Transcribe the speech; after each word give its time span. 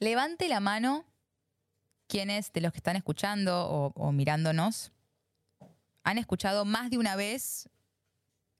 Levante 0.00 0.48
la 0.48 0.60
mano 0.60 1.04
quienes 2.06 2.52
de 2.52 2.60
los 2.60 2.72
que 2.72 2.78
están 2.78 2.96
escuchando 2.96 3.68
o, 3.68 4.12
mirándonos 4.12 4.92
han 6.04 6.18
escuchado 6.18 6.64
más 6.64 6.90
de 6.90 6.98
una 6.98 7.16
vez 7.16 7.68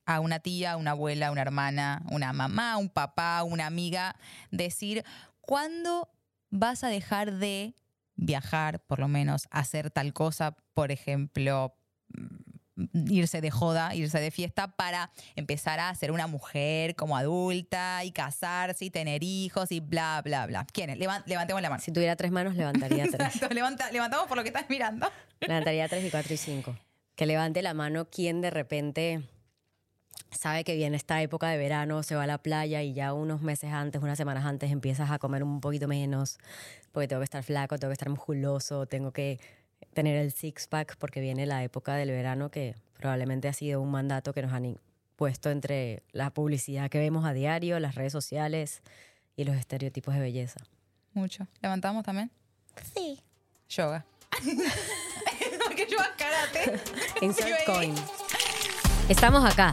a 0.05 0.21
una 0.21 0.41
tía, 0.41 0.77
una 0.77 0.91
abuela, 0.93 1.31
una 1.31 1.43
hermana, 1.43 2.03
una 2.11 2.33
mamá, 2.33 2.77
un 2.77 2.89
papá, 2.89 3.43
una 3.43 3.67
amiga 3.67 4.17
decir, 4.51 5.05
¿cuándo 5.41 6.11
vas 6.51 6.83
a 6.83 6.89
dejar 6.89 7.33
de 7.33 7.75
viajar, 8.17 8.81
por 8.81 8.99
lo 8.99 9.09
menos, 9.09 9.49
hacer 9.51 9.91
tal 9.91 10.13
cosa? 10.13 10.57
Por 10.75 10.91
ejemplo, 10.91 11.75
irse 12.93 13.41
de 13.41 13.51
joda, 13.51 13.95
irse 13.95 14.21
de 14.21 14.31
fiesta 14.31 14.69
para 14.69 15.11
empezar 15.37 15.81
a 15.81 15.95
ser 15.95 16.13
una 16.13 16.27
mujer 16.27 16.95
como 16.95 17.17
adulta 17.17 18.05
y 18.05 18.13
casarse 18.13 18.85
y 18.85 18.91
tener 18.91 19.23
hijos 19.23 19.73
y 19.73 19.81
bla, 19.81 20.21
bla, 20.25 20.47
bla. 20.47 20.67
¿Quiénes? 20.73 20.99
Levan- 20.99 21.25
levantemos 21.27 21.61
la 21.63 21.71
mano. 21.71 21.83
Si 21.83 21.93
tuviera 21.93 22.15
tres 22.17 22.31
manos, 22.31 22.55
levantaría 22.55 23.05
tres. 23.05 23.15
Exacto, 23.35 23.55
levanta- 23.55 23.91
levantamos 23.91 24.27
por 24.29 24.37
lo 24.37 24.43
que 24.43 24.49
estás 24.51 24.69
mirando. 24.71 25.11
levantaría 25.41 25.89
tres 25.89 26.05
y 26.05 26.11
cuatro 26.11 26.33
y 26.35 26.37
cinco. 26.37 26.77
Que 27.17 27.27
levante 27.27 27.63
la 27.63 27.75
mano 27.75 28.05
quien 28.09 28.41
de 28.41 28.51
repente 28.51 29.23
sabe 30.31 30.63
que 30.63 30.75
viene 30.77 30.97
esta 30.97 31.21
época 31.23 31.49
de 31.49 31.57
verano, 31.59 32.03
se 32.03 32.15
va 32.15 32.25
a 32.25 32.27
la 32.27 32.39
playa 32.39 32.83
y 32.83 32.93
ya 32.93 33.13
unos 33.15 33.41
meses 33.41 33.73
antes, 33.73 34.01
unas 34.03 34.19
semanas 34.19 34.45
antes 34.45 34.71
empiezas 34.71 35.11
a 35.11 35.19
comer 35.19 35.43
un 35.43 35.61
poquito 35.61 35.89
menos, 35.89 36.39
porque 36.93 37.09
tengo 37.09 37.21
que 37.21 37.25
estar 37.25 37.43
flaco, 37.43 37.79
tengo 37.79 37.91
que 37.91 37.95
estar 37.95 38.09
musculoso, 38.11 38.87
tengo 38.87 39.11
que 39.13 39.41
tener 39.95 40.17
el 40.17 40.33
six-pack 40.33 40.97
porque 40.99 41.21
viene 41.21 41.47
la 41.47 41.63
época 41.65 41.95
del 41.95 42.11
verano 42.11 42.51
que 42.51 42.75
probablemente 42.97 43.49
ha 43.49 43.53
sido 43.53 43.81
un 43.81 43.91
mandato 43.91 44.33
que 44.33 44.43
nos 44.43 44.53
han 44.53 44.79
puesto 45.17 45.51
entre 45.51 46.03
la 46.13 46.31
publicidad 46.31 46.91
que 46.91 46.99
vemos 46.99 47.25
a 47.25 47.33
diario, 47.33 47.81
las 47.81 47.95
redes 47.95 48.13
sociales 48.13 48.83
y 49.37 49.45
los 49.45 49.57
estereotipos 49.57 50.15
de 50.15 50.21
belleza. 50.21 50.61
Mucho. 51.15 51.47
¿Levantamos 51.61 52.05
también? 52.05 52.31
Sí. 52.95 53.21
Yoga. 53.69 54.05
Porque 55.67 55.87
yo 55.91 55.99
a 56.01 56.15
karate. 56.17 56.81
Insert 57.21 57.65
coin. 57.67 57.95
Estamos 59.09 59.45
acá, 59.45 59.73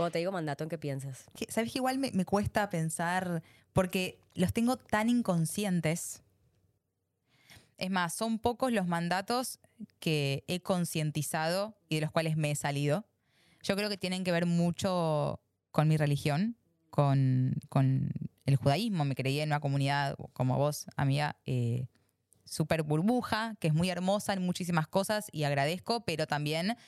Cuando 0.00 0.12
te 0.12 0.20
digo 0.20 0.32
mandato, 0.32 0.64
¿en 0.64 0.70
qué 0.70 0.78
piensas? 0.78 1.26
¿Sabes 1.50 1.72
que 1.72 1.78
igual 1.78 1.98
me, 1.98 2.10
me 2.12 2.24
cuesta 2.24 2.70
pensar? 2.70 3.42
Porque 3.74 4.18
los 4.32 4.50
tengo 4.54 4.78
tan 4.78 5.10
inconscientes. 5.10 6.22
Es 7.76 7.90
más, 7.90 8.14
son 8.14 8.38
pocos 8.38 8.72
los 8.72 8.86
mandatos 8.86 9.58
que 9.98 10.42
he 10.48 10.60
concientizado 10.60 11.76
y 11.90 11.96
de 11.96 12.00
los 12.00 12.12
cuales 12.12 12.38
me 12.38 12.50
he 12.50 12.54
salido. 12.54 13.04
Yo 13.62 13.76
creo 13.76 13.90
que 13.90 13.98
tienen 13.98 14.24
que 14.24 14.32
ver 14.32 14.46
mucho 14.46 15.38
con 15.70 15.86
mi 15.86 15.98
religión, 15.98 16.56
con, 16.88 17.56
con 17.68 18.08
el 18.46 18.56
judaísmo. 18.56 19.04
Me 19.04 19.14
creí 19.14 19.40
en 19.40 19.50
una 19.50 19.60
comunidad 19.60 20.16
como 20.32 20.56
vos, 20.56 20.86
amiga, 20.96 21.36
eh, 21.44 21.88
súper 22.46 22.84
burbuja, 22.84 23.54
que 23.60 23.68
es 23.68 23.74
muy 23.74 23.90
hermosa 23.90 24.32
en 24.32 24.46
muchísimas 24.46 24.88
cosas 24.88 25.26
y 25.30 25.44
agradezco, 25.44 26.06
pero 26.06 26.26
también 26.26 26.78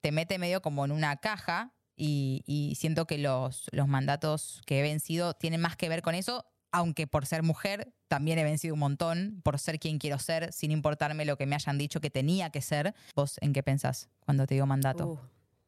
te 0.00 0.12
mete 0.12 0.38
medio 0.38 0.62
como 0.62 0.84
en 0.84 0.92
una 0.92 1.16
caja 1.16 1.72
y, 2.00 2.74
siento 2.76 3.06
que 3.06 3.18
los, 3.18 3.66
los 3.72 3.86
mandatos 3.86 4.62
que 4.66 4.80
he 4.80 4.82
vencido 4.82 5.34
tienen 5.34 5.60
más 5.60 5.76
que 5.76 5.88
ver 5.88 6.02
con 6.02 6.14
eso, 6.14 6.46
aunque 6.72 7.06
por 7.06 7.26
ser 7.26 7.42
mujer 7.42 7.92
también 8.08 8.38
he 8.38 8.44
vencido 8.44 8.74
un 8.74 8.80
montón, 8.80 9.40
por 9.44 9.58
ser 9.58 9.78
quien 9.78 9.98
quiero 9.98 10.18
ser, 10.18 10.52
sin 10.52 10.70
importarme 10.70 11.24
lo 11.24 11.36
que 11.36 11.46
me 11.46 11.54
hayan 11.54 11.78
dicho 11.78 12.00
que 12.00 12.10
tenía 12.10 12.50
que 12.50 12.62
ser. 12.62 12.94
¿Vos 13.14 13.36
en 13.40 13.52
qué 13.52 13.62
pensás 13.62 14.08
cuando 14.24 14.46
te 14.46 14.54
digo 14.54 14.66
mandato? 14.66 15.20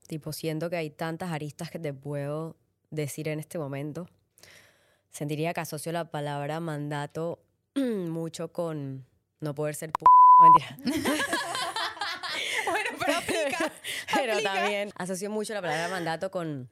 Tipo, 0.06 0.32
siento 0.32 0.70
que 0.70 0.76
hay 0.76 0.91
tantas 0.91 1.31
aristas 1.31 1.70
que 1.70 1.78
te 1.78 1.93
puedo 1.93 2.56
decir 2.91 3.28
en 3.28 3.38
este 3.38 3.59
momento. 3.59 4.09
Sentiría 5.10 5.53
que 5.53 5.60
asocio 5.60 5.93
la 5.93 6.10
palabra 6.10 6.60
mandato 6.60 7.44
mucho 7.76 8.53
con 8.53 9.06
no 9.41 9.54
poder 9.54 9.75
ser 9.75 9.91
p 9.93 10.04
mentira. 10.82 11.12
Pero 14.15 14.33
aplica. 14.33 14.55
también 14.55 14.91
asocio 14.97 15.31
mucho 15.31 15.55
la 15.55 15.62
palabra 15.62 15.89
mandato 15.89 16.31
con 16.31 16.69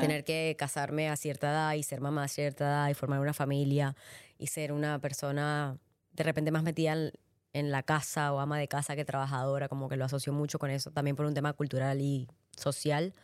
tener 0.00 0.24
que 0.24 0.56
casarme 0.58 1.08
a 1.08 1.16
cierta 1.16 1.50
edad 1.50 1.74
y 1.74 1.82
ser 1.82 2.00
mamá 2.00 2.24
a 2.24 2.28
cierta 2.28 2.64
edad 2.64 2.88
y 2.88 2.94
formar 2.94 3.20
una 3.20 3.32
familia 3.32 3.94
y 4.36 4.48
ser 4.48 4.72
una 4.72 4.98
persona 4.98 5.78
de 6.12 6.24
repente 6.24 6.50
más 6.50 6.64
metida 6.64 6.94
en, 6.94 7.12
en 7.52 7.70
la 7.70 7.82
casa 7.82 8.32
o 8.32 8.40
ama 8.40 8.58
de 8.58 8.68
casa 8.68 8.96
que 8.96 9.04
trabajadora, 9.04 9.68
como 9.68 9.88
que 9.88 9.96
lo 9.96 10.04
asocio 10.04 10.32
mucho 10.32 10.58
con 10.58 10.70
eso, 10.70 10.90
también 10.90 11.16
por 11.16 11.26
un 11.26 11.34
tema 11.34 11.52
cultural 11.52 12.00
y 12.00 12.28
social. 12.56 13.14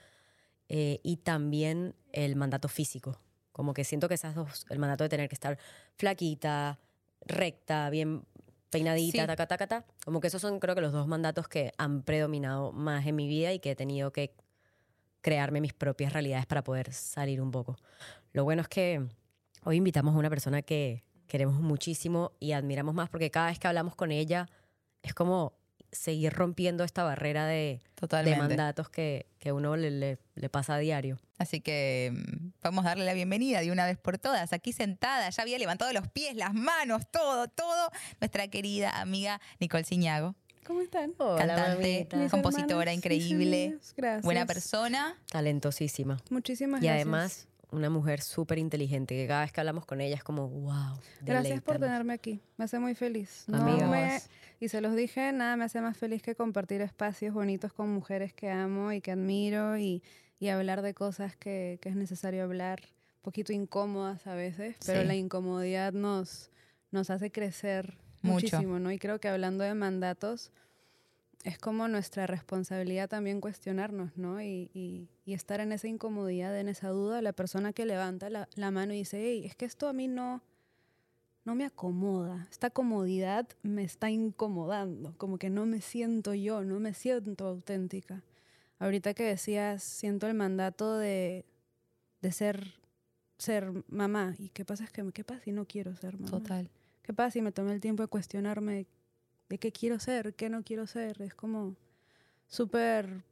Eh, 0.68 1.00
y 1.02 1.18
también 1.18 1.94
el 2.12 2.36
mandato 2.36 2.68
físico, 2.68 3.20
como 3.52 3.74
que 3.74 3.84
siento 3.84 4.08
que 4.08 4.14
esas 4.14 4.34
dos, 4.34 4.66
el 4.70 4.78
mandato 4.78 5.04
de 5.04 5.10
tener 5.10 5.28
que 5.28 5.34
estar 5.34 5.58
flaquita, 5.96 6.78
recta, 7.20 7.90
bien 7.90 8.24
peinadita, 8.74 9.22
Sí. 9.22 9.26
taca, 9.26 9.46
taca, 9.46 9.66
ta. 9.66 9.84
Como 10.04 10.20
que 10.20 10.26
esos 10.26 10.40
son 10.42 10.60
creo 10.60 10.74
que 10.74 10.80
los 10.80 10.92
dos 10.92 11.06
mandatos 11.06 11.48
que 11.48 11.72
han 11.78 12.02
predominado 12.02 12.72
más 12.72 13.06
en 13.06 13.16
mi 13.16 13.26
vida 13.26 13.52
y 13.52 13.58
que 13.60 13.70
he 13.72 13.76
tenido 13.76 14.12
que 14.12 14.34
crearme 15.22 15.60
mis 15.60 15.72
propias 15.72 16.12
realidades 16.12 16.46
para 16.46 16.62
poder 16.62 16.92
salir 16.92 17.40
un 17.40 17.50
poco. 17.50 17.76
Lo 18.32 18.44
bueno 18.44 18.60
es 18.62 18.68
que 18.68 19.06
hoy 19.64 19.76
invitamos 19.76 20.14
a 20.14 20.18
una 20.18 20.28
persona 20.28 20.60
que 20.62 21.02
queremos 21.26 21.58
muchísimo 21.60 22.32
y 22.40 22.52
admiramos 22.52 22.94
más 22.94 23.08
porque 23.08 23.30
cada 23.30 23.46
vez 23.46 23.58
que 23.58 23.66
hablamos 23.66 23.94
con 23.96 24.10
ella 24.10 24.46
es 25.02 25.14
como 25.14 25.54
seguir 25.94 26.32
rompiendo 26.32 26.84
esta 26.84 27.02
barrera 27.04 27.46
de, 27.46 27.80
mandatos 28.36 28.88
que, 28.88 29.26
que 29.38 29.52
uno 29.52 29.76
le, 29.76 29.90
le- 29.90 30.18
le 30.34 30.48
pasa 30.48 30.74
a 30.74 30.78
diario. 30.78 31.18
Así 31.38 31.60
que 31.60 32.12
mm, 32.12 32.48
vamos 32.62 32.84
a 32.84 32.90
darle 32.90 33.04
la 33.04 33.14
bienvenida 33.14 33.60
de 33.60 33.72
una 33.72 33.86
vez 33.86 33.96
por 33.98 34.18
todas. 34.18 34.52
Aquí 34.52 34.72
sentada, 34.72 35.30
ya 35.30 35.42
había 35.42 35.58
levantado 35.58 35.92
los 35.92 36.06
pies, 36.08 36.36
las 36.36 36.54
manos, 36.54 37.02
todo, 37.10 37.48
todo. 37.48 37.90
Nuestra 38.20 38.48
querida 38.48 39.00
amiga 39.00 39.40
Nicole 39.60 39.84
Ciñago, 39.84 40.34
¿Cómo 40.66 40.80
están? 40.80 41.12
cantante, 41.12 42.06
mamita. 42.10 42.28
Compositora 42.30 42.68
hermanas, 42.72 42.86
mis 42.86 42.96
increíble, 42.96 43.78
buena 44.22 44.46
persona. 44.46 45.16
Talentosísima. 45.30 46.18
Muchísimas 46.30 46.82
Y 46.82 46.86
gracias. 46.86 47.02
además 47.06 47.48
una 47.70 47.90
mujer 47.90 48.22
súper 48.22 48.58
inteligente 48.58 49.16
que 49.16 49.26
cada 49.26 49.40
vez 49.42 49.52
que 49.52 49.60
hablamos 49.60 49.84
con 49.84 50.00
ella 50.00 50.14
es 50.14 50.22
como, 50.22 50.48
wow. 50.48 50.96
Gracias 51.22 51.60
por 51.60 51.74
deleítanos". 51.74 51.80
tenerme 51.80 52.12
aquí. 52.14 52.40
Me 52.56 52.64
hace 52.66 52.78
muy 52.78 52.94
feliz. 52.94 53.44
No 53.48 53.58
Amigos. 53.58 53.90
me- 53.90 54.20
y 54.60 54.68
se 54.68 54.80
los 54.80 54.94
dije, 54.96 55.32
nada 55.32 55.56
me 55.56 55.64
hace 55.64 55.80
más 55.80 55.96
feliz 55.96 56.22
que 56.22 56.34
compartir 56.34 56.80
espacios 56.80 57.34
bonitos 57.34 57.72
con 57.72 57.90
mujeres 57.90 58.32
que 58.32 58.50
amo 58.50 58.92
y 58.92 59.00
que 59.00 59.12
admiro 59.12 59.76
y, 59.78 60.02
y 60.38 60.48
hablar 60.48 60.82
de 60.82 60.94
cosas 60.94 61.36
que, 61.36 61.78
que 61.82 61.88
es 61.90 61.96
necesario 61.96 62.44
hablar, 62.44 62.80
poquito 63.22 63.52
incómodas 63.52 64.26
a 64.26 64.34
veces, 64.34 64.76
pero 64.84 65.00
Sí. 65.02 65.06
la 65.06 65.14
incomodidad 65.14 65.92
nos, 65.92 66.50
nos 66.90 67.10
hace 67.10 67.30
crecer 67.30 67.98
Mucho. 68.22 68.34
muchísimo, 68.34 68.78
¿no? 68.78 68.90
Y 68.92 68.98
creo 68.98 69.18
que 69.20 69.28
hablando 69.28 69.64
de 69.64 69.74
mandatos, 69.74 70.50
es 71.42 71.58
como 71.58 71.88
nuestra 71.88 72.26
responsabilidad 72.26 73.08
también 73.10 73.40
cuestionarnos, 73.42 74.16
¿no? 74.16 74.40
Y, 74.40 74.70
y- 74.72 75.08
y 75.26 75.34
estar 75.34 75.60
en 75.60 75.72
esa 75.72 75.88
incomodidad, 75.88 76.58
en 76.58 76.68
esa 76.68 76.88
duda, 76.88 77.20
la 77.22 77.32
persona 77.34 77.72
que 77.74 77.84
levanta 77.86 78.30
la, 78.30 78.48
la 78.56 78.70
mano 78.70 78.94
y 78.94 78.98
dice, 78.98 79.18
hey, 79.22 79.42
es 79.44 79.54
que 79.54 79.64
esto 79.66 79.88
a 79.88 79.92
mí 79.92 80.06
no, 80.08 80.42
no 81.44 81.54
me 81.54 81.64
acomoda, 81.64 82.48
esta 82.50 82.70
comodidad 82.70 83.46
me 83.62 83.84
está 83.84 84.10
incomodando, 84.10 85.14
como 85.18 85.38
que 85.38 85.50
no 85.50 85.66
me 85.66 85.80
siento 85.80 86.34
yo, 86.34 86.64
no 86.64 86.80
me 86.80 86.94
siento 86.94 87.46
auténtica. 87.46 88.22
Ahorita 88.78 89.14
que 89.14 89.24
decías, 89.24 89.82
siento 89.82 90.26
el 90.26 90.34
mandato 90.34 90.96
de, 90.96 91.44
de 92.22 92.32
ser, 92.32 92.74
ser 93.38 93.70
mamá, 93.88 94.34
y 94.38 94.48
qué 94.48 94.64
pasa 94.64 94.84
es 94.84 94.90
que, 94.90 95.04
¿qué 95.12 95.24
pasa 95.24 95.42
si 95.44 95.52
no 95.52 95.66
quiero 95.66 95.94
ser 95.96 96.18
mamá? 96.18 96.30
Total. 96.30 96.70
¿Qué 97.02 97.12
pasa 97.12 97.32
si 97.32 97.42
me 97.42 97.52
tomé 97.52 97.74
el 97.74 97.80
tiempo 97.80 98.02
de 98.02 98.08
cuestionarme 98.08 98.86
de 99.50 99.58
qué 99.58 99.70
quiero 99.70 99.98
ser, 99.98 100.34
qué 100.34 100.48
no 100.48 100.62
quiero 100.62 100.86
ser? 100.86 101.20
Es 101.20 101.34
como 101.34 101.76
súper 102.46 103.22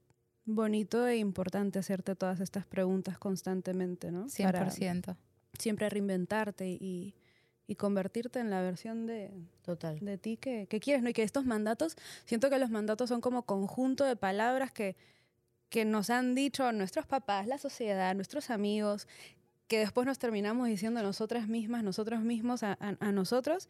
bonito 0.44 1.06
e 1.06 1.16
importante 1.16 1.78
hacerte 1.78 2.14
todas 2.14 2.40
estas 2.40 2.66
preguntas 2.66 3.18
constantemente, 3.18 4.10
¿no? 4.10 4.26
Para 4.38 4.68
100%. 4.68 5.16
siempre 5.58 5.88
reinventarte 5.88 6.68
y, 6.68 7.14
y 7.72 7.74
convertirte 7.74 8.38
en 8.38 8.50
la 8.50 8.60
versión 8.62 9.06
de, 9.06 9.30
Total. 9.62 9.98
de 10.00 10.18
ti 10.18 10.36
que, 10.36 10.66
que 10.68 10.78
quieres, 10.80 11.02
¿no? 11.02 11.08
Y 11.08 11.12
que 11.12 11.22
estos 11.22 11.44
mandatos, 11.44 11.96
siento 12.24 12.48
que 12.50 12.58
los 12.58 12.70
mandatos 12.70 13.08
son 13.08 13.20
como 13.20 13.42
conjunto 13.42 14.04
de 14.04 14.14
palabras 14.16 14.70
que, 14.72 14.94
que 15.68 15.84
nos 15.84 16.10
han 16.10 16.34
dicho 16.34 16.70
nuestros 16.72 17.06
papás, 17.06 17.46
la 17.46 17.58
sociedad, 17.58 18.14
nuestros 18.14 18.50
amigos, 18.50 19.08
que 19.68 19.78
después 19.78 20.06
nos 20.06 20.18
terminamos 20.18 20.68
diciendo 20.68 21.02
nosotras 21.02 21.48
mismas, 21.48 21.82
nosotros 21.82 22.20
mismos 22.20 22.62
a, 22.62 22.72
a- 22.78 22.96
a 23.00 23.12
nosotros 23.12 23.68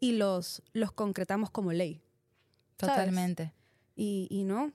y 0.00 0.12
los, 0.12 0.62
los 0.72 0.90
concretamos 0.92 1.50
como 1.50 1.72
ley. 1.72 2.00
¿sabes? 2.78 2.96
Totalmente. 2.96 3.52
Y, 3.94 4.26
y 4.30 4.44
no. 4.44 4.72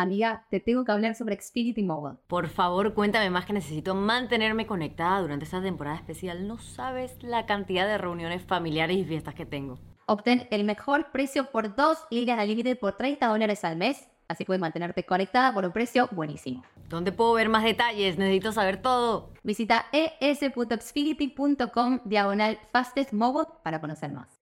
Amiga, 0.00 0.46
te 0.48 0.60
tengo 0.60 0.84
que 0.84 0.92
hablar 0.92 1.14
sobre 1.14 1.38
Xfinity 1.40 1.82
Mobile. 1.82 2.16
Por 2.26 2.48
favor, 2.48 2.94
cuéntame 2.94 3.28
más 3.28 3.44
que 3.44 3.52
necesito 3.52 3.94
mantenerme 3.94 4.66
conectada 4.66 5.20
durante 5.20 5.44
esta 5.44 5.60
temporada 5.60 5.96
especial. 5.96 6.48
No 6.48 6.56
sabes 6.58 7.22
la 7.22 7.44
cantidad 7.44 7.86
de 7.86 7.98
reuniones 7.98 8.42
familiares 8.42 8.96
y 8.96 9.04
fiestas 9.04 9.34
que 9.34 9.44
tengo. 9.44 9.78
Obtén 10.06 10.48
el 10.50 10.64
mejor 10.64 11.12
precio 11.12 11.50
por 11.50 11.76
dos 11.76 11.98
líneas 12.10 12.38
de 12.38 12.46
límite 12.46 12.76
por 12.76 12.96
30 12.96 13.26
dólares 13.26 13.62
al 13.62 13.76
mes. 13.76 14.08
Así 14.26 14.46
puedes 14.46 14.60
mantenerte 14.60 15.04
conectada 15.04 15.52
por 15.52 15.66
un 15.66 15.72
precio 15.72 16.08
buenísimo. 16.12 16.64
¿Dónde 16.88 17.12
puedo 17.12 17.34
ver 17.34 17.50
más 17.50 17.62
detalles? 17.62 18.16
Necesito 18.16 18.52
saber 18.52 18.80
todo. 18.80 19.34
Visita 19.42 19.84
es.xfinity.com 19.92 22.00
diagonal 22.06 22.58
fastest 22.72 23.12
mobile 23.12 23.48
para 23.62 23.80
conocer 23.80 24.12
más. 24.12 24.39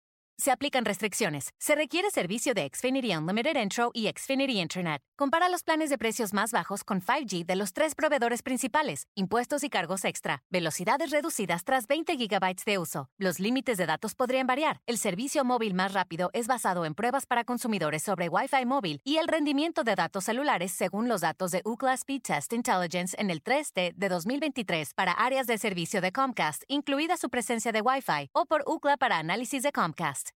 Se 0.42 0.50
aplican 0.50 0.86
restricciones. 0.86 1.52
Se 1.60 1.76
requiere 1.76 2.10
servicio 2.10 2.56
de 2.56 2.68
Xfinity 2.68 3.16
Unlimited 3.16 3.56
Intro 3.62 3.92
y 3.94 4.10
Xfinity 4.10 4.60
Internet. 4.60 5.04
Compara 5.16 5.50
los 5.50 5.62
planes 5.62 5.92
de 5.92 6.00
precios 6.00 6.34
más 6.34 6.52
bajos 6.52 6.84
con 6.84 7.00
5G 7.00 7.46
de 7.46 7.56
los 7.56 7.74
tres 7.74 7.94
proveedores 7.94 8.42
principales, 8.42 9.08
impuestos 9.14 9.64
y 9.64 9.70
cargos 9.70 10.04
extra, 10.04 10.42
velocidades 10.50 11.12
reducidas 11.12 11.64
tras 11.64 11.86
20 11.86 12.16
GB 12.16 12.56
de 12.66 12.78
uso. 12.80 13.12
Los 13.20 13.40
límites 13.40 13.78
de 13.78 13.86
datos 13.86 14.16
podrían 14.16 14.48
variar. 14.48 14.82
El 14.88 14.98
servicio 14.98 15.46
móvil 15.46 15.76
más 15.76 15.94
rápido 15.94 16.32
es 16.34 16.48
basado 16.48 16.86
en 16.86 16.96
pruebas 16.96 17.28
para 17.28 17.44
consumidores 17.44 18.02
sobre 18.02 18.28
Wi-Fi 18.28 18.66
móvil 18.66 19.00
y 19.04 19.18
el 19.18 19.28
rendimiento 19.28 19.84
de 19.84 19.94
datos 19.94 20.24
celulares 20.24 20.72
según 20.72 21.08
los 21.08 21.22
datos 21.22 21.52
de 21.52 21.62
UCLA 21.66 21.94
Speed 21.94 22.24
Test 22.24 22.54
Intelligence 22.54 23.16
en 23.20 23.30
el 23.30 23.44
3T 23.44 23.94
de 23.94 24.10
2023 24.10 24.96
para 24.96 25.12
áreas 25.12 25.46
de 25.46 25.60
servicio 25.60 26.02
de 26.02 26.12
Comcast, 26.12 26.64
incluida 26.68 27.16
su 27.18 27.30
presencia 27.30 27.72
de 27.72 27.82
Wi-Fi, 27.82 28.32
o 28.34 28.48
por 28.48 28.64
UCLA 28.66 28.98
para 28.98 29.20
análisis 29.20 29.62
de 29.62 29.72
Comcast. 29.72 30.31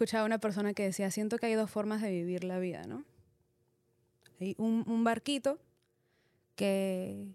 Escuchaba 0.00 0.22
a 0.22 0.26
una 0.26 0.38
persona 0.38 0.72
que 0.72 0.82
decía, 0.84 1.10
siento 1.10 1.36
que 1.36 1.44
hay 1.44 1.52
dos 1.52 1.70
formas 1.70 2.00
de 2.00 2.10
vivir 2.10 2.42
la 2.44 2.58
vida, 2.58 2.84
¿no? 2.86 3.04
Hay 4.40 4.54
un, 4.56 4.82
un 4.86 5.04
barquito 5.04 5.58
que, 6.56 7.26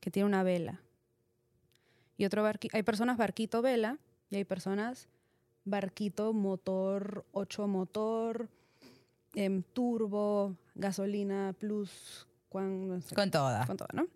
que 0.00 0.10
tiene 0.10 0.26
una 0.26 0.42
vela. 0.42 0.80
Y 2.16 2.24
otro 2.24 2.42
barquito, 2.42 2.74
hay 2.74 2.82
personas 2.84 3.18
barquito 3.18 3.60
vela 3.60 3.98
y 4.30 4.36
hay 4.36 4.44
personas 4.46 5.10
barquito 5.66 6.32
motor, 6.32 7.26
8 7.32 7.68
motor, 7.68 8.48
em, 9.34 9.62
turbo, 9.62 10.56
gasolina 10.74 11.52
plus, 11.58 12.26
cuan- 12.48 12.88
no 12.88 13.02
sé, 13.02 13.14
Con 13.14 13.30
toda. 13.30 13.66
con 13.66 13.76
todo, 13.76 13.88
¿no? 13.92 14.06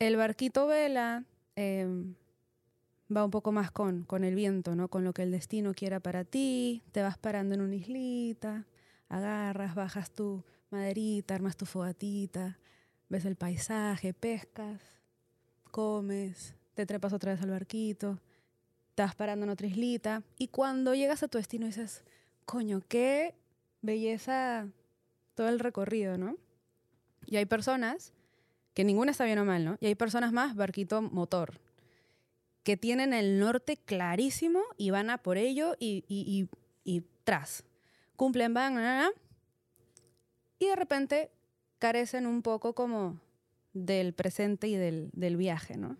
El 0.00 0.16
barquito 0.16 0.66
vela 0.66 1.22
em, 1.54 2.16
va 3.14 3.24
un 3.24 3.30
poco 3.30 3.52
más 3.52 3.70
con, 3.70 4.04
con 4.04 4.24
el 4.24 4.34
viento, 4.34 4.74
¿no? 4.74 4.88
Con 4.88 5.04
lo 5.04 5.12
que 5.12 5.22
el 5.22 5.30
destino 5.30 5.74
quiera 5.74 6.00
para 6.00 6.24
ti. 6.24 6.82
Te 6.92 7.02
vas 7.02 7.18
parando 7.18 7.54
en 7.54 7.60
una 7.60 7.74
islita, 7.74 8.66
agarras, 9.08 9.74
bajas 9.74 10.10
tu 10.10 10.44
maderita, 10.70 11.34
armas 11.34 11.56
tu 11.56 11.66
fogatita, 11.66 12.58
ves 13.08 13.24
el 13.24 13.36
paisaje, 13.36 14.14
pescas, 14.14 14.80
comes, 15.70 16.54
te 16.74 16.86
trepas 16.86 17.12
otra 17.12 17.32
vez 17.32 17.42
al 17.42 17.50
barquito, 17.50 18.20
vas 19.02 19.14
parando 19.14 19.44
en 19.44 19.50
otra 19.50 19.66
islita. 19.66 20.22
Y 20.38 20.48
cuando 20.48 20.94
llegas 20.94 21.22
a 21.22 21.28
tu 21.28 21.38
destino 21.38 21.66
dices, 21.66 22.04
coño, 22.44 22.82
qué 22.88 23.34
belleza 23.82 24.68
todo 25.34 25.48
el 25.48 25.58
recorrido, 25.58 26.18
¿no? 26.18 26.36
Y 27.26 27.36
hay 27.36 27.46
personas, 27.46 28.12
que 28.74 28.84
ninguna 28.84 29.10
está 29.10 29.24
bien 29.24 29.38
o 29.38 29.44
mal, 29.44 29.64
¿no? 29.64 29.76
Y 29.80 29.86
hay 29.86 29.94
personas 29.94 30.32
más, 30.32 30.54
barquito 30.54 31.02
motor, 31.02 31.60
que 32.70 32.76
tienen 32.76 33.12
el 33.12 33.40
norte 33.40 33.76
clarísimo 33.76 34.62
y 34.76 34.90
van 34.90 35.10
a 35.10 35.18
por 35.18 35.38
ello 35.38 35.74
y, 35.80 36.04
y, 36.06 36.48
y, 36.84 36.88
y 36.98 37.02
tras. 37.24 37.64
Cumplen, 38.14 38.54
van, 38.54 38.76
na, 38.76 38.82
na, 38.82 39.00
na, 39.00 39.10
y 40.60 40.68
de 40.68 40.76
repente 40.76 41.32
carecen 41.80 42.28
un 42.28 42.42
poco 42.42 42.76
como 42.76 43.20
del 43.72 44.14
presente 44.14 44.68
y 44.68 44.76
del, 44.76 45.10
del 45.14 45.36
viaje, 45.36 45.76
¿no? 45.76 45.96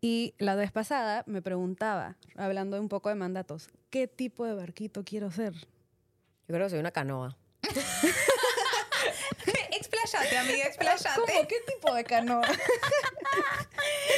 Y 0.00 0.34
la 0.38 0.56
vez 0.56 0.72
pasada 0.72 1.22
me 1.28 1.42
preguntaba, 1.42 2.16
hablando 2.34 2.80
un 2.80 2.88
poco 2.88 3.08
de 3.08 3.14
mandatos, 3.14 3.68
¿qué 3.88 4.08
tipo 4.08 4.44
de 4.44 4.54
barquito 4.54 5.04
quiero 5.04 5.30
ser? 5.30 5.54
Yo 5.54 6.54
creo 6.54 6.66
que 6.66 6.70
soy 6.70 6.80
una 6.80 6.90
canoa. 6.90 7.38
expláyate, 9.70 10.38
amiga, 10.38 10.64
expláyate. 10.64 11.08
¿Cómo? 11.14 11.46
¿Qué 11.46 11.56
tipo 11.72 11.94
de 11.94 12.02
canoa? 12.02 12.48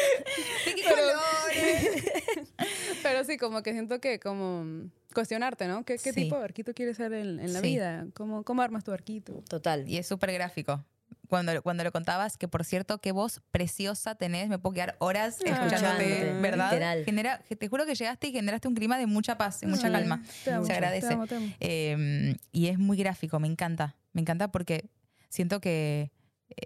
¿De 0.67 0.75
qué 0.75 0.83
colores? 0.83 2.05
Pero 3.03 3.25
sí, 3.25 3.37
como 3.37 3.63
que 3.63 3.73
siento 3.73 4.01
que 4.01 4.19
como 4.21 4.89
cuestionarte, 5.15 5.67
¿no? 5.69 5.85
¿Qué, 5.85 5.99
qué 5.99 6.13
Sí. 6.13 6.23
tipo 6.23 6.35
de 6.37 6.41
barquito 6.43 6.75
quieres 6.75 6.97
ser 6.97 7.13
en, 7.13 7.39
en 7.41 7.53
la 7.53 7.61
Sí. 7.61 7.67
vida? 7.67 8.07
¿Cómo, 8.15 8.43
¿Cómo 8.45 8.63
armas 8.63 8.85
tu 8.85 8.91
barquito? 8.91 9.43
Total. 9.49 9.89
Y 9.89 9.99
es 9.99 10.07
súper 10.07 10.33
gráfico. 10.33 10.85
Cuando, 11.29 11.63
cuando 11.63 11.85
lo 11.85 11.91
contabas, 11.91 12.37
que 12.37 12.49
por 12.49 12.65
cierto, 12.65 12.99
qué 12.99 13.11
voz 13.11 13.41
preciosa 13.51 14.15
tenés, 14.15 14.49
me 14.49 14.59
puedo 14.59 14.75
quedar 14.75 14.97
horas 14.99 15.39
Ah, 15.47 15.51
escuchándote, 15.51 16.35
¿verdad? 16.41 16.71
literal. 16.71 17.05
Genera, 17.05 17.39
te 17.39 17.69
juro 17.69 17.87
que 17.87 17.95
llegaste 17.95 18.29
y 18.29 18.33
generaste 18.33 18.69
un 18.69 18.75
clima 18.75 18.99
de 18.99 19.07
mucha 19.07 19.39
paz 19.39 19.63
y 19.63 19.67
mucha 19.67 19.91
calma. 19.91 20.23
te 20.45 20.53
amo, 20.53 20.67
Se 20.67 20.73
agradece. 20.73 21.09
te 21.09 21.15
amo, 21.15 21.27
te 21.27 21.35
amo. 21.37 21.49
Eh, 21.61 22.37
y 22.53 22.67
es 22.69 22.79
muy 22.79 22.97
gráfico, 22.99 23.41
me 23.41 23.49
encanta. 23.49 23.97
Me 24.13 24.21
encanta 24.21 24.49
porque 24.53 24.91
siento 25.31 25.61
que 25.61 26.11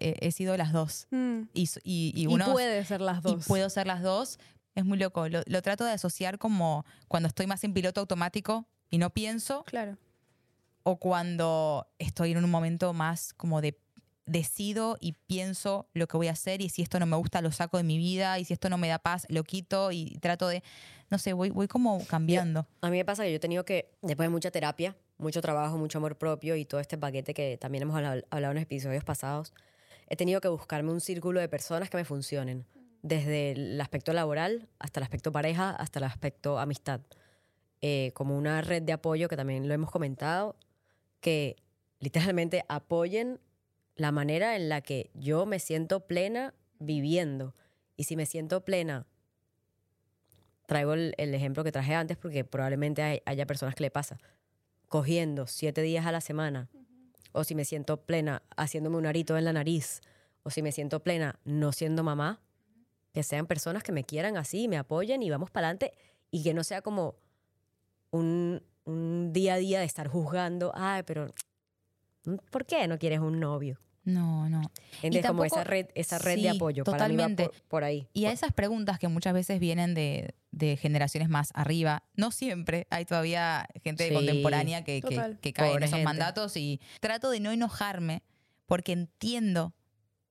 he, 0.01 0.17
he 0.27 0.33
sido 0.33 0.57
las 0.57 0.73
dos. 0.73 1.07
Mm. 1.11 1.43
Y, 1.55 1.63
y, 1.85 2.13
y 2.15 2.23
Y, 2.23 2.27
uno, 2.27 2.53
puede 2.53 2.85
ser 2.85 3.01
las 3.01 3.23
dos. 3.23 3.45
y 3.45 3.49
puedo 3.49 3.69
ser 3.71 3.87
las 3.87 4.03
dos. 4.03 4.39
Es 4.75 4.85
muy 4.85 4.99
loco. 4.99 5.29
Lo, 5.29 5.43
lo 5.47 5.63
trato 5.63 5.85
de 5.85 5.93
asociar 5.93 6.39
como 6.39 6.85
cuando 7.09 7.29
estoy 7.29 7.47
más 7.47 7.65
en 7.65 7.73
piloto 7.75 8.01
automático 8.01 8.67
y 8.91 8.99
no 8.99 9.11
pienso, 9.11 9.65
Claro. 9.65 9.97
o 10.83 10.97
cuando 10.99 11.87
estoy 11.99 12.33
en 12.33 12.43
un 12.45 12.51
momento 12.51 12.93
más 12.93 13.35
como 13.35 13.61
de 13.61 13.79
decido 14.25 14.99
y 15.01 15.15
pienso 15.27 15.89
lo 15.95 16.07
que 16.07 16.17
voy 16.19 16.29
a 16.29 16.33
hacer 16.33 16.61
y 16.61 16.69
si 16.69 16.83
esto 16.83 17.01
no 17.01 17.07
me 17.07 17.17
gusta 17.17 17.41
lo 17.41 17.51
saco 17.51 17.79
de 17.79 17.83
mi 17.83 17.97
vida 17.97 18.39
y 18.39 18.45
si 18.45 18.53
esto 18.53 18.69
no 18.69 18.77
me 18.77 18.87
da 18.89 18.99
paz 18.99 19.27
lo 19.31 19.43
quito 19.43 19.91
y 19.91 20.19
trato 20.21 20.49
de, 20.49 20.63
no 21.11 21.17
sé, 21.19 21.33
voy, 21.33 21.49
voy 21.51 21.67
como 21.67 22.05
cambiando. 22.07 22.67
A 22.83 22.91
mí 22.91 22.99
me 22.99 23.05
pasa 23.07 23.23
que 23.25 23.31
yo 23.31 23.37
he 23.37 23.41
tenido 23.41 23.65
que, 23.65 23.91
después 24.03 24.27
de 24.27 24.31
mucha 24.31 24.51
terapia, 24.51 24.95
mucho 25.17 25.41
trabajo, 25.41 25.79
mucho 25.79 25.97
amor 25.99 26.19
propio 26.19 26.57
y 26.57 26.67
todo 26.67 26.79
este 26.81 26.99
paquete 26.99 27.33
que 27.33 27.57
también 27.57 27.83
hemos 27.83 27.97
hablado, 27.97 28.23
hablado 28.31 28.53
en 28.53 28.59
episodios 28.59 29.03
pasados, 29.03 29.55
he 30.09 30.17
tenido 30.17 30.41
que 30.41 30.49
buscarme 30.49 30.91
un 30.91 31.01
círculo 31.01 31.41
de 31.41 31.49
personas 31.49 31.91
que 31.91 31.97
me 31.97 32.05
funcionen, 32.05 32.67
desde 33.03 33.53
el 33.53 33.81
aspecto 33.81 34.13
laboral 34.13 34.69
hasta 34.79 35.01
el 35.01 35.05
aspecto 35.05 35.31
pareja, 35.31 35.71
hasta 35.71 35.99
el 36.01 36.05
aspecto 36.05 36.59
amistad. 36.59 37.01
Eh, 37.81 38.11
como 38.15 38.37
una 38.37 38.61
red 38.61 38.83
de 38.83 38.93
apoyo 38.93 39.29
que 39.29 39.37
también 39.37 39.69
lo 39.69 39.75
hemos 39.75 39.91
comentado, 39.91 40.57
que 41.21 41.57
literalmente 42.01 42.65
apoyen 42.69 43.39
la 43.95 44.11
manera 44.11 44.57
en 44.57 44.69
la 44.69 44.81
que 44.81 45.11
yo 45.15 45.47
me 45.47 45.61
siento 45.61 46.01
plena 46.01 46.55
viviendo. 46.79 47.55
Y 47.97 48.05
si 48.05 48.17
me 48.17 48.27
siento 48.27 48.65
plena 48.65 49.07
traigo 50.67 50.93
el, 50.95 51.15
ejemplo 51.17 51.65
que 51.65 51.73
traje 51.73 51.95
antes 51.95 52.17
porque 52.17 52.45
probablemente 52.45 53.03
hay- 53.03 53.23
haya 53.25 53.47
personas 53.47 53.75
que 53.75 53.83
le 53.85 53.91
pasa. 53.91 54.19
Cogiendo 54.89 55.47
siete 55.47 55.83
días 55.83 56.05
a 56.07 56.13
la 56.13 56.21
semana, 56.21 56.69
o 57.33 57.45
si 57.45 57.55
me 57.55 57.65
siento 57.65 58.03
plena 58.03 58.43
haciéndome 58.57 58.97
un 58.97 59.07
arito 59.07 59.37
en 59.37 59.45
la 59.45 59.53
nariz, 59.53 60.01
o 60.43 60.51
si 60.51 60.63
me 60.63 60.73
siento 60.73 61.03
plena 61.03 61.39
no 61.45 61.73
siendo 61.73 62.03
mamá, 62.03 62.41
que 63.13 63.23
sean 63.23 63.47
personas 63.47 63.83
que 63.83 63.93
me 63.93 64.05
quieran 64.05 64.37
así, 64.37 64.69
me 64.69 64.79
apoyen 64.79 65.23
y 65.23 65.31
vamos 65.31 65.51
para 65.51 65.69
adelante 65.69 65.93
y 66.31 66.43
que 66.43 66.55
no 66.55 66.65
sea 66.65 66.83
como 66.83 67.17
un, 68.11 68.63
un 68.85 69.33
día 69.33 69.55
a 69.55 69.59
día 69.59 69.81
de 69.81 69.87
estar 69.87 70.09
juzgando, 70.09 70.73
ay, 70.75 71.03
pero 71.05 71.35
¿por 72.51 72.67
qué 72.67 72.87
no 72.89 72.99
quieres 72.99 73.21
un 73.21 73.41
novio? 73.41 73.79
No, 74.09 74.49
no. 74.49 74.63
Entonces, 75.03 75.27
como 75.31 75.45
esa 75.45 75.65
red, 75.65 75.87
esa 75.95 76.19
red 76.19 76.41
de 76.41 76.49
apoyo, 76.51 76.83
para 76.85 77.09
mí 77.09 77.17
va 77.17 77.25
totalmente. 77.25 77.45
por, 77.45 77.63
por 77.69 77.85
ahí. 77.85 78.09
Y 78.15 78.25
a 78.25 78.33
esas 78.33 78.53
preguntas 78.53 78.99
que 78.99 79.09
muchas 79.09 79.35
veces 79.35 79.61
vienen 79.61 79.93
de, 79.95 80.35
de 80.51 80.77
generaciones 80.79 81.29
más 81.29 81.51
arriba, 81.55 82.03
no 82.15 82.31
siempre, 82.31 82.87
hay 82.91 83.05
todavía 83.05 83.69
gente 83.85 84.09
Sí, 84.09 84.15
contemporánea 84.15 84.83
que, 84.85 85.03
que- 85.03 85.53
cae 85.53 85.73
en 85.75 85.83
esos 85.83 85.91
gente. 85.97 86.05
mandatos 86.05 86.57
y 86.57 86.81
trato 87.01 87.31
de 87.31 87.41
no 87.41 87.51
enojarme 87.53 88.23
porque 88.67 88.93
entiendo 88.93 89.75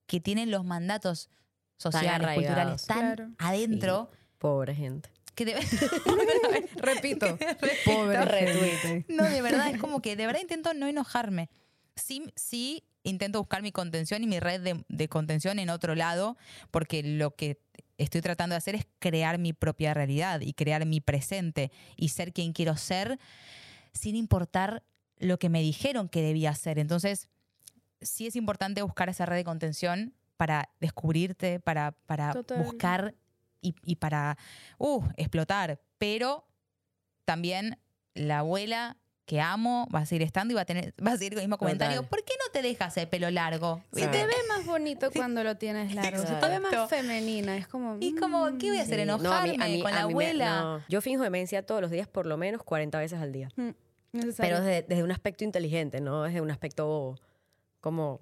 que 0.08 0.20
tienen 0.20 0.50
los 0.50 0.66
mandatos 0.66 1.30
sociales, 1.78 2.34
culturales 2.34 2.86
tan 2.86 2.98
Claro. 3.00 3.30
adentro 3.38 4.10
Pobre 4.40 4.74
gente. 4.74 5.10
que 5.36 5.46
de- 5.46 5.54
Repito. 6.78 7.38
Pobre. 7.86 9.06
No, 9.08 9.24
de 9.24 9.42
verdad, 9.42 9.70
es 9.70 9.80
como 9.80 10.02
que 10.02 10.16
de 10.16 10.26
verdad 10.26 10.42
intento 10.42 10.74
no 10.74 10.88
enojarme. 10.88 11.50
Sí, 11.96 12.32
sí 12.36 12.84
intento 13.10 13.40
buscar 13.40 13.62
mi 13.62 13.72
contención 13.72 14.24
y 14.24 14.28
mi 14.28 14.40
red 14.40 14.62
de, 14.62 14.84
de 14.88 15.10
contención 15.10 15.60
en 15.60 15.70
otro 15.70 15.96
lado, 15.96 16.38
porque 16.72 17.04
lo 17.04 17.36
que 17.36 17.60
estoy 17.98 18.22
tratando 18.22 18.54
de 18.54 18.58
hacer 18.58 18.76
es 18.76 18.88
crear 19.00 19.38
mi 19.38 19.54
propia 19.54 19.94
realidad 19.94 20.42
y 20.42 20.54
crear 20.54 20.86
mi 20.86 21.02
presente 21.02 21.72
y 21.96 22.10
ser 22.10 22.34
quien 22.34 22.54
quiero 22.54 22.78
ser 22.78 23.20
sin 23.94 24.16
importar 24.16 24.84
lo 25.18 25.40
que 25.40 25.50
me 25.50 25.62
dijeron 25.62 26.10
que 26.10 26.22
debía 26.22 26.54
ser. 26.54 26.80
Entonces, 26.80 27.28
sí 28.02 28.28
es 28.28 28.36
importante 28.36 28.82
buscar 28.84 29.10
esa 29.10 29.26
red 29.26 29.38
de 29.38 29.44
contención 29.44 30.14
para 30.38 30.70
descubrirte, 30.80 31.60
para, 31.60 31.94
para 32.06 32.34
Total. 32.34 32.64
buscar 32.64 33.16
y, 33.62 33.76
y 33.84 33.96
para 33.96 34.38
uh, 34.78 35.04
explotar. 35.16 35.82
Pero 35.98 36.48
también 37.26 37.80
la 38.14 38.40
abuela 38.40 38.98
que 39.28 39.40
amo, 39.42 39.88
va 39.94 40.00
a 40.00 40.06
seguir 40.08 40.24
estando 40.24 40.54
y 40.54 40.56
va 40.56 40.62
a 40.62 40.66
tener, 40.66 40.94
va 41.06 41.12
a 41.12 41.18
seguir 41.18 41.34
con 41.34 41.42
el 41.42 41.48
mismo 41.48 41.58
comentario. 41.60 41.98
Total. 41.98 42.10
¿Por 42.10 42.24
qué 42.24 42.34
no 42.44 42.52
te 42.52 42.62
dejas 42.64 42.98
el 42.98 43.08
pelo 43.10 43.30
largo? 43.30 43.84
Y 43.94 44.02
te 44.08 44.26
ve 44.26 44.34
más 44.50 44.66
bonito 44.66 45.12
cuando 45.12 45.44
lo 45.44 45.56
tienes 45.58 45.94
largo. 45.94 46.26
Se 46.26 46.34
te 46.34 46.48
ve 46.50 46.60
más 46.60 46.90
femenina. 46.90 47.56
Es 47.58 47.68
como. 47.68 47.98
Y 48.00 48.16
como, 48.16 48.46
¿qué 48.58 48.70
voy 48.70 48.80
a 48.80 48.84
hacer? 48.84 49.06
No, 49.06 49.14
a 49.16 49.18
¿Enojarme 49.20 49.52
mí- 49.58 49.64
a 49.64 49.68
mí- 49.68 49.82
con 49.84 49.92
la 49.92 49.98
me- 50.08 50.12
abuela? 50.12 50.62
no. 50.62 50.84
Yo 50.90 51.02
finjo 51.02 51.22
demencia 51.24 51.64
todos 51.64 51.82
los 51.82 51.92
días 51.92 52.08
por 52.08 52.26
lo 52.26 52.38
menos 52.38 52.64
40 52.64 52.98
veces 52.98 53.20
al 53.20 53.32
día. 53.34 53.50
mm. 53.58 53.70
Pero 54.38 54.62
desde, 54.62 54.82
desde 54.88 55.04
un 55.04 55.12
aspecto 55.12 55.44
inteligente, 55.44 56.00
no 56.02 56.24
desde 56.24 56.42
un 56.42 56.50
aspecto 56.50 56.88
bobo. 56.88 57.16
Como 57.82 58.22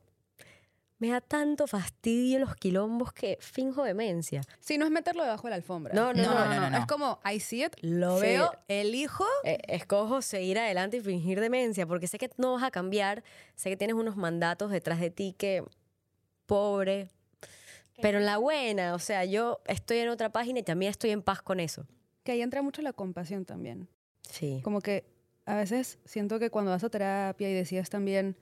me 0.98 1.10
da 1.10 1.20
tanto 1.20 1.68
fastidio 1.68 2.40
los 2.40 2.56
quilombos 2.56 3.12
que 3.12 3.38
finjo 3.42 3.84
demencia. 3.84 4.42
Sí, 4.60 4.78
no 4.78 4.86
es 4.86 4.92
meterlo 4.92 5.24
debajo 5.24 5.44
de 5.44 5.50
la 5.50 5.56
alfombra. 5.58 5.94
No, 5.94 6.14
no, 6.14 6.24
no, 6.24 6.46
no, 6.56 6.70
no. 6.70 6.78
Es 6.78 6.86
como, 6.86 7.20
I 7.30 7.40
see 7.40 7.66
it, 7.66 7.76
lo 7.82 8.16
Sí. 8.18 8.22
veo, 8.28 8.52
elijo. 8.70 9.26
Eh, 9.44 9.58
escojo 9.68 10.22
seguir 10.22 10.58
adelante 10.58 10.98
y 10.98 11.02
fingir 11.02 11.42
demencia 11.42 11.86
porque 11.86 12.08
sé 12.08 12.18
que 12.18 12.30
no 12.38 12.54
vas 12.54 12.64
a 12.64 12.72
cambiar, 12.72 13.24
sé 13.56 13.70
que 13.70 13.78
tienes 13.78 13.96
unos 13.96 14.16
mandatos 14.16 14.72
detrás 14.72 15.00
de 15.02 15.10
ti 15.12 15.36
que 15.38 15.64
pobre, 16.46 17.10
pero 18.02 18.20
en 18.20 18.26
la 18.26 18.38
buena, 18.38 18.94
o 18.94 19.00
sea, 19.00 19.26
yo 19.26 19.60
estoy 19.68 19.98
en 20.00 20.10
otra 20.10 20.30
página 20.32 20.60
y 20.60 20.64
también 20.64 20.90
estoy 20.92 21.12
en 21.12 21.22
paz 21.22 21.42
con 21.42 21.60
eso. 21.60 21.86
Que 22.24 22.34
ahí 22.34 22.42
entra 22.42 22.62
mucho 22.62 22.82
la 22.82 22.94
compasión 22.94 23.46
también. 23.46 23.88
Sí. 24.30 24.60
Como 24.64 24.82
que 24.82 25.06
a 25.46 25.56
veces 25.56 26.00
siento 26.06 26.40
que 26.40 26.50
cuando 26.50 26.72
vas 26.72 26.84
a 26.84 26.90
terapia 26.90 27.50
y 27.50 27.54
decides 27.54 27.90
también 27.90 28.36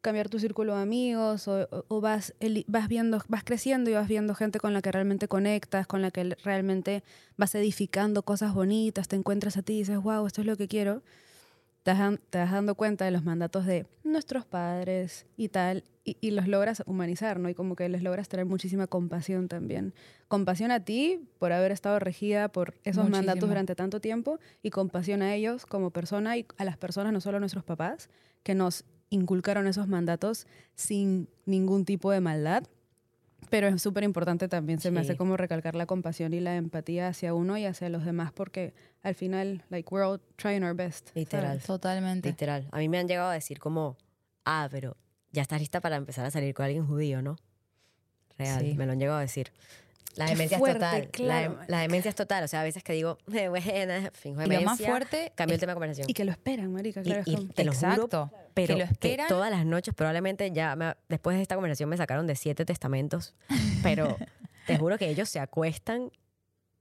cambiar 0.00 0.28
tu 0.28 0.38
círculo 0.38 0.76
de 0.76 0.82
amigos 0.82 1.48
o, 1.48 2.00
vas, 2.00 2.34
vas 2.68 2.88
viendo, 2.88 3.20
vas 3.28 3.44
creciendo 3.44 3.90
y 3.90 3.94
vas 3.94 4.08
viendo 4.08 4.34
gente 4.34 4.60
con 4.60 4.72
la 4.72 4.82
que 4.82 4.92
realmente 4.92 5.26
conectas, 5.26 5.86
con 5.86 6.00
la 6.00 6.10
que 6.10 6.36
realmente 6.44 7.02
vas 7.36 7.54
edificando 7.54 8.22
cosas 8.22 8.54
bonitas, 8.54 9.08
te 9.08 9.16
encuentras 9.16 9.56
a 9.56 9.62
ti 9.62 9.74
y 9.74 9.78
dices, 9.78 9.98
wow, 9.98 10.26
esto 10.26 10.42
es 10.42 10.46
lo 10.46 10.56
que 10.56 10.68
quiero, 10.68 11.02
te 11.82 11.92
vas, 11.92 12.20
te 12.30 12.38
vas 12.38 12.52
dando 12.52 12.74
cuenta 12.74 13.04
de 13.04 13.10
los 13.10 13.24
mandatos 13.24 13.66
de 13.66 13.86
nuestros 14.04 14.44
padres 14.44 15.26
y 15.36 15.48
tal, 15.48 15.84
y, 16.04 16.16
y 16.20 16.30
los 16.30 16.46
logras 16.46 16.84
humanizar, 16.86 17.40
¿no? 17.40 17.48
Y 17.48 17.54
como 17.54 17.74
que 17.74 17.88
les 17.88 18.02
logras 18.02 18.28
tener 18.28 18.46
muchísima 18.46 18.86
compasión 18.86 19.48
también. 19.48 19.92
Compasión 20.28 20.70
a 20.70 20.80
ti 20.84 21.20
por 21.40 21.52
haber 21.52 21.72
estado 21.72 21.98
regida 21.98 22.48
por 22.48 22.74
esos 22.84 23.08
mandatos 23.08 23.48
durante 23.48 23.74
tanto 23.74 24.00
tiempo 24.00 24.38
y 24.62 24.70
compasión 24.70 25.22
a 25.22 25.34
ellos 25.34 25.66
como 25.66 25.90
persona 25.90 26.36
y 26.36 26.46
a 26.58 26.64
las 26.64 26.76
personas, 26.76 27.12
no 27.12 27.20
solo 27.20 27.38
a 27.38 27.40
nuestros 27.40 27.64
papás, 27.64 28.08
que 28.44 28.54
nos 28.54 28.84
inculcaron 29.10 29.66
esos 29.66 29.88
mandatos 29.88 30.46
sin 30.74 31.28
ningún 31.44 31.84
tipo 31.84 32.10
de 32.10 32.20
maldad. 32.20 32.64
Pero 33.50 33.68
es 33.68 33.80
súper 33.80 34.02
importante 34.02 34.48
también, 34.48 34.80
se 34.80 34.90
me 34.90 35.00
Sí. 35.00 35.06
hace 35.10 35.16
como 35.16 35.36
recalcar 35.36 35.76
la 35.76 35.86
compasión 35.86 36.34
y 36.34 36.40
la 36.40 36.56
empatía 36.56 37.06
hacia 37.08 37.32
uno 37.32 37.56
y 37.56 37.64
hacia 37.64 37.88
los 37.88 38.04
demás, 38.04 38.32
porque 38.32 38.74
al 39.02 39.14
final, 39.14 39.62
like, 39.70 39.88
we're 39.94 40.04
all 40.04 40.20
trying 40.36 40.64
our 40.64 40.74
best. 40.74 41.10
Literal. 41.14 41.46
¿sabes? 41.52 41.64
Totalmente. 41.66 42.28
Literal. 42.30 42.66
A 42.72 42.78
mí 42.78 42.88
me 42.88 42.98
han 42.98 43.06
llegado 43.06 43.28
a 43.30 43.34
decir 43.34 43.60
como, 43.60 43.96
ah, 44.44 44.68
pero 44.70 44.96
ya 45.32 45.42
estás 45.42 45.60
lista 45.60 45.80
para 45.80 45.94
empezar 45.96 46.24
a 46.26 46.30
salir 46.32 46.54
con 46.54 46.64
alguien 46.64 46.86
judío, 46.86 47.22
¿no? 47.22 47.36
Real, 48.36 48.60
Sí. 48.64 48.74
me 48.74 48.84
lo 48.86 48.92
han 48.92 48.98
llegado 48.98 49.18
a 49.18 49.22
decir. 49.22 49.52
La 50.16 50.26
demencia 50.26 50.58
fuerte, 50.58 50.78
es 50.84 50.90
total. 50.90 51.02
La, 51.02 51.08
claro. 51.10 51.58
la 51.68 51.80
demencia 51.80 52.08
es 52.08 52.14
total. 52.14 52.44
O 52.44 52.48
sea, 52.48 52.60
a 52.62 52.64
veces 52.64 52.82
que 52.82 52.92
digo, 52.94 53.18
buena, 53.26 54.10
finjo 54.12 54.40
Y 54.42 54.44
lo 54.46 54.50
demencia. 54.50 54.66
más 54.66 54.80
fuerte 54.80 55.32
Cambio 55.34 55.54
el 55.54 55.60
tema 55.60 55.72
de 55.72 55.74
conversación. 55.74 56.10
Y 56.10 56.14
que 56.14 56.24
lo 56.24 56.30
esperan, 56.32 56.72
marica, 56.72 57.00
Y- 57.00 57.04
claro. 57.04 57.22
y 57.26 57.34
como- 57.36 57.52
te 57.52 57.64
lo 57.64 57.72
juro, 57.72 57.90
Exacto. 57.92 58.30
pero 58.54 58.74
que 58.74 58.78
lo 58.80 58.84
esperan. 58.84 59.28
todas 59.28 59.50
las 59.50 59.64
noches 59.66 59.94
probablemente 59.94 60.50
ya 60.52 60.74
me- 60.76 60.94
después 61.08 61.36
de 61.36 61.42
esta 61.42 61.54
conversación 61.54 61.88
me 61.88 61.96
sacaron 61.96 62.26
de 62.26 62.34
siete 62.36 62.64
testamentos, 62.64 63.34
pero 63.82 64.16
te 64.66 64.78
juro 64.78 64.96
que 64.98 65.08
ellos 65.08 65.28
se 65.28 65.38
acuestan 65.38 66.10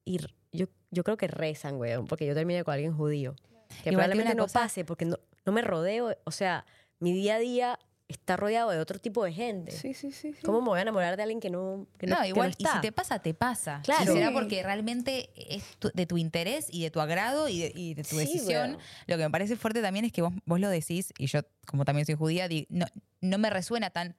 y 0.05 0.19
yo, 0.51 0.67
yo 0.91 1.03
creo 1.03 1.17
que 1.17 1.27
rezan, 1.27 1.75
weón, 1.77 2.05
porque 2.07 2.25
yo 2.25 2.33
terminé 2.33 2.63
con 2.63 2.73
alguien 2.73 2.95
judío. 2.95 3.35
Que 3.83 3.89
Igual 3.89 4.05
probablemente 4.05 4.31
una 4.33 4.35
no 4.35 4.43
cosa- 4.43 4.59
pase 4.61 4.85
porque 4.85 5.05
no, 5.05 5.17
no 5.45 5.51
me 5.51 5.61
rodeo, 5.61 6.15
o 6.23 6.31
sea, 6.31 6.65
mi 6.99 7.11
día 7.11 7.35
a 7.35 7.39
día 7.39 7.79
está 8.07 8.37
rodeado 8.37 8.69
de 8.71 8.79
otro 8.79 8.99
tipo 8.99 9.23
de 9.23 9.33
gente. 9.33 9.71
Sí, 9.71 9.93
sí, 9.93 10.11
sí. 10.11 10.33
sí. 10.33 10.39
¿Cómo 10.45 10.61
me 10.61 10.67
voy 10.67 10.79
a 10.79 10.83
enamorar 10.83 11.17
de 11.17 11.23
alguien 11.23 11.39
que 11.39 11.49
no, 11.49 11.87
que 11.97 12.05
no, 12.07 12.15
No, 12.15 12.21
que 12.21 12.27
igual, 12.29 12.49
no 12.49 12.55
y 12.57 12.63
está? 12.63 12.75
si 12.75 12.81
te 12.81 12.91
pasa, 12.91 13.19
te 13.19 13.33
pasa. 13.33 13.81
Claro. 13.83 14.03
Y 14.11 14.15
será 14.15 14.31
porque 14.31 14.61
realmente 14.63 15.29
es 15.35 15.63
tu- 15.79 15.91
de 15.93 16.05
tu 16.05 16.17
interés 16.17 16.67
y 16.71 16.83
de 16.83 16.91
tu 16.91 16.99
agrado 17.01 17.49
y 17.49 17.59
de, 17.61 17.71
y 17.75 17.93
de 17.95 18.03
tu 18.03 18.09
Sí, 18.11 18.17
decisión. 18.17 18.77
Lo 19.07 19.17
que 19.17 19.23
me 19.23 19.29
parece 19.31 19.55
fuerte 19.55 19.81
también 19.81 20.05
es 20.05 20.11
que 20.11 20.21
vos, 20.21 20.33
vos 20.45 20.59
lo 20.59 20.69
decís, 20.69 21.13
y 21.17 21.25
yo, 21.27 21.39
como 21.65 21.83
también 21.85 22.05
soy 22.05 22.15
judía, 22.15 22.47
di- 22.47 22.67
no, 22.69 22.85
no 23.21 23.37
me 23.39 23.49
resuena 23.49 23.89
tan. 23.89 24.15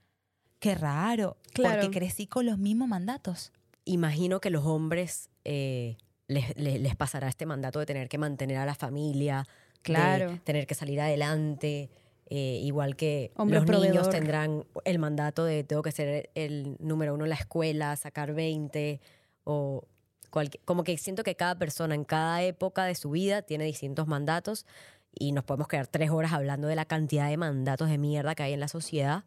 Qué 0.59 0.75
raro. 0.75 1.37
Claro. 1.53 1.81
Porque 1.83 1.97
crecí 1.97 2.27
con 2.27 2.47
los 2.47 2.59
mismos 2.59 2.89
mandatos. 2.89 3.53
imagino 3.85 4.41
que 4.41 4.51
los 4.51 4.65
hombres 4.67 5.29
eh, 5.45 5.97
les, 6.27 6.57
les- 6.57 6.81
les 6.81 6.97
pasará 6.97 7.29
este 7.29 7.47
mandato 7.47 7.79
de 7.79 7.87
tener 7.87 8.09
que 8.09 8.19
mantener 8.19 8.57
a 8.57 8.67
la 8.67 8.75
familia, 8.75 9.47
de 9.75 9.81
Claro. 9.83 10.41
tener 10.43 10.67
que 10.67 10.75
salir 10.75 11.01
adelante, 11.01 11.89
eh, 12.29 12.61
igual 12.63 12.97
que 12.97 13.33
Hombre 13.37 13.61
los 13.61 13.83
niños 13.83 14.11
tendrán 14.11 14.65
el 14.85 14.99
mandato 14.99 15.45
de 15.45 15.63
tengo 15.63 15.83
que 15.83 15.93
ser 15.93 16.31
el 16.35 16.77
número 16.81 17.15
uno 17.15 17.25
en 17.25 17.31
la 17.31 17.37
escuela, 17.37 17.95
sacar 17.97 18.35
20, 18.35 19.01
o 19.45 19.87
cualquier, 20.31 20.63
como 20.65 20.83
que 20.83 20.99
siento 20.99 21.23
que 21.23 21.37
cada 21.37 21.57
persona 21.57 21.95
en 21.95 22.05
cada 22.05 22.43
época 22.43 22.85
de 22.85 22.97
su 22.97 23.11
vida 23.11 23.43
tiene 23.43 23.65
distintos 23.65 24.09
mandatos 24.09 24.67
y 25.13 25.33
nos 25.33 25.45
podemos 25.45 25.69
quedar 25.69 25.87
tres 25.87 26.11
horas 26.11 26.33
hablando 26.33 26.67
de 26.69 26.75
la 26.75 26.85
cantidad 26.85 27.29
de 27.29 27.37
mandatos 27.37 27.89
de 27.89 27.99
mierda 27.99 28.35
que 28.35 28.43
hay 28.43 28.53
en 28.53 28.61
la 28.61 28.69
sociedad. 28.69 29.25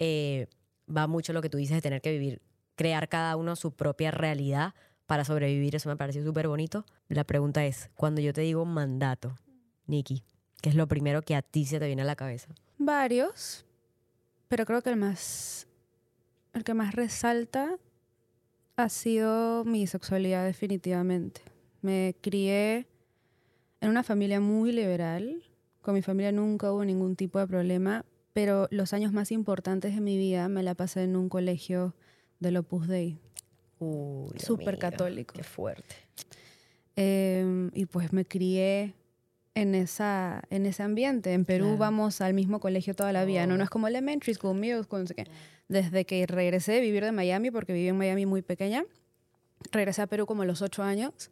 Eh, 0.00 0.48
va 0.94 1.06
mucho 1.06 1.32
lo 1.32 1.40
que 1.40 1.48
tú 1.48 1.56
dices 1.58 1.76
de 1.76 1.82
tener 1.82 2.02
que 2.02 2.10
vivir, 2.10 2.42
crear 2.74 3.08
cada 3.08 3.36
uno 3.36 3.54
su 3.54 3.72
propia 3.72 4.10
realidad 4.10 4.74
para 5.06 5.24
sobrevivir. 5.24 5.76
Eso 5.76 5.88
me 5.88 5.96
pareció 5.96 6.24
súper 6.24 6.48
bonito. 6.48 6.84
La 7.08 7.24
pregunta 7.24 7.64
es, 7.64 7.90
cuando 7.94 8.20
yo 8.20 8.32
te 8.32 8.40
digo 8.40 8.64
mandato, 8.64 9.36
Nikki, 9.86 10.24
¿qué 10.64 10.70
es 10.70 10.76
lo 10.76 10.88
primero 10.88 11.20
que 11.20 11.34
a 11.34 11.42
ti 11.42 11.66
se 11.66 11.78
te 11.78 11.86
viene 11.86 12.00
a 12.00 12.06
la 12.06 12.16
cabeza? 12.16 12.48
Varios, 12.78 13.66
pero 14.48 14.64
creo 14.64 14.80
que 14.80 14.88
el 14.88 14.96
más, 14.96 15.66
el 16.54 16.64
que 16.64 16.72
más 16.72 16.94
resalta 16.94 17.76
ha 18.76 18.88
sido 18.88 19.66
mi 19.66 19.86
sexualidad 19.86 20.46
definitivamente. 20.46 21.42
Me 21.82 22.16
crié 22.22 22.86
en 23.82 23.90
una 23.90 24.02
familia 24.02 24.40
muy 24.40 24.72
liberal. 24.72 25.42
Con 25.82 25.92
mi 25.92 26.00
familia 26.00 26.32
nunca 26.32 26.72
hubo 26.72 26.82
ningún 26.82 27.14
tipo 27.14 27.38
de 27.38 27.46
problema, 27.46 28.06
pero 28.32 28.66
los 28.70 28.94
años 28.94 29.12
más 29.12 29.32
importantes 29.32 29.94
de 29.94 30.00
mi 30.00 30.16
vida 30.16 30.48
me 30.48 30.62
la 30.62 30.74
pasé 30.74 31.02
en 31.02 31.14
un 31.14 31.28
colegio 31.28 31.94
del 32.40 32.56
Opus 32.56 32.88
Dei. 32.88 33.18
Uy, 33.80 34.38
Súper 34.38 34.76
amiga, 34.76 34.90
católico. 34.90 35.34
Qué 35.34 35.42
fuerte. 35.42 35.94
Eh, 36.96 37.68
y 37.74 37.84
pues 37.84 38.14
me 38.14 38.24
crié 38.24 38.94
en, 39.54 39.74
esa, 39.74 40.42
en 40.50 40.66
ese 40.66 40.82
ambiente. 40.82 41.32
En 41.32 41.44
Perú 41.44 41.64
Claro. 41.66 41.78
vamos 41.78 42.20
al 42.20 42.34
mismo 42.34 42.60
colegio 42.60 42.94
toda 42.94 43.12
la 43.12 43.24
vida, 43.24 43.46
¿no? 43.46 43.54
Oh. 43.54 43.56
No 43.58 43.64
es 43.64 43.70
como 43.70 43.86
elementary 43.88 44.34
school, 44.34 44.56
middle 44.56 44.82
school, 44.82 45.00
no 45.02 45.06
sé 45.06 45.14
qué. 45.14 45.26
Desde 45.68 46.04
que 46.04 46.26
regresé 46.26 46.72
de 46.72 46.80
vivir 46.80 47.04
de 47.04 47.12
Miami, 47.12 47.50
porque 47.50 47.72
viví 47.72 47.88
en 47.88 47.96
Miami 47.96 48.26
muy 48.26 48.42
pequeña, 48.42 48.84
regresé 49.72 50.02
a 50.02 50.06
Perú 50.06 50.26
como 50.26 50.42
a 50.42 50.46
los 50.46 50.60
ocho 50.62 50.82
años 50.82 51.30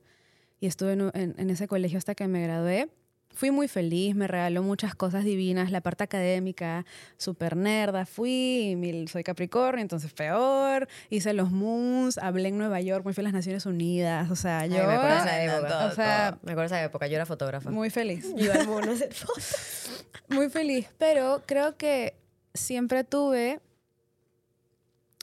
y 0.60 0.66
estuve 0.66 0.92
en, 0.92 1.10
en- 1.14 1.34
en 1.36 1.50
ese 1.50 1.66
colegio 1.68 1.98
hasta 1.98 2.14
que 2.14 2.26
me 2.28 2.42
gradué. 2.42 2.88
Fui 3.34 3.50
muy 3.50 3.66
feliz, 3.66 4.14
me 4.14 4.28
regaló 4.28 4.62
muchas 4.62 4.94
cosas 4.94 5.24
divinas, 5.24 5.70
la 5.70 5.80
parte 5.80 6.04
académica, 6.04 6.84
súper 7.16 7.56
nerda. 7.56 8.04
Fui, 8.06 8.74
mi- 8.76 9.08
soy 9.08 9.24
Capricornio, 9.24 9.80
entonces 9.82 10.12
peor. 10.12 10.86
Hice 11.10 11.32
los 11.32 11.50
moons, 11.50 12.18
hablé 12.18 12.48
en 12.48 12.58
Nueva 12.58 12.80
York, 12.80 13.04
me 13.06 13.12
fui 13.12 13.22
a 13.22 13.24
las 13.24 13.32
Naciones 13.32 13.64
Unidas. 13.66 14.30
O 14.30 14.36
sea, 14.36 14.66
yo. 14.66 14.76
Ay, 14.76 14.86
me 14.86 14.92
acuerdo 14.94 15.16
esa 15.16 15.42
época. 15.44 15.68
todo, 15.68 15.88
o 15.88 15.94
sea, 15.94 16.38
Me 16.42 16.52
acuerdo 16.52 16.60
de 16.60 16.66
esa 16.66 16.84
época, 16.84 17.06
yo 17.06 17.14
era 17.16 17.26
fotógrafa. 17.26 17.70
muy 17.70 17.90
feliz. 17.90 18.26
Yo 18.36 18.44
iba 18.44 18.54
al 18.54 18.66
mundo 18.68 18.90
a 18.90 18.94
hacer 18.94 19.12
fotos. 19.14 20.04
Muy 20.28 20.48
feliz, 20.50 20.88
pero 20.98 21.42
creo 21.46 21.76
que 21.76 22.14
siempre 22.54 23.02
tuve 23.04 23.60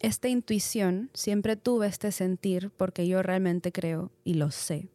esta 0.01 0.27
intuición, 0.29 1.09
siempre 1.13 1.55
tuve 1.57 1.87
este 1.87 2.11
sentir, 2.11 2.71
porque 2.77 3.07
yo 3.07 3.21
realmente 3.21 3.71
creo 3.71 4.11
y 4.23 4.35
lo 4.35 4.49
sé, 4.51 4.87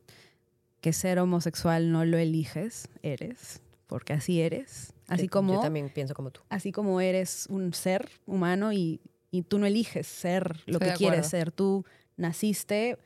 que 0.84 0.92
ser 0.92 1.18
homosexual 1.18 1.90
no 1.90 2.04
lo 2.04 2.18
eliges, 2.18 2.88
eres, 3.02 3.62
porque 3.86 4.12
así 4.12 4.40
eres, 4.42 4.92
así 5.08 5.24
Yo- 5.24 5.30
como 5.30 5.54
Yo 5.54 5.60
también 5.60 5.88
pienso 5.88 6.14
como 6.14 6.30
tú. 6.30 6.42
así 6.50 6.72
como 6.72 7.00
eres 7.00 7.46
un 7.48 7.72
ser 7.72 8.08
humano 8.26 8.72
y, 8.72 9.00
y 9.30 9.42
tú 9.42 9.58
no 9.58 9.64
eliges 9.66 10.06
ser 10.06 10.58
lo 10.66 10.74
Estoy 10.78 10.90
que 10.90 10.94
quieres 10.96 11.26
ser. 11.28 11.50
Tú 11.52 11.84
naciste 12.18 12.98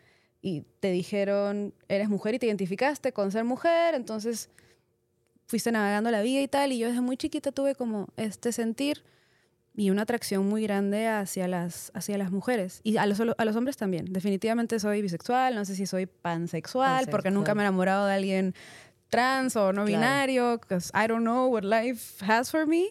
y 0.43 0.63
te 0.81 0.91
dijeron, 0.91 1.73
eres 1.89 2.09
mujer 2.09 2.35
y 2.35 2.39
te 2.41 2.47
identificaste 2.47 3.13
con 3.13 3.31
ser 3.33 3.45
mujer, 3.45 3.95
entonces 3.95 4.51
fuiste 5.47 5.71
navegando 5.73 6.11
la 6.11 6.23
vida 6.23 6.41
y 6.43 6.49
tal. 6.49 6.73
Y 6.73 6.79
yo 6.79 6.89
desde 6.89 7.01
muy 7.01 7.17
chiquita 7.17 7.53
tuve 7.53 7.75
como 7.75 8.09
este 8.17 8.53
sentir 8.53 9.05
y 9.79 9.91
una 9.91 10.03
atracción 10.03 10.45
muy 10.49 10.65
grande 10.65 11.07
hacia 11.07 11.47
las, 11.47 11.93
hacia 11.95 12.19
las 12.19 12.33
mujeres 12.33 12.81
y 12.83 12.97
a 12.97 13.07
los, 13.07 13.21
a 13.21 13.45
los 13.45 13.55
hombres 13.55 13.77
también. 13.77 14.13
Definitivamente 14.13 14.81
soy 14.81 15.03
bisexual, 15.03 15.55
no 15.55 15.65
sé 15.65 15.77
si 15.77 15.87
soy 15.87 16.07
pansexual, 16.07 17.07
porque 17.09 17.31
nunca 17.31 17.55
me 17.55 17.63
he 17.63 17.65
enamorado 17.67 18.07
de 18.07 18.13
alguien 18.15 18.55
trans 19.09 19.55
o 19.55 19.73
no 19.73 19.85
Claro. 19.85 19.87
binario, 19.87 20.59
because 20.59 20.91
I 20.93 21.07
don't 21.07 21.23
know 21.23 21.47
what 21.47 21.63
life 21.63 22.25
has 22.25 22.51
for 22.51 22.67
me, 22.67 22.87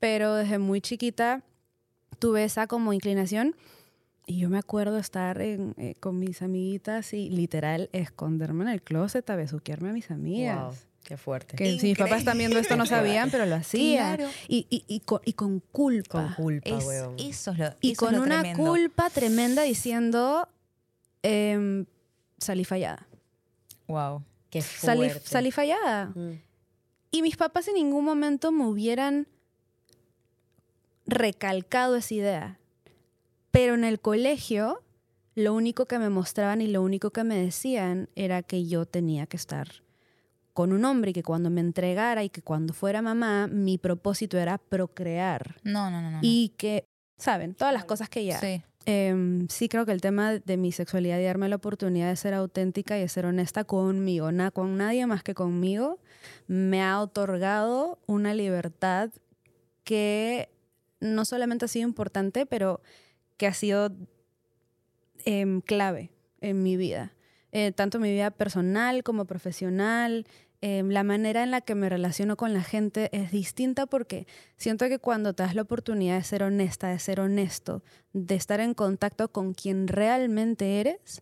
pero 0.00 0.34
desde 0.34 0.58
muy 0.58 0.80
chiquita 0.80 1.42
tuve 2.18 2.42
esa 2.42 2.66
como 2.66 2.92
inclinación 2.92 3.54
y 4.26 4.40
yo 4.40 4.50
me 4.50 4.58
acuerdo 4.58 4.98
estar 4.98 5.40
en, 5.40 5.74
eh, 5.78 5.94
con 6.00 6.18
mis 6.18 6.42
amiguitas 6.42 7.14
y 7.14 7.30
literal 7.30 7.90
esconderme 7.92 8.64
en 8.64 8.70
el 8.70 8.82
closet 8.82 9.30
a 9.30 9.36
besuquearme 9.36 9.90
a 9.90 9.92
mis 9.92 10.10
amigas. 10.10 10.88
Qué 11.04 11.16
fuerte. 11.16 11.54
Que 11.56 11.78
si 11.78 11.88
mis 11.88 11.98
papás 11.98 12.18
están 12.20 12.38
viendo 12.38 12.58
esto 12.58 12.76
no 12.76 12.86
sabían, 12.86 13.30
pero 13.30 13.46
lo 13.46 13.54
hacían. 13.54 14.16
Claro. 14.16 14.30
Y, 14.48 14.66
y, 14.70 14.84
y, 14.88 15.00
con, 15.00 15.20
y 15.24 15.34
con 15.34 15.60
culpa. 15.60 16.34
Con 16.34 16.44
culpa, 16.44 16.70
Es- 16.70 16.84
weón. 16.84 17.14
eso 17.18 17.52
es 17.52 17.58
lo 17.58 17.66
y 17.82 17.92
eso 17.92 17.92
es 17.92 17.98
con 17.98 18.12
lo 18.14 18.22
una 18.22 18.40
tremendo. 18.40 18.64
culpa 18.64 19.10
tremenda 19.10 19.62
diciendo, 19.62 20.48
em, 21.22 21.84
salí 22.38 22.64
fallada. 22.64 23.06
Wow. 23.86 24.22
Qué 24.50 24.62
Salí, 24.62 25.10
fuerte. 25.10 25.28
salí 25.28 25.50
fallada. 25.50 26.06
Mm. 26.14 26.40
Y 27.10 27.22
mis 27.22 27.36
papás 27.36 27.68
en 27.68 27.74
ningún 27.74 28.04
momento 28.04 28.50
me 28.50 28.64
hubieran 28.66 29.26
recalcado 31.06 31.96
esa 31.96 32.14
idea. 32.14 32.58
Pero 33.50 33.74
en 33.74 33.84
el 33.84 34.00
colegio, 34.00 34.82
lo 35.34 35.54
único 35.54 35.86
que 35.86 35.98
me 35.98 36.08
mostraban 36.08 36.60
y 36.60 36.66
lo 36.66 36.82
único 36.82 37.10
que 37.10 37.24
me 37.24 37.36
decían 37.36 38.08
era 38.16 38.42
que 38.42 38.66
yo 38.66 38.86
tenía 38.86 39.26
que 39.26 39.36
estar 39.36 39.83
con 40.54 40.72
un 40.72 40.84
hombre 40.86 41.10
y 41.10 41.12
que 41.14 41.22
cuando 41.22 41.50
me 41.50 41.60
entregara 41.60 42.24
y 42.24 42.30
que 42.30 42.40
cuando 42.40 42.72
fuera 42.72 43.02
mamá, 43.02 43.46
mi 43.48 43.76
propósito 43.76 44.38
era 44.38 44.56
procrear. 44.56 45.56
No, 45.64 45.90
no, 45.90 46.00
no, 46.00 46.10
no. 46.12 46.18
Y 46.22 46.54
que, 46.56 46.86
¿saben? 47.18 47.54
Todas 47.54 47.74
las 47.74 47.84
cosas 47.84 48.08
que 48.08 48.24
ya. 48.24 48.38
Sí. 48.40 48.62
Em, 48.86 49.48
sí 49.48 49.68
creo 49.68 49.84
que 49.86 49.92
el 49.92 50.00
tema 50.00 50.32
de 50.38 50.56
mi 50.56 50.70
sexualidad 50.70 51.18
y 51.18 51.24
darme 51.24 51.48
la 51.48 51.56
oportunidad 51.56 52.08
de 52.08 52.16
ser 52.16 52.34
auténtica 52.34 52.96
y 52.96 53.00
de 53.00 53.08
ser 53.08 53.26
honesta 53.26 53.64
conmigo, 53.64 54.30
na- 54.30 54.50
con 54.50 54.76
nadie 54.76 55.06
más 55.06 55.22
que 55.22 55.34
conmigo, 55.34 55.98
me 56.46 56.82
ha 56.82 57.00
otorgado 57.00 57.98
una 58.06 58.32
libertad 58.34 59.10
que 59.84 60.50
no 61.00 61.24
solamente 61.24 61.64
ha 61.64 61.68
sido 61.68 61.88
importante, 61.88 62.46
pero 62.46 62.80
que 63.38 63.46
ha 63.46 63.54
sido 63.54 63.90
em, 65.24 65.60
clave 65.60 66.10
en 66.40 66.62
mi 66.62 66.76
vida. 66.76 67.12
Eh, 67.52 67.72
tanto 67.72 67.98
en 67.98 68.02
mi 68.02 68.10
vida 68.10 68.30
personal 68.32 69.02
como 69.04 69.24
profesional. 69.26 70.26
Em, 70.66 70.88
la 70.88 71.04
manera 71.04 71.42
en 71.42 71.50
la 71.50 71.60
que 71.60 71.74
me 71.74 71.90
relaciono 71.90 72.38
con 72.38 72.54
la 72.54 72.62
gente 72.62 73.10
es 73.12 73.30
distinta 73.30 73.84
porque 73.84 74.26
siento 74.56 74.88
que 74.88 74.98
cuando 74.98 75.34
te 75.34 75.42
das 75.42 75.54
la 75.54 75.60
oportunidad 75.60 76.16
de 76.16 76.24
ser 76.24 76.42
honesta, 76.42 76.88
de 76.88 76.98
ser 76.98 77.20
honesto, 77.20 77.82
de 78.14 78.34
estar 78.34 78.60
en 78.60 78.72
contacto 78.72 79.30
con 79.30 79.52
quien 79.52 79.88
realmente 79.88 80.80
eres, 80.80 81.20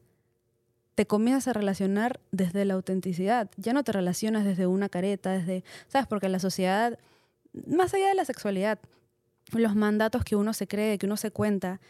te 0.95 1.07
comienzas 1.07 1.49
a 1.49 1.55
relacionar 1.55 2.21
desde 2.31 2.65
la 2.65 2.75
autenticidad. 2.75 3.51
Ya 3.57 3.73
no 3.73 3.83
te 3.83 3.91
relacionas 3.91 4.45
desde 4.45 4.69
una 4.69 4.89
careta, 4.89 5.33
desde, 5.33 5.65
¿sabes? 5.89 6.07
Porque 6.07 6.29
la 6.29 6.39
sociedad, 6.39 6.97
más 7.67 7.93
allá 7.95 8.07
de 8.11 8.15
la 8.15 8.25
sexualidad, 8.25 8.79
los 9.53 9.75
mandatos 9.75 10.23
que 10.23 10.37
uno 10.37 10.53
se 10.53 10.69
cree, 10.69 10.99
que 10.99 11.07
uno 11.07 11.17
se 11.17 11.33
cuenta, 11.33 11.81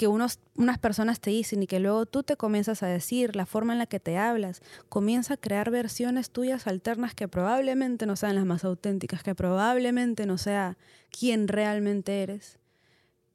que 0.00 0.08
unos, 0.08 0.38
unas 0.56 0.78
personas 0.78 1.20
te 1.20 1.28
dicen 1.28 1.62
y 1.62 1.66
que 1.66 1.78
luego 1.78 2.06
tú 2.06 2.22
te 2.22 2.38
comienzas 2.38 2.82
a 2.82 2.86
decir, 2.86 3.36
la 3.36 3.44
forma 3.44 3.74
en 3.74 3.78
la 3.80 3.84
que 3.84 4.00
te 4.00 4.16
hablas, 4.16 4.62
comienza 4.88 5.34
a 5.34 5.36
crear 5.36 5.70
versiones 5.70 6.30
tuyas 6.30 6.66
alternas 6.66 7.14
que 7.14 7.28
probablemente 7.28 8.06
no 8.06 8.16
sean 8.16 8.34
las 8.34 8.46
más 8.46 8.64
auténticas, 8.64 9.22
que 9.22 9.34
probablemente 9.34 10.24
no 10.24 10.38
sea 10.38 10.78
quien 11.10 11.48
realmente 11.48 12.22
eres. 12.22 12.58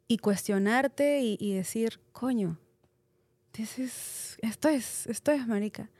Y 0.08 0.18
cuestionarte 0.18 1.20
y, 1.22 1.38
y 1.40 1.54
decir, 1.54 2.00
coño, 2.14 2.58
this 3.52 3.78
is- 3.78 4.38
esto 4.42 4.68
es, 4.68 5.06
esto 5.06 5.32
es 5.32 5.46
marica. 5.48 5.92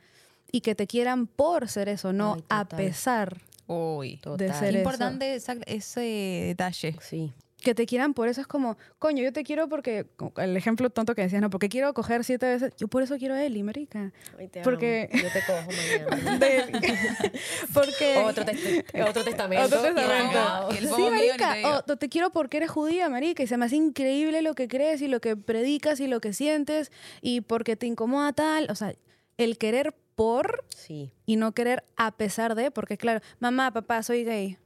Y 0.50 0.62
que 0.62 0.74
te 0.74 0.88
quieran 0.88 1.28
por 1.28 1.68
ser 1.68 1.88
eso, 1.88 2.12
no 2.12 2.34
Ay, 2.34 2.44
a 2.48 2.64
pesar. 2.68 3.40
Uy. 3.68 4.16
Total. 4.20 4.52
ser 4.52 4.68
eso. 4.70 4.78
Importante 4.78 5.32
esa- 5.36 5.54
ese 5.66 6.00
detalle. 6.48 6.96
Sí. 7.00 7.32
Que 7.66 7.74
te 7.74 7.84
quieran 7.84 8.14
por 8.14 8.28
eso 8.28 8.40
es 8.40 8.46
como, 8.46 8.78
coño, 9.00 9.24
yo 9.24 9.32
te 9.32 9.42
quiero 9.42 9.68
porque, 9.68 10.06
el 10.36 10.56
ejemplo 10.56 10.88
tonto 10.88 11.16
que 11.16 11.22
decías, 11.22 11.42
no, 11.42 11.50
porque 11.50 11.68
quiero 11.68 11.92
coger 11.94 12.22
siete 12.22 12.46
veces, 12.46 12.72
yo 12.76 12.86
por 12.86 13.02
eso 13.02 13.16
quiero 13.18 13.34
a 13.34 13.42
Eli, 13.42 13.64
marica. 13.64 14.12
Ay, 14.38 14.46
te 14.46 14.62
Porque- 14.62 15.10
amo. 15.12 15.20
Yo 15.20 15.32
te 15.32 15.40
cojo 15.44 15.66
mañana. 15.66 16.38
De 16.38 17.40
porque... 17.74 18.18
otro, 18.24 18.44
test- 18.44 18.84
otro 19.10 19.24
testamento. 19.24 19.64
Otro 19.66 19.82
testamento. 19.82 20.68
el 20.70 20.88
Sí, 20.88 20.94
mío, 20.94 21.06
te 21.36 21.44
marica, 21.44 21.82
o 21.88 21.96
te 21.96 22.08
quiero 22.08 22.30
porque 22.30 22.58
eres 22.58 22.70
judía, 22.70 23.08
marica, 23.08 23.42
y 23.42 23.48
se 23.48 23.56
me 23.56 23.64
hace 23.64 23.74
increíble 23.74 24.42
lo 24.42 24.54
que 24.54 24.68
crees 24.68 25.02
y 25.02 25.08
lo 25.08 25.20
que 25.20 25.36
predicas 25.36 25.98
y 25.98 26.06
lo 26.06 26.20
que 26.20 26.32
sientes 26.32 26.92
y 27.20 27.40
porque 27.40 27.74
te 27.74 27.86
incomoda 27.86 28.32
tal, 28.32 28.68
o 28.70 28.76
sea, 28.76 28.94
el 29.38 29.58
querer 29.58 29.92
por 30.14 30.64
Sí. 30.68 31.10
y 31.26 31.34
no 31.34 31.50
querer 31.50 31.82
a 31.96 32.12
pesar 32.16 32.54
de, 32.54 32.70
porque 32.70 32.96
claro, 32.96 33.22
mamá, 33.40 33.72
papá, 33.72 34.04
soy 34.04 34.22
gay. 34.22 34.56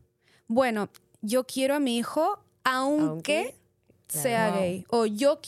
Bueno, 0.48 0.90
yo 1.22 1.44
quiero 1.44 1.74
a 1.76 1.80
mi 1.80 1.96
hijo 1.96 2.44
aunque, 2.64 3.38
Aunque, 3.38 3.54
sea 4.08 4.48
claro. 4.48 4.60
gay. 4.60 4.84
O 4.90 5.06
yo, 5.06 5.38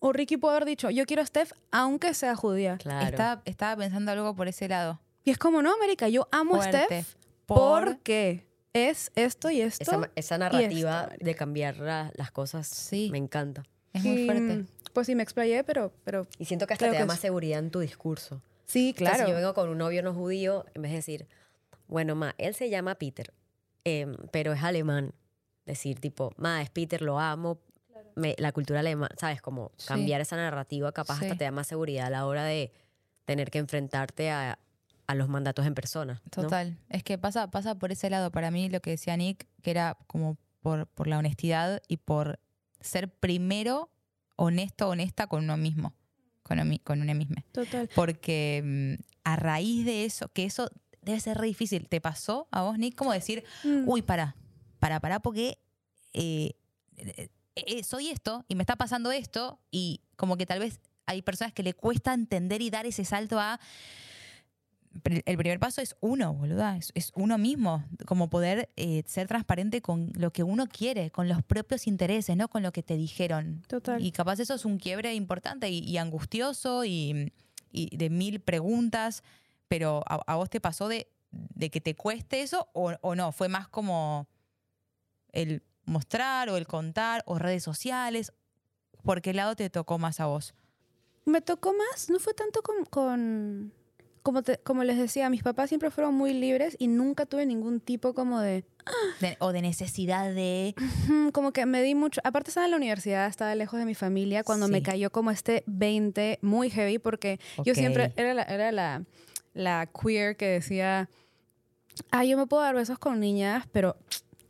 o 0.00 0.12
Ricky 0.12 0.36
puede 0.36 0.56
haber 0.56 0.66
dicho, 0.68 0.90
yo 0.90 1.04
quiero 1.06 1.22
a 1.22 1.26
Steph 1.26 1.52
aunque 1.70 2.14
sea 2.14 2.34
judía. 2.36 2.78
Claro. 2.78 3.06
Estaba, 3.06 3.42
estaba 3.44 3.76
pensando 3.82 4.12
algo 4.12 4.34
por 4.34 4.48
ese 4.48 4.68
lado. 4.68 5.00
Y 5.24 5.30
es 5.30 5.38
como, 5.38 5.62
no, 5.62 5.72
América, 5.74 6.08
yo 6.08 6.28
amo 6.30 6.56
a. 6.60 6.64
Steph 6.64 7.14
Por- 7.46 7.84
porque 7.96 8.46
es 8.72 9.10
esto 9.14 9.50
y 9.50 9.60
esto. 9.60 9.82
Esa, 9.82 10.10
esa 10.16 10.38
narrativa 10.38 11.08
de 11.20 11.34
cambiar 11.34 11.78
la- 11.78 12.10
las 12.14 12.30
cosas 12.30 12.66
Sí. 12.68 13.08
me 13.10 13.18
encanta. 13.18 13.64
Es 13.92 14.04
muy 14.04 14.24
fuerte. 14.26 14.42
mm, 14.56 14.66
Pues 14.92 15.06
sí, 15.06 15.14
me 15.14 15.22
explayé, 15.22 15.62
pero, 15.64 15.92
pero 16.04 16.26
Y 16.38 16.44
siento 16.46 16.66
que 16.66 16.74
hasta 16.74 16.84
Creo 16.84 16.92
te 16.92 16.96
que 16.98 17.02
da 17.02 17.06
más 17.06 17.16
es- 17.16 17.22
seguridad 17.22 17.58
en 17.58 17.70
tu 17.70 17.80
discurso. 17.80 18.42
sí, 18.66 18.94
claro. 18.96 19.24
si 19.24 19.30
yo 19.30 19.36
vengo 19.36 19.54
con 19.54 19.68
un 19.68 19.78
novio 19.78 20.02
no 20.02 20.12
judío, 20.14 20.64
en 20.74 20.82
vez 20.82 20.90
de 20.92 20.96
decir, 20.96 21.26
bueno, 21.88 22.14
ma, 22.14 22.34
él 22.38 22.54
se 22.54 22.68
llama 22.70 22.94
Peter, 22.96 23.32
em, 23.84 24.16
pero 24.32 24.52
es 24.52 24.62
alemán. 24.62 25.12
Decir, 25.66 26.00
tipo, 26.00 26.32
ma, 26.36 26.62
es 26.62 26.70
Peter, 26.70 27.02
lo 27.02 27.18
amo. 27.20 27.58
me- 28.14 28.34
la 28.38 28.50
cultura 28.52 28.80
alemana, 28.80 29.14
¿sabes? 29.18 29.42
Como 29.42 29.72
Sí. 29.76 29.88
cambiar 29.88 30.22
esa 30.22 30.36
narrativa 30.36 30.90
capaz 30.92 31.14
hasta 31.14 31.32
Sí. 31.32 31.36
te 31.36 31.44
da 31.44 31.50
más 31.50 31.66
seguridad 31.66 32.06
a 32.06 32.10
la 32.10 32.24
hora 32.26 32.44
de 32.44 32.72
tener 33.26 33.50
que 33.50 33.58
enfrentarte 33.58 34.30
a, 34.30 34.58
a 35.06 35.14
los 35.14 35.28
mandatos 35.28 35.66
en 35.66 35.74
persona. 35.74 36.22
¿no? 36.24 36.30
Total. 36.30 36.78
Es 36.88 37.02
que 37.02 37.18
pasa, 37.18 37.50
pasa 37.50 37.74
por 37.74 37.92
ese 37.92 38.08
lado. 38.08 38.30
Para 38.30 38.50
mí, 38.50 38.70
lo 38.70 38.80
que 38.80 38.90
decía 38.90 39.14
Nick, 39.18 39.46
que 39.60 39.70
era 39.70 39.98
como 40.06 40.38
por, 40.62 40.86
por 40.86 41.08
la 41.08 41.18
honestidad 41.18 41.82
y 41.88 41.98
por 41.98 42.40
ser 42.80 43.10
primero 43.12 43.90
honesto, 44.36 44.88
honesta 44.88 45.26
con 45.26 45.44
uno 45.44 45.56
mismo. 45.58 45.92
Con, 46.42 46.58
uno 46.58 46.64
mi- 46.70 46.78
con 46.78 47.02
uno 47.02 47.14
mismo. 47.14 47.36
Total. 47.52 47.88
Porque 47.94 48.62
mm, 48.98 49.02
a 49.24 49.36
raíz 49.36 49.84
de 49.84 50.06
eso, 50.06 50.28
que 50.28 50.44
eso 50.44 50.70
debe 51.02 51.20
ser 51.20 51.36
re 51.36 51.48
difícil. 51.48 51.86
¿Te 51.88 52.00
pasó 52.00 52.48
a 52.50 52.62
vos, 52.62 52.78
Nick? 52.78 52.94
Como 52.94 53.12
decir, 53.12 53.44
Mm. 53.62 53.86
uy, 53.88 54.00
para, 54.02 54.36
para, 54.78 55.00
para, 55.00 55.20
porque 55.20 55.58
eh, 56.12 56.52
eh, 56.96 57.28
eh, 57.56 57.82
soy 57.82 58.08
esto 58.08 58.44
y 58.48 58.54
me 58.54 58.62
está 58.62 58.76
pasando 58.76 59.12
esto 59.12 59.58
y 59.70 60.00
como 60.16 60.36
que 60.36 60.46
tal 60.46 60.60
vez 60.60 60.80
hay 61.06 61.22
personas 61.22 61.52
que 61.52 61.62
le 61.62 61.74
cuesta 61.74 62.14
entender 62.14 62.62
y 62.62 62.70
dar 62.70 62.86
ese 62.86 63.04
salto 63.04 63.38
a... 63.38 63.60
El 65.04 65.36
primer 65.36 65.60
paso 65.60 65.82
es 65.82 65.94
uno, 66.00 66.32
boluda, 66.32 66.78
es, 66.78 66.90
es 66.94 67.12
uno 67.14 67.36
mismo, 67.36 67.84
como 68.06 68.30
poder 68.30 68.70
eh, 68.76 69.02
ser 69.04 69.28
transparente 69.28 69.82
con 69.82 70.10
lo 70.14 70.32
que 70.32 70.42
uno 70.42 70.66
quiere, 70.66 71.10
con 71.10 71.28
los 71.28 71.42
propios 71.42 71.86
intereses, 71.86 72.34
no 72.34 72.48
con 72.48 72.62
lo 72.62 72.72
que 72.72 72.82
te 72.82 72.96
dijeron. 72.96 73.62
Total. 73.68 74.02
Y 74.02 74.10
capaz 74.10 74.40
eso 74.40 74.54
es 74.54 74.64
un 74.64 74.78
quiebre 74.78 75.12
importante 75.14 75.68
y, 75.68 75.80
y 75.80 75.98
angustioso 75.98 76.86
y, 76.86 77.30
y 77.70 77.94
de 77.94 78.08
mil 78.08 78.40
preguntas, 78.40 79.22
pero 79.68 80.02
¿a, 80.06 80.14
a 80.26 80.36
vos 80.36 80.48
te 80.48 80.62
pasó 80.62 80.88
de, 80.88 81.12
de 81.30 81.68
que 81.70 81.82
te 81.82 81.94
cueste 81.94 82.40
eso 82.40 82.70
o, 82.72 82.94
o 83.02 83.14
no? 83.14 83.32
¿Fue 83.32 83.48
más 83.48 83.68
como 83.68 84.26
el 85.36 85.62
mostrar 85.84 86.48
o 86.48 86.56
el 86.56 86.66
contar 86.66 87.22
o 87.26 87.38
redes 87.38 87.62
sociales? 87.62 88.32
¿Por 89.02 89.22
qué 89.22 89.32
lado 89.34 89.54
te 89.54 89.70
tocó 89.70 89.98
más 89.98 90.18
a 90.20 90.26
vos? 90.26 90.54
Me 91.24 91.40
tocó 91.40 91.72
más, 91.74 92.10
no 92.10 92.18
fue 92.18 92.34
tanto 92.34 92.62
con, 92.62 92.84
con- 92.84 93.72
como, 94.22 94.42
te- 94.42 94.58
como 94.58 94.82
les 94.82 94.98
decía, 94.98 95.30
mis 95.30 95.42
papás 95.42 95.68
siempre 95.68 95.90
fueron 95.90 96.14
muy 96.14 96.32
libres 96.34 96.76
y 96.78 96.88
nunca 96.88 97.26
tuve 97.26 97.46
ningún 97.46 97.80
tipo 97.80 98.14
como 98.14 98.40
de, 98.40 98.64
De- 99.20 99.36
o 99.40 99.52
de 99.52 99.62
necesidad 99.62 100.32
de... 100.34 100.74
Como 101.32 101.52
que 101.52 101.66
me 101.66 101.82
di 101.82 101.94
mucho, 101.94 102.20
aparte 102.24 102.50
estaba 102.50 102.64
en 102.66 102.72
la 102.72 102.76
universidad, 102.76 103.26
estaba 103.28 103.54
lejos 103.54 103.78
de 103.78 103.86
mi 103.86 103.94
familia, 103.94 104.42
cuando 104.42 104.66
me 104.68 104.82
cayó 104.82 105.10
como 105.10 105.30
este 105.30 105.62
20 105.66 106.38
muy 106.42 106.70
heavy, 106.70 106.98
porque 106.98 107.38
yo 107.64 107.74
siempre 107.74 108.12
era 108.16 108.34
la, 108.34 108.42
era 108.42 108.72
la, 108.72 109.04
la 109.54 109.86
queer 109.86 110.36
que 110.36 110.46
decía, 110.46 111.08
ah, 112.10 112.24
yo 112.24 112.36
me 112.36 112.46
puedo 112.46 112.62
dar 112.62 112.74
besos 112.74 112.98
con 112.98 113.20
niñas, 113.20 113.64
pero 113.72 113.96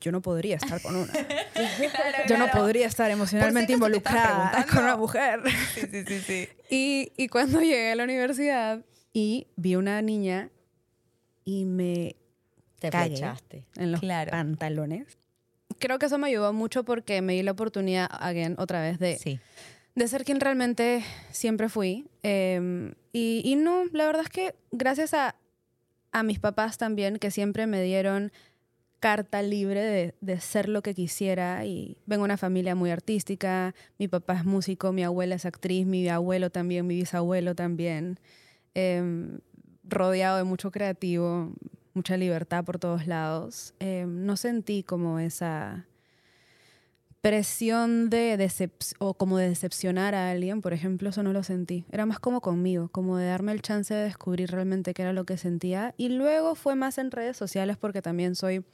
yo 0.07 0.13
no 0.13 0.23
podría 0.23 0.55
estar 0.55 0.81
con 0.81 0.95
una. 0.95 1.13
Yo 2.29 2.39
no 2.39 2.49
podría 2.53 2.87
estar 2.87 3.11
emocionalmente 3.11 3.73
involucrada 3.73 4.65
con 4.73 4.85
una 4.85 4.97
mujer. 4.97 5.41
Sí, 5.75 5.81
sí, 5.91 6.05
sí, 6.07 6.21
sí. 6.21 6.49
Y, 6.71 7.13
y 7.17 7.27
cuando 7.29 7.61
llegué 7.61 7.91
a 7.91 7.97
la 7.97 8.05
universidad 8.05 8.85
y 9.13 9.49
vi 9.57 9.75
una 9.75 10.01
niña 10.03 10.51
y 11.45 11.65
me 11.65 12.15
Te 12.79 12.91
flechaste. 12.93 13.65
en 13.77 13.91
los 13.91 14.01
Claro. 14.01 14.31
pantalones. 14.31 15.19
Creo 15.81 15.99
que 15.99 16.07
eso 16.07 16.19
me 16.19 16.29
ayudó 16.29 16.53
mucho 16.53 16.85
porque 16.85 17.21
me 17.21 17.33
di 17.33 17.43
la 17.43 17.51
oportunidad, 17.53 18.07
again, 18.13 18.55
otra 18.59 18.81
vez, 18.81 18.99
de, 19.01 19.19
Sí. 19.19 19.41
de 19.97 20.07
ser 20.09 20.25
quien 20.25 20.39
realmente 20.41 21.03
siempre 21.33 21.69
fui. 21.69 22.07
Eh, 22.23 22.93
y, 23.13 23.43
y 23.45 23.57
no, 23.57 23.85
la 23.93 24.07
verdad 24.07 24.23
es 24.23 24.31
que 24.31 24.55
gracias 24.71 25.15
a, 25.15 25.35
a 26.13 26.23
mis 26.23 26.39
papás 26.39 26.79
también, 26.79 27.19
que 27.19 27.31
siempre 27.33 27.67
me 27.67 27.83
dieron 27.83 28.31
carta 29.01 29.43
libre 29.43 29.81
de, 29.81 30.15
de 30.21 30.41
ser 30.41 30.69
lo 30.69 30.83
que 30.83 30.95
quisiera. 30.95 31.65
Y 31.65 31.97
vengo 32.07 32.23
de 32.23 32.27
una 32.27 32.37
familia 32.37 32.75
muy 32.75 32.91
artística. 32.91 33.75
Mi 33.99 34.09
papá 34.09 34.35
es 34.35 34.45
músico, 34.45 34.93
mi 34.93 35.05
abuela 35.05 35.35
es 35.35 35.47
actriz, 35.47 35.87
mi 35.87 36.09
abuelo 36.09 36.51
también, 36.51 36.87
mi 36.87 36.97
bisabuelo 36.97 37.55
también. 37.55 38.19
Eh, 38.75 39.39
rodeado 39.85 40.39
de 40.39 40.45
mucho 40.45 40.71
creativo, 40.71 41.53
mucha 41.95 42.17
libertad 42.17 42.65
por 42.65 42.79
todos 42.79 43.07
lados. 43.07 43.75
Eh, 43.81 44.05
no 44.07 44.37
sentí 44.37 44.83
como 44.83 45.19
esa 45.19 45.87
presión 47.21 48.09
de 48.09 48.39
decep- 48.39 48.95
o 48.99 49.15
como 49.15 49.39
de 49.39 49.49
decepcionar 49.49 50.15
a 50.15 50.31
alguien, 50.31 50.61
por 50.61 50.73
ejemplo, 50.73 51.09
eso 51.09 51.25
no 51.25 51.33
lo 51.33 51.43
sentí. 51.43 51.85
Era 51.91 52.07
más 52.07 52.21
como 52.21 52.41
conmigo, 52.41 52.89
como 52.89 53.17
de 53.17 53.27
darme 53.27 53.51
el 53.53 53.63
chance 53.63 53.93
de 53.93 54.05
descubrir 54.05 54.51
realmente 54.53 54.95
qué 54.95 55.03
era 55.03 55.13
lo 55.13 55.25
que 55.25 55.37
sentía. 55.37 55.93
Y 55.97 56.11
luego 56.11 56.55
fue 56.55 56.77
más 56.77 56.99
en 56.99 57.11
redes 57.11 57.37
sociales 57.37 57.77
porque 57.79 58.01
también 58.01 58.37
soy, 58.37 58.65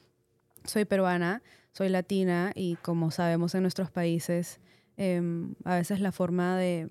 soy 0.64 0.84
peruana, 0.84 1.42
soy 1.72 1.88
latina 1.88 2.52
y 2.54 2.76
como 2.76 3.10
sabemos 3.10 3.54
en 3.54 3.62
nuestros 3.62 3.90
países, 3.90 4.60
em, 4.96 5.54
a 5.64 5.76
veces 5.76 6.00
la 6.00 6.12
forma 6.12 6.56
de, 6.56 6.88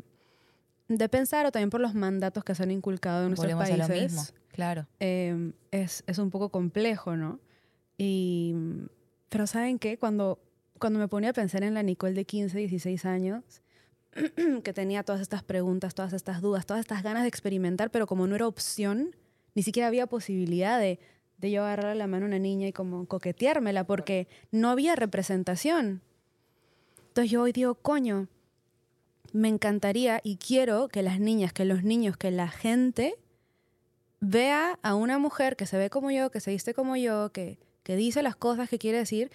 de 0.87 1.09
pensar 1.09 1.45
o 1.45 1.51
también 1.51 1.69
por 1.69 1.81
los 1.81 1.93
mandatos 1.93 2.43
que 2.43 2.55
se 2.55 2.63
han 2.63 2.71
inculcado 2.71 3.23
en 3.23 3.29
nuestros 3.29 3.53
Volvemos 3.53 3.69
a 3.69 3.87
países 3.87 3.95
lo 3.95 4.23
mismo. 4.23 4.41
Claro. 4.51 4.85
eh, 4.99 5.53
es, 5.71 6.03
es 6.07 6.17
un 6.17 6.29
poco 6.29 6.49
complejo, 6.49 7.15
¿no? 7.15 7.39
Y, 7.97 8.55
pero 9.29 9.47
¿saben 9.47 9.79
qué? 9.79 9.97
Cuando, 9.97 10.39
cuando 10.79 10.99
me 10.99 11.07
ponía 11.07 11.29
a 11.29 11.33
pensar 11.33 11.63
en 11.63 11.73
la 11.73 11.83
Nicole 11.83 12.13
de 12.13 12.25
15, 12.25 12.57
16 12.57 13.05
años, 13.05 13.61
que 14.63 14.73
tenía 14.73 15.03
todas 15.03 15.21
estas 15.21 15.43
preguntas, 15.43 15.95
todas 15.95 16.13
estas 16.13 16.41
dudas, 16.41 16.65
todas 16.65 16.81
estas 16.81 17.03
ganas 17.03 17.21
de 17.23 17.29
experimentar, 17.29 17.91
pero 17.91 18.07
como 18.07 18.27
no 18.27 18.35
era 18.35 18.47
opción, 18.47 19.15
ni 19.53 19.63
siquiera 19.63 19.87
había 19.87 20.07
posibilidad 20.07 20.79
de, 20.79 20.99
de 21.41 21.51
yo 21.51 21.63
agarrarle 21.63 21.95
la 21.95 22.07
mano 22.07 22.25
a 22.25 22.27
una 22.29 22.39
niña 22.39 22.67
y 22.67 22.71
como 22.71 23.05
coqueteármela, 23.07 23.83
porque 23.83 24.27
no 24.51 24.69
había 24.69 24.95
representación. 24.95 26.01
Entonces 27.07 27.31
yo 27.31 27.41
hoy 27.41 27.51
digo, 27.51 27.75
coño, 27.75 28.27
me 29.33 29.47
encantaría 29.47 30.21
y 30.23 30.37
quiero 30.37 30.87
que 30.87 31.01
las 31.01 31.19
niñas, 31.19 31.51
que 31.51 31.65
los 31.65 31.83
niños, 31.83 32.15
que 32.15 32.31
la 32.31 32.47
gente 32.47 33.15
vea 34.19 34.77
a 34.83 34.93
una 34.93 35.17
mujer 35.17 35.55
que 35.55 35.65
se 35.65 35.77
ve 35.77 35.89
como 35.89 36.11
yo, 36.11 36.29
que 36.29 36.39
se 36.39 36.51
viste 36.51 36.73
como 36.73 36.95
yo, 36.95 37.31
que, 37.31 37.57
que 37.83 37.95
dice 37.95 38.21
las 38.21 38.35
cosas 38.35 38.69
que 38.69 38.77
quiere 38.77 38.99
decir 38.99 39.31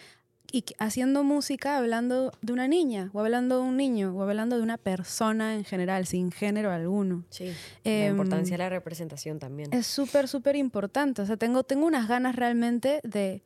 y 0.52 0.64
haciendo 0.78 1.24
música 1.24 1.76
hablando 1.76 2.32
de 2.42 2.52
una 2.52 2.68
niña 2.68 3.10
o 3.12 3.20
hablando 3.20 3.58
de 3.58 3.62
un 3.62 3.76
niño 3.76 4.14
o 4.16 4.22
hablando 4.22 4.56
de 4.56 4.62
una 4.62 4.78
persona 4.78 5.54
en 5.54 5.64
general, 5.64 6.06
sin 6.06 6.30
género 6.30 6.70
alguno. 6.70 7.24
Sí. 7.30 7.52
Em, 7.84 8.04
la 8.04 8.10
importancia 8.10 8.54
de 8.54 8.62
la 8.62 8.68
representación 8.68 9.38
también. 9.38 9.72
Es 9.72 9.86
súper, 9.86 10.28
súper 10.28 10.56
importante. 10.56 11.22
O 11.22 11.26
sea, 11.26 11.36
tengo, 11.36 11.64
tengo 11.64 11.86
unas 11.86 12.08
ganas 12.08 12.36
realmente 12.36 13.00
de, 13.02 13.42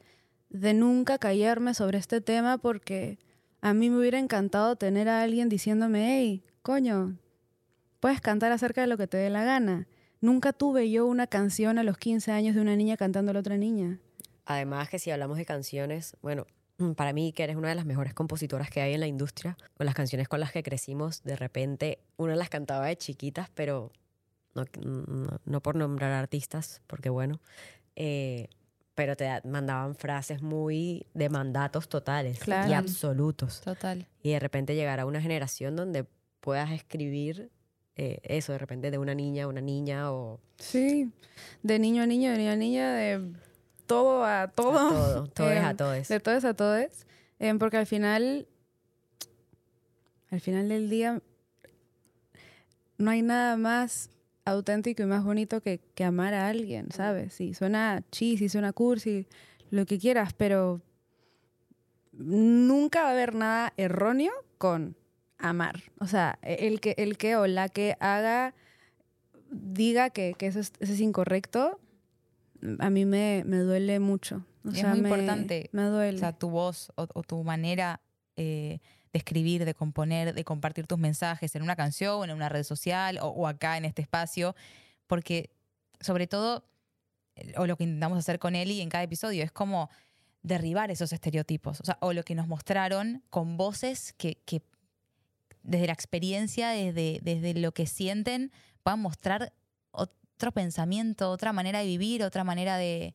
de 0.49 0.75
nunca 0.75 1.19
callarme 1.19 1.75
sobre 1.75 1.99
este 1.99 2.21
tema 2.21 2.59
porque 2.59 3.19
a 3.61 3.75
mí 3.75 3.91
me 3.91 3.99
hubiera 3.99 4.19
encantado 4.19 4.77
tener 4.77 5.09
a 5.09 5.23
alguien 5.23 5.49
diciéndome, 5.49 6.19
hey, 6.19 6.45
coño, 6.63 7.17
puedes 8.01 8.21
cantar 8.21 8.53
acerca 8.53 8.81
de 8.81 8.87
lo 8.87 8.97
que 8.97 9.07
te 9.07 9.17
dé 9.17 9.31
la 9.31 9.45
gana. 9.45 9.87
Nunca 10.21 10.53
tuve 10.53 10.91
yo 10.91 11.07
una 11.07 11.27
canción 11.27 11.79
a 11.79 11.83
los 11.83 11.97
15 11.97 12.33
años 12.33 12.55
de 12.55 12.61
una 12.61 12.77
niña 12.77 12.97
cantando 12.97 13.31
a 13.31 13.35
la 13.35 13.41
otra 13.41 13.57
niña. 13.57 13.99
Además 14.45 14.89
que 14.89 14.99
si 14.99 15.11
hablamos 15.11 15.39
de 15.39 15.47
canciones, 15.47 16.17
bueno, 16.23 16.47
para 16.97 17.12
mí 17.12 17.33
que 17.33 17.45
eres 17.45 17.57
una 17.57 17.69
de 17.69 17.75
las 17.75 17.87
mejores 17.87 18.14
compositoras 18.14 18.71
que 18.71 18.81
hay 18.81 18.95
en 18.95 19.01
la 19.01 19.07
industria, 19.07 19.57
con 19.77 19.87
las 19.87 19.95
canciones 19.95 20.29
con 20.29 20.40
las 20.40 20.53
que 20.53 20.62
crecimos, 20.62 21.23
de 21.23 21.37
repente 21.37 21.99
uno 22.16 22.35
las 22.35 22.49
cantaba 22.49 22.87
de 22.87 22.97
chiquitas, 22.97 23.51
pero 23.55 23.93
no, 24.55 24.64
no, 24.85 25.38
no 25.45 25.61
por 25.62 25.77
nombrar 25.77 26.12
artistas, 26.12 26.83
porque 26.87 27.09
bueno, 27.11 27.40
eh, 27.97 28.49
pero 28.95 29.16
te 29.16 29.25
da- 29.25 29.43
mandaban 29.45 29.95
frases 29.95 30.43
muy 30.43 31.07
de 31.14 31.29
mandatos 31.29 31.88
totales 31.88 32.40
y 32.69 32.73
absolutos. 32.73 33.61
Total. 33.61 34.07
Y 34.23 34.31
de 34.31 34.40
repente 34.40 34.75
llegar 34.75 35.01
a 35.01 35.07
una 35.07 35.21
generación 35.23 35.77
donde 35.77 36.07
puedas 36.40 36.71
escribir 36.73 37.51
eh, 37.97 38.19
eso, 38.23 38.53
de 38.53 38.59
repente 38.59 38.90
de 38.90 38.99
una 38.99 39.14
niña 39.14 39.45
a 39.45 39.49
una 39.49 39.61
niña 39.61 40.12
o 40.12 40.40
Sí, 40.59 41.11
de 41.62 41.79
niño 41.79 42.03
a 42.03 42.07
niño, 42.07 42.31
de 42.33 42.38
niña 42.38 42.53
a 42.53 42.57
niña, 42.57 42.93
de 42.95 43.33
todo 43.90 44.24
a 44.24 44.46
todo. 44.48 44.79
a 44.79 44.90
todo, 44.90 45.26
todo 45.26 45.50
es 45.50 45.64
a 45.64 45.70
Em, 45.70 45.76
todos. 45.76 46.09
De 46.09 46.20
todos 46.20 46.44
a 46.44 46.55
todos. 46.55 47.07
em, 47.40 47.59
porque 47.59 47.76
al 47.76 47.87
final, 47.87 48.46
al 50.31 50.40
final 50.40 50.68
del 50.68 50.88
día, 50.88 51.20
no 52.98 53.11
hay 53.11 53.22
nada 53.22 53.57
más 53.57 54.11
auténtico 54.44 55.03
y 55.03 55.07
más 55.07 55.24
bonito 55.24 55.61
que, 55.61 55.81
que 55.94 56.05
amar 56.05 56.35
a 56.35 56.48
alguien, 56.48 56.92
¿sabes? 56.92 57.35
Sí, 57.35 57.53
suena 57.53 58.03
cheesy, 58.12 58.48
suena 58.48 58.72
cursi, 58.72 59.26
lo 59.70 59.87
que 59.87 59.98
quieras, 59.98 60.35
pero 60.35 60.81
nunca 62.12 63.03
va 63.03 63.09
a 63.09 63.12
haber 63.12 63.35
nada 63.35 63.72
erróneo 63.76 64.33
con 64.59 64.96
amar. 65.38 65.83
O 65.98 66.07
sea, 66.07 66.38
e, 66.42 66.68
el 66.68 66.81
que, 66.81 66.94
el 66.96 67.16
que 67.16 67.35
o 67.37 67.46
la 67.48 67.68
que 67.68 67.96
haga, 67.98 68.55
diga 69.50 70.11
que, 70.11 70.35
que 70.38 70.46
eso, 70.46 70.61
es, 70.61 70.72
eso 70.79 70.92
es 70.92 71.00
incorrecto, 71.00 71.81
a 72.79 72.90
mí 72.90 73.05
me, 73.05 73.42
me 73.46 73.59
duele 73.59 74.01
mucho. 74.01 74.44
O 74.64 74.70
Es 74.70 74.77
sea, 74.81 74.90
muy 74.90 75.01
me- 75.01 75.09
importante, 75.09 75.70
Me 75.73 75.83
duele. 75.85 76.16
O 76.16 76.20
sea, 76.20 76.33
tu 76.33 76.51
voz 76.51 76.92
o, 76.96 77.07
o 77.14 77.23
tu 77.23 77.42
manera 77.44 78.01
eh, 78.37 78.79
de 79.12 79.18
escribir, 79.18 79.64
de 79.64 79.75
componer, 79.75 80.35
de 80.35 80.44
compartir 80.44 80.87
tus 80.87 80.99
mensajes 80.99 81.55
en 81.57 81.62
una 81.62 81.77
canción, 81.77 82.29
en 82.31 82.37
una 82.37 82.49
red 82.49 82.62
social 82.64 83.18
o, 83.23 83.29
o 83.29 83.46
acá 83.46 83.77
en 83.77 83.85
este 83.85 84.03
espacio, 84.03 84.55
porque 85.07 85.51
sobre 86.01 86.27
todo, 86.27 86.64
eh, 87.37 87.53
o 87.57 87.66
lo 87.66 87.77
que 87.77 87.85
intentamos 87.85 88.18
hacer 88.18 88.38
con 88.38 88.55
Eli 88.55 88.81
en 88.81 88.88
cada 88.88 89.05
episodio, 89.05 89.42
es 89.42 89.51
como 89.53 89.90
derribar 90.42 90.90
esos 90.90 91.12
estereotipos, 91.12 91.81
o 91.81 91.85
sea, 91.85 91.99
o 92.01 92.12
lo 92.12 92.23
que 92.23 92.35
nos 92.35 92.46
mostraron 92.46 93.23
con 93.31 93.57
voces 93.57 94.14
que, 94.16 94.37
que 94.46 94.62
desde 95.62 95.87
la 95.87 95.92
experiencia, 95.92 96.70
desde, 96.70 97.20
desde 97.23 97.53
lo 97.55 97.73
que 97.73 97.87
sienten, 97.87 98.51
puedan 98.83 99.01
mostrar 99.01 99.53
otro 100.40 100.53
pensamiento, 100.53 101.31
otra 101.31 101.53
manera 101.53 101.81
de 101.81 101.85
vivir, 101.87 102.22
otra 102.22 102.44
manera 102.44 102.79
de, 102.79 103.14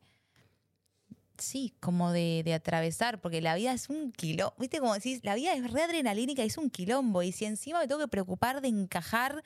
sí, 1.40 1.74
como 1.80 2.12
de, 2.12 2.44
de 2.46 2.54
atravesar, 2.54 3.20
porque 3.20 3.42
la 3.42 3.56
vida 3.56 3.74
es 3.74 3.90
un 3.90 4.12
quilombo, 4.12 4.54
viste 4.60 4.80
como 4.80 4.94
decís, 4.94 5.22
la 5.24 5.34
vida 5.34 5.54
es 5.54 5.72
re 5.72 5.82
adrenalínica, 5.82 6.44
es 6.44 6.60
un 6.60 6.70
quilombo, 6.70 7.24
y 7.24 7.32
si 7.32 7.46
encima 7.46 7.80
me 7.80 7.88
tengo 7.88 8.00
que 8.00 8.08
preocupar 8.08 8.62
de 8.62 8.68
encajar 8.68 9.44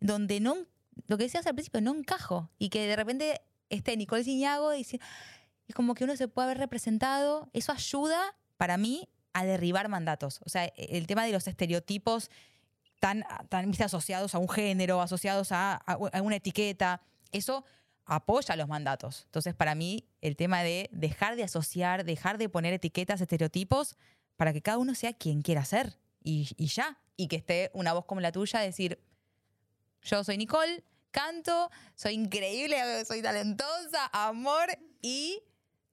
donde 0.00 0.38
no, 0.40 0.54
lo 1.08 1.16
que 1.16 1.24
decías 1.24 1.46
al 1.46 1.54
principio, 1.54 1.80
no 1.80 1.94
encajo, 1.94 2.50
y 2.58 2.68
que 2.68 2.86
de 2.86 2.94
repente 2.94 3.40
esté 3.70 3.96
Nicole 3.96 4.22
Ciñago 4.22 4.74
y, 4.74 4.86
y 5.66 5.72
como 5.72 5.94
que 5.94 6.04
uno 6.04 6.16
se 6.16 6.28
puede 6.28 6.44
haber 6.48 6.58
representado, 6.58 7.48
eso 7.54 7.72
ayuda 7.72 8.20
para 8.58 8.76
mí 8.76 9.08
a 9.32 9.46
derribar 9.46 9.88
mandatos, 9.88 10.40
o 10.44 10.50
sea, 10.50 10.66
e, 10.66 10.74
el 10.76 11.06
tema 11.06 11.24
de 11.24 11.32
los 11.32 11.48
estereotipos 11.48 12.30
tan, 13.00 13.24
tan 13.48 13.72
asociados 13.82 14.34
a 14.34 14.38
un 14.38 14.48
género, 14.48 15.00
asociados 15.00 15.52
a- 15.52 15.74
a 15.76 16.22
una 16.22 16.36
etiqueta, 16.36 17.00
eso 17.38 17.64
apoya 18.06 18.56
los 18.56 18.68
mandatos. 18.68 19.22
Entonces, 19.26 19.54
para 19.54 19.74
mí, 19.74 20.06
el 20.20 20.36
tema 20.36 20.62
de 20.62 20.88
dejar 20.92 21.36
de 21.36 21.44
asociar, 21.44 22.04
dejar 22.04 22.38
de 22.38 22.48
poner 22.48 22.72
etiquetas, 22.74 23.20
estereotipos, 23.20 23.96
para 24.36 24.52
que 24.52 24.62
cada 24.62 24.78
uno 24.78 24.94
sea 24.94 25.12
quien 25.12 25.42
quiera 25.42 25.64
ser. 25.64 25.98
Y, 26.22 26.48
y 26.56 26.66
ya. 26.66 26.98
Y 27.16 27.28
que 27.28 27.36
esté 27.36 27.70
una 27.74 27.92
voz 27.92 28.04
como 28.04 28.20
la 28.20 28.32
tuya, 28.32 28.60
decir, 28.60 29.00
yo 30.02 30.22
soy 30.24 30.36
Nicole, 30.36 30.84
canto, 31.10 31.70
soy 31.94 32.14
increíble, 32.14 33.04
soy 33.04 33.22
talentosa, 33.22 34.10
amor, 34.12 34.68
y 35.00 35.42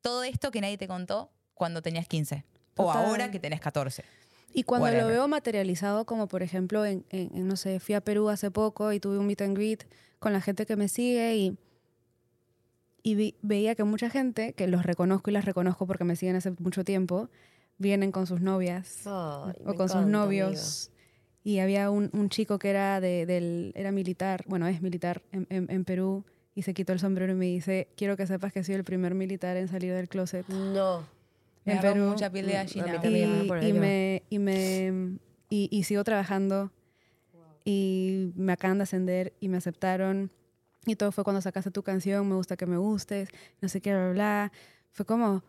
todo 0.02 0.24
esto 0.24 0.52
que 0.52 0.62
nadie 0.62 0.78
te 0.78 0.88
contó 0.88 1.32
cuando 1.54 1.82
tenías 1.82 2.08
15. 2.08 2.44
O 2.78 2.92
ahora 2.92 3.30
que 3.30 3.40
tenés 3.40 3.60
14. 3.60 4.04
Y 4.54 4.64
cuando 4.64 4.88
lo 4.88 4.94
Whatever. 4.94 5.14
veo 5.14 5.28
materializado, 5.28 6.06
como 6.06 6.28
por 6.28 6.44
ejemplo, 6.44 6.86
en, 6.86 7.06
en- 7.10 7.48
no 7.48 7.56
sé, 7.56 7.80
fui 7.80 7.96
a 7.96 8.02
Perú 8.02 8.30
hace 8.30 8.52
poco 8.52 8.92
y 8.92 9.00
tuve 9.00 9.18
un 9.18 9.26
meet 9.28 9.42
and 9.42 9.56
greet 9.58 9.84
con 10.20 10.34
la 10.34 10.42
gente 10.42 10.66
que 10.66 10.76
me 10.76 10.88
sigue 10.88 11.36
y, 11.36 11.58
y 13.04 13.16
vi- 13.16 13.36
veía 13.42 13.76
que 13.76 13.84
mucha 13.84 14.10
gente, 14.10 14.54
que 14.54 14.68
los 14.68 14.84
reconozco 14.86 15.30
y 15.30 15.34
las 15.34 15.46
reconozco 15.46 15.88
porque 15.88 16.04
me 16.04 16.16
siguen 16.16 16.36
hace 16.36 16.52
mucho 16.60 16.84
tiempo, 16.84 17.30
vienen 17.78 18.12
con 18.12 18.28
sus 18.28 18.42
novias 18.42 19.02
Ay, 19.08 19.54
o 19.66 19.74
con 19.76 19.90
sus 19.90 20.06
novios. 20.06 20.92
Y 21.44 21.58
había 21.60 21.90
un, 21.90 22.10
un 22.14 22.30
chico 22.30 22.60
que 22.60 22.70
era, 22.70 23.02
de, 23.02 23.26
del, 23.26 23.72
era 23.76 23.92
militar, 23.92 24.44
bueno, 24.48 24.68
es 24.68 24.82
militar 24.82 25.24
en, 25.32 25.48
en- 25.50 25.72
en 25.72 25.86
Perú 25.86 26.24
y 26.54 26.62
se 26.64 26.74
quitó 26.74 26.94
el 26.94 27.00
sombrero 27.00 27.32
y 27.32 27.36
me 27.36 27.46
dice, 27.46 27.88
quiero 27.96 28.16
que 28.18 28.28
sepas 28.28 28.52
que 28.54 28.64
soy 28.64 28.76
el 28.76 28.84
primer 28.84 29.16
militar 29.16 29.58
en 29.58 29.68
salir 29.70 29.94
del 29.94 30.08
closet. 30.10 30.48
No. 30.50 31.04
Me 31.66 31.74
En 31.74 31.82
Perú. 31.82 32.06
mucha 32.06 32.32
piel 32.32 32.48
de 32.48 32.54
gallina. 32.54 33.00
y, 33.04 33.68
y 33.68 33.74
me, 33.74 34.24
y, 34.30 34.40
me 34.40 35.18
y, 35.50 35.70
y 35.72 35.84
sigo 35.84 36.04
trabajando 36.04 36.72
y 37.64 38.32
me 38.36 38.54
acaban 38.54 38.78
de 38.80 38.84
ascender 38.84 39.34
y 39.40 39.48
me 39.48 39.58
aceptaron 39.58 40.32
y 40.86 40.96
todo 40.96 41.12
fue 41.12 41.24
cuando 41.24 41.42
sacaste 41.42 41.70
tu 41.70 41.84
canción 41.84 42.28
me 42.28 42.34
gusta 42.36 42.58
que 42.58 42.66
me 42.66 42.78
gustes 42.78 43.30
no 43.62 43.70
sé 43.70 43.82
qué 43.82 43.92
bla 43.94 44.06
bla, 44.06 44.14
bla. 44.14 44.52
fue 44.92 45.06
como 45.06 45.44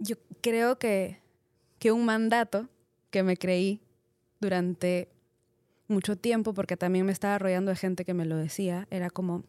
yo 0.00 0.16
creo 0.40 0.78
que 0.78 1.20
que 1.78 1.92
un 1.92 2.04
mandato 2.04 2.68
que 3.10 3.22
me 3.22 3.36
creí 3.36 3.80
durante 4.40 5.08
mucho 5.86 6.16
tiempo 6.16 6.54
porque 6.54 6.76
también 6.76 7.06
me 7.06 7.12
estaba 7.12 7.38
rodeando 7.38 7.70
de 7.70 7.76
gente 7.76 8.04
que 8.04 8.14
me 8.14 8.24
lo 8.24 8.36
decía 8.36 8.88
era 8.90 9.10
como 9.10 9.44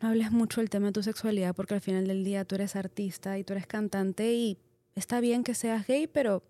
no 0.00 0.08
hables 0.08 0.30
mucho 0.30 0.60
del 0.60 0.70
tema 0.70 0.86
de 0.86 0.92
tu 0.92 1.02
sexualidad 1.02 1.54
porque 1.54 1.74
al 1.74 1.80
final 1.80 2.06
del 2.06 2.24
día 2.24 2.44
tú 2.44 2.54
eres 2.54 2.76
artista 2.76 3.38
y 3.38 3.44
tú 3.44 3.52
eres 3.54 3.66
cantante 3.66 4.32
y 4.32 4.58
está 4.94 5.20
bien 5.20 5.42
que 5.44 5.54
seas 5.54 5.86
gay, 5.86 6.06
pero, 6.06 6.42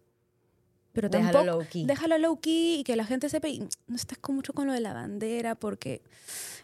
pero 0.93 1.09
Déjalo 1.09 1.33
tampoco 1.33 1.59
low 1.59 1.67
key. 1.71 1.87
déjalo 1.87 2.19
low 2.19 2.41
key 2.41 2.81
y 2.81 2.85
que 2.85 2.97
la 2.97 3.05
gente 3.05 3.29
sepa 3.29 3.49
y 3.49 3.61
no 3.87 3.97
estés 3.97 4.19
con 4.19 4.35
mucho 4.37 4.53
con 4.53 4.67
lo 4.67 4.73
de 4.73 4.81
la 4.81 4.93
bandera 4.93 5.55
porque 5.55 6.03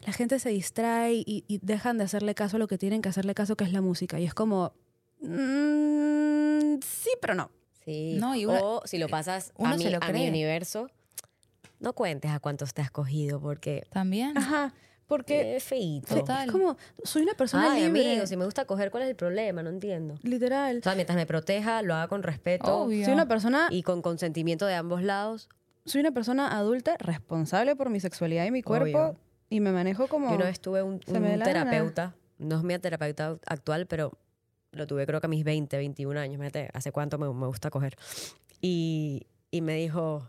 la 0.06 0.12
gente 0.12 0.38
se 0.38 0.50
distrae 0.50 1.14
y, 1.14 1.44
y 1.48 1.58
dejan 1.62 1.96
de 1.98 2.04
hacerle 2.04 2.34
caso 2.34 2.56
a 2.56 2.58
lo 2.58 2.66
que 2.68 2.76
tienen 2.78 3.00
que 3.02 3.08
hacerle 3.08 3.34
caso 3.34 3.56
que 3.56 3.64
es 3.64 3.72
la 3.72 3.80
música 3.80 4.18
y 4.20 4.24
es 4.24 4.34
como 4.34 4.72
mm, 5.20 6.80
sí 6.82 7.10
pero 7.20 7.34
no 7.34 7.50
Sí. 7.84 8.16
No, 8.18 8.34
y 8.34 8.46
una- 8.46 8.62
o 8.62 8.82
si 8.86 8.96
lo 8.96 9.08
pasas 9.08 9.52
a, 9.58 9.76
mi, 9.76 9.90
lo 9.90 9.98
a 10.00 10.08
mi 10.10 10.26
universo, 10.26 10.88
no 11.80 11.92
cuentes 11.92 12.30
a 12.30 12.40
cuántos 12.40 12.72
te 12.72 12.80
has 12.80 12.90
cogido 12.90 13.38
porque 13.40 13.86
También. 13.90 14.38
ajá 14.38 14.72
porque 15.06 15.56
es 15.56 15.64
feíto. 15.64 16.14
Total. 16.14 16.46
es 16.46 16.52
como 16.52 16.76
soy 17.02 17.22
una 17.22 17.34
persona 17.34 17.72
Ay, 17.72 17.84
libre 17.84 18.10
amigo, 18.12 18.26
si 18.26 18.36
me 18.36 18.44
gusta 18.44 18.64
coger, 18.64 18.90
¿cuál 18.90 19.02
es 19.04 19.10
el 19.10 19.16
problema? 19.16 19.62
No 19.62 19.70
entiendo. 19.70 20.14
literal 20.22 20.78
O 20.78 20.82
sea, 20.82 20.94
mientras 20.94 21.16
me 21.16 21.26
proteja, 21.26 21.82
lo 21.82 21.94
haga 21.94 22.08
con 22.08 22.22
respeto 22.22 22.78
Obvio. 22.84 23.04
soy 23.04 23.14
una 23.14 23.26
persona 23.28 23.68
y 23.70 23.82
con 23.82 24.02
consentimiento 24.02 24.66
de 24.66 24.74
ambos 24.74 25.02
lados. 25.02 25.48
soy 25.84 26.00
una 26.00 26.12
persona 26.12 26.56
adulta 26.56 26.96
responsable 26.98 27.76
por 27.76 27.90
mi 27.90 28.00
sexualidad 28.00 28.46
y 28.46 28.50
mi 28.50 28.62
cuerpo 28.62 28.98
Obvio. 28.98 29.16
y 29.50 29.60
me 29.60 29.72
manejo 29.72 30.06
como 30.08 30.30
Yo 30.30 30.36
una 30.36 30.46
vez 30.46 30.60
tuve 30.60 30.82
un, 30.82 31.00
un 31.06 31.12
gana. 31.22 31.44
terapeuta, 31.44 32.14
no 32.38 32.56
es 32.56 32.62
mi 32.62 32.78
terapeuta 32.78 33.38
actual, 33.46 33.86
pero 33.86 34.12
lo 34.72 34.86
tuve 34.86 35.06
creo 35.06 35.20
que 35.20 35.26
a 35.26 35.28
mis 35.28 35.44
20, 35.44 35.76
21 35.76 36.18
años, 36.18 36.38
fíjate, 36.38 36.68
hace 36.72 36.90
cuánto 36.90 37.16
me, 37.18 37.32
me 37.32 37.46
gusta 37.46 37.70
coger. 37.70 37.94
Y, 38.60 39.26
y 39.50 39.60
me 39.60 39.74
dijo, 39.76 40.28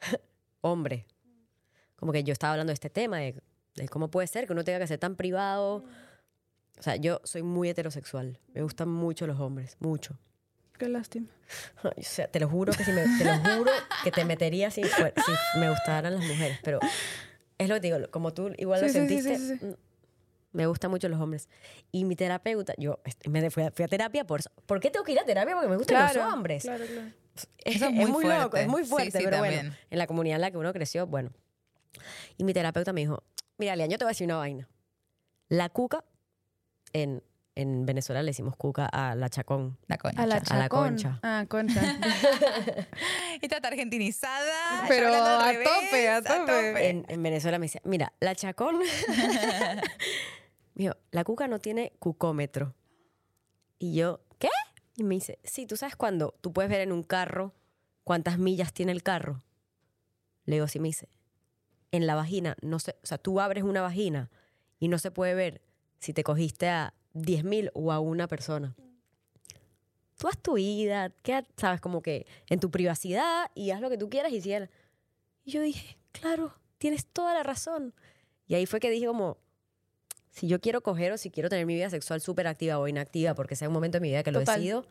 hombre, 0.60 1.06
como 1.96 2.12
que 2.12 2.22
yo 2.24 2.32
estaba 2.32 2.52
hablando 2.52 2.70
de 2.70 2.74
este 2.74 2.90
tema, 2.90 3.18
de 3.18 3.40
cómo 3.90 4.10
puede 4.10 4.26
ser 4.26 4.46
que 4.46 4.52
uno 4.52 4.64
tenga 4.64 4.78
que 4.78 4.86
ser 4.86 4.98
tan 4.98 5.16
privado. 5.16 5.84
O 6.78 6.82
sea, 6.82 6.96
yo 6.96 7.20
soy 7.24 7.42
muy 7.42 7.68
heterosexual, 7.70 8.38
me 8.54 8.62
gustan 8.62 8.88
mucho 8.88 9.26
los 9.26 9.40
hombres, 9.40 9.76
mucho. 9.80 10.18
qué 10.78 10.88
lástima 10.88 11.26
Ay, 11.82 11.92
O 11.96 12.02
sea, 12.02 12.28
te 12.28 12.38
lo 12.38 12.48
juro 12.50 12.72
que 12.74 12.84
si 12.84 12.92
me, 12.92 13.02
te 13.18 13.24
lo 13.24 13.38
juro 13.56 13.70
que 14.04 14.10
te 14.10 14.24
metería 14.26 14.70
si, 14.70 14.82
si 14.84 15.58
me 15.58 15.70
gustaran 15.70 16.14
las 16.14 16.24
mujeres, 16.26 16.58
pero 16.62 16.78
es 17.58 17.68
lo 17.68 17.76
que 17.76 17.80
te 17.80 17.86
digo, 17.94 18.10
como 18.10 18.34
tú 18.34 18.52
igual 18.58 18.80
lo 18.82 18.86
Sí, 18.88 18.92
sí, 18.92 18.98
sentiste, 18.98 19.38
sí, 19.38 19.46
sí, 19.48 19.56
sí. 19.58 19.64
mm, 19.64 19.74
me 20.52 20.66
gustan 20.66 20.90
mucho 20.90 21.08
los 21.08 21.18
hombres. 21.20 21.48
Y 21.92 22.04
mi 22.04 22.14
terapeuta, 22.16 22.74
yo 22.76 23.00
este, 23.04 23.28
me 23.30 23.50
fui 23.50 23.62
a, 23.62 23.70
fui 23.70 23.84
a 23.84 23.88
terapia 23.88 24.26
por 24.26 24.40
eso. 24.40 24.50
¿Por 24.66 24.80
qué 24.80 24.90
tengo 24.90 25.04
que 25.04 25.12
ir 25.12 25.18
a 25.20 25.24
terapia? 25.24 25.54
Porque 25.54 25.68
me 25.68 25.76
gustan 25.76 26.14
los 26.14 26.32
hombres. 26.32 26.62
claro 26.62 26.84
claro 26.84 27.08
Es, 27.34 27.48
Eso 27.76 27.86
es 27.86 27.90
es 27.90 27.96
muy 27.96 28.10
muy, 28.10 28.22
fuerte. 28.24 28.42
loco, 28.42 28.56
es 28.58 28.68
muy 28.68 28.84
fuerte, 28.84 29.18
sí, 29.18 29.24
pero 29.24 29.38
bueno, 29.38 29.72
en 29.90 29.98
la 29.98 30.06
comunidad 30.06 30.36
en 30.36 30.40
la 30.42 30.50
que 30.50 30.58
uno 30.58 30.72
creció, 30.74 31.06
bueno. 31.06 31.30
Y 32.36 32.44
mi 32.44 32.52
terapeuta 32.52 32.92
me 32.92 33.00
dijo, 33.00 33.22
mira, 33.58 33.76
Lean, 33.76 33.90
yo 33.90 33.98
te 33.98 34.04
voy 34.04 34.10
a 34.10 34.12
decir 34.12 34.26
una 34.26 34.36
vaina. 34.36 34.68
La 35.48 35.68
cuca, 35.68 36.04
en, 36.92 37.22
en 37.54 37.86
Venezuela 37.86 38.22
le 38.22 38.30
decimos 38.30 38.56
cuca 38.56 38.86
a 38.86 39.14
la 39.14 39.28
chacón. 39.28 39.78
La 39.86 39.96
concha. 39.96 40.22
a 40.22 40.26
la, 40.26 40.36
a 40.36 40.38
la 40.38 40.44
chacón. 40.44 40.88
concha. 40.88 41.20
ah 41.22 41.46
concha 41.48 41.80
Esta 43.40 43.56
está 43.56 43.68
argentinizada. 43.68 44.84
Pero 44.88 45.12
a 45.14 45.52
revés, 45.52 45.68
tope, 45.68 46.08
a 46.08 46.22
tope. 46.22 46.88
en, 46.90 47.06
en 47.08 47.22
Venezuela 47.22 47.58
me 47.58 47.66
decía, 47.66 47.80
mira, 47.84 48.12
la 48.20 48.34
chacón. 48.34 48.78
me 50.74 50.84
dijo, 50.84 50.94
la 51.10 51.24
cuca 51.24 51.48
no 51.48 51.58
tiene 51.58 51.92
cucómetro. 51.98 52.74
Y 53.78 53.94
yo, 53.94 54.20
¿qué? 54.38 54.48
Y 54.96 55.04
me 55.04 55.14
dice, 55.14 55.38
sí, 55.44 55.66
tú 55.66 55.76
sabes 55.76 55.96
cuando 55.96 56.34
tú 56.40 56.52
puedes 56.52 56.70
ver 56.70 56.80
en 56.80 56.92
un 56.92 57.02
carro 57.02 57.54
cuántas 58.04 58.38
millas 58.38 58.72
tiene 58.72 58.92
el 58.92 59.02
carro. 59.02 59.42
Le 60.44 60.56
digo, 60.56 60.68
sí, 60.68 60.78
me 60.78 60.88
dice, 60.88 61.08
en 61.96 62.06
la 62.06 62.14
vagina, 62.14 62.56
no 62.62 62.78
sé, 62.78 62.96
o 63.02 63.06
sea, 63.06 63.18
tú 63.18 63.40
abres 63.40 63.64
una 63.64 63.82
vagina 63.82 64.30
y 64.78 64.88
no 64.88 64.98
se 64.98 65.10
puede 65.10 65.34
ver 65.34 65.62
si 65.98 66.12
te 66.12 66.22
cogiste 66.22 66.68
a 66.68 66.94
10.000 67.14 67.70
o 67.74 67.92
a 67.92 68.00
una 68.00 68.28
persona. 68.28 68.76
Tú 70.18 70.28
haz 70.28 70.38
tu 70.38 70.54
vida, 70.54 71.10
queda, 71.22 71.44
sabes, 71.56 71.80
como 71.80 72.00
que 72.00 72.26
en 72.48 72.58
tu 72.60 72.70
privacidad 72.70 73.50
y 73.54 73.70
haz 73.70 73.80
lo 73.80 73.90
que 73.90 73.98
tú 73.98 74.08
quieras 74.08 74.32
y 74.32 74.40
si 74.40 74.52
él- 74.52 74.70
y 75.44 75.50
yo 75.52 75.60
dije, 75.60 75.98
claro, 76.12 76.54
tienes 76.78 77.06
toda 77.06 77.34
la 77.34 77.42
razón. 77.42 77.94
Y 78.46 78.54
ahí 78.54 78.66
fue 78.66 78.80
que 78.80 78.90
dije 78.90 79.06
como, 79.06 79.36
si 80.30 80.48
yo 80.48 80.60
quiero 80.60 80.82
coger 80.82 81.12
o 81.12 81.18
si 81.18 81.30
quiero 81.30 81.48
tener 81.48 81.66
mi 81.66 81.74
vida 81.74 81.90
sexual 81.90 82.20
súper 82.20 82.46
activa 82.46 82.78
o 82.78 82.88
inactiva, 82.88 83.34
porque 83.34 83.56
sea 83.56 83.68
un 83.68 83.74
momento 83.74 83.96
de 83.96 84.00
mi 84.02 84.08
vida 84.08 84.22
que 84.22 84.32
lo 84.32 84.40
Total. 84.40 84.58
decido, 84.60 84.86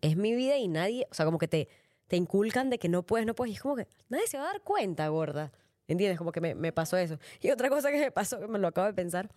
es 0.00 0.16
mi 0.16 0.34
vida 0.34 0.56
y 0.58 0.68
nadie, 0.68 1.06
o 1.10 1.14
sea, 1.14 1.24
como 1.24 1.38
que 1.38 1.48
te, 1.48 1.68
te 2.08 2.16
inculcan 2.16 2.70
de 2.70 2.78
que 2.78 2.88
no 2.88 3.02
puedes, 3.04 3.26
no 3.26 3.34
puedes. 3.34 3.52
Y 3.52 3.56
es 3.56 3.62
como 3.62 3.76
que 3.76 3.86
nadie 4.08 4.26
se 4.26 4.36
va 4.38 4.44
a 4.44 4.52
dar 4.52 4.62
cuenta, 4.62 5.06
gorda. 5.08 5.52
¿Entiendes? 5.86 6.18
Como 6.18 6.32
que 6.32 6.40
me, 6.40 6.54
me 6.54 6.72
pasó 6.72 6.96
eso. 6.96 7.18
Y 7.40 7.50
otra 7.50 7.68
cosa 7.68 7.90
que 7.90 7.98
me 7.98 8.10
pasó, 8.10 8.40
que 8.40 8.48
me 8.48 8.58
lo 8.58 8.68
acabo 8.68 8.86
de 8.86 8.94
pensar, 8.94 9.30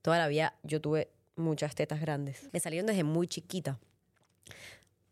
toda 0.00 0.18
la 0.18 0.28
vida 0.28 0.54
yo 0.62 0.80
tuve 0.80 1.10
muchas 1.36 1.74
tetas 1.74 2.00
grandes. 2.00 2.48
Me 2.52 2.60
salieron 2.60 2.86
desde 2.86 3.04
muy 3.04 3.26
chiquita. 3.26 3.78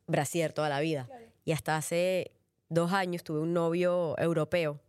Brasier 0.06 0.52
toda 0.52 0.68
la 0.68 0.80
vida. 0.80 1.08
Y 1.44 1.52
hasta 1.52 1.76
hace 1.76 2.32
dos 2.68 2.92
años 2.92 3.24
tuve 3.24 3.40
un 3.40 3.52
novio 3.52 4.16
europeo 4.18 4.80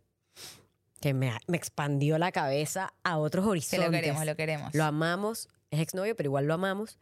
que 1.00 1.14
me, 1.14 1.32
me 1.48 1.56
expandió 1.56 2.16
la 2.18 2.30
cabeza 2.30 2.94
a 3.02 3.18
otros 3.18 3.44
Que 3.44 3.50
horizontes. 3.50 3.86
lo 3.86 3.90
queremos, 3.90 4.24
lo 4.26 4.36
queremos. 4.36 4.74
Lo 4.74 4.84
amamos, 4.84 5.48
es 5.70 5.80
exnovio, 5.80 6.14
pero 6.14 6.28
igual 6.28 6.46
lo 6.46 6.54
amamos. 6.54 6.98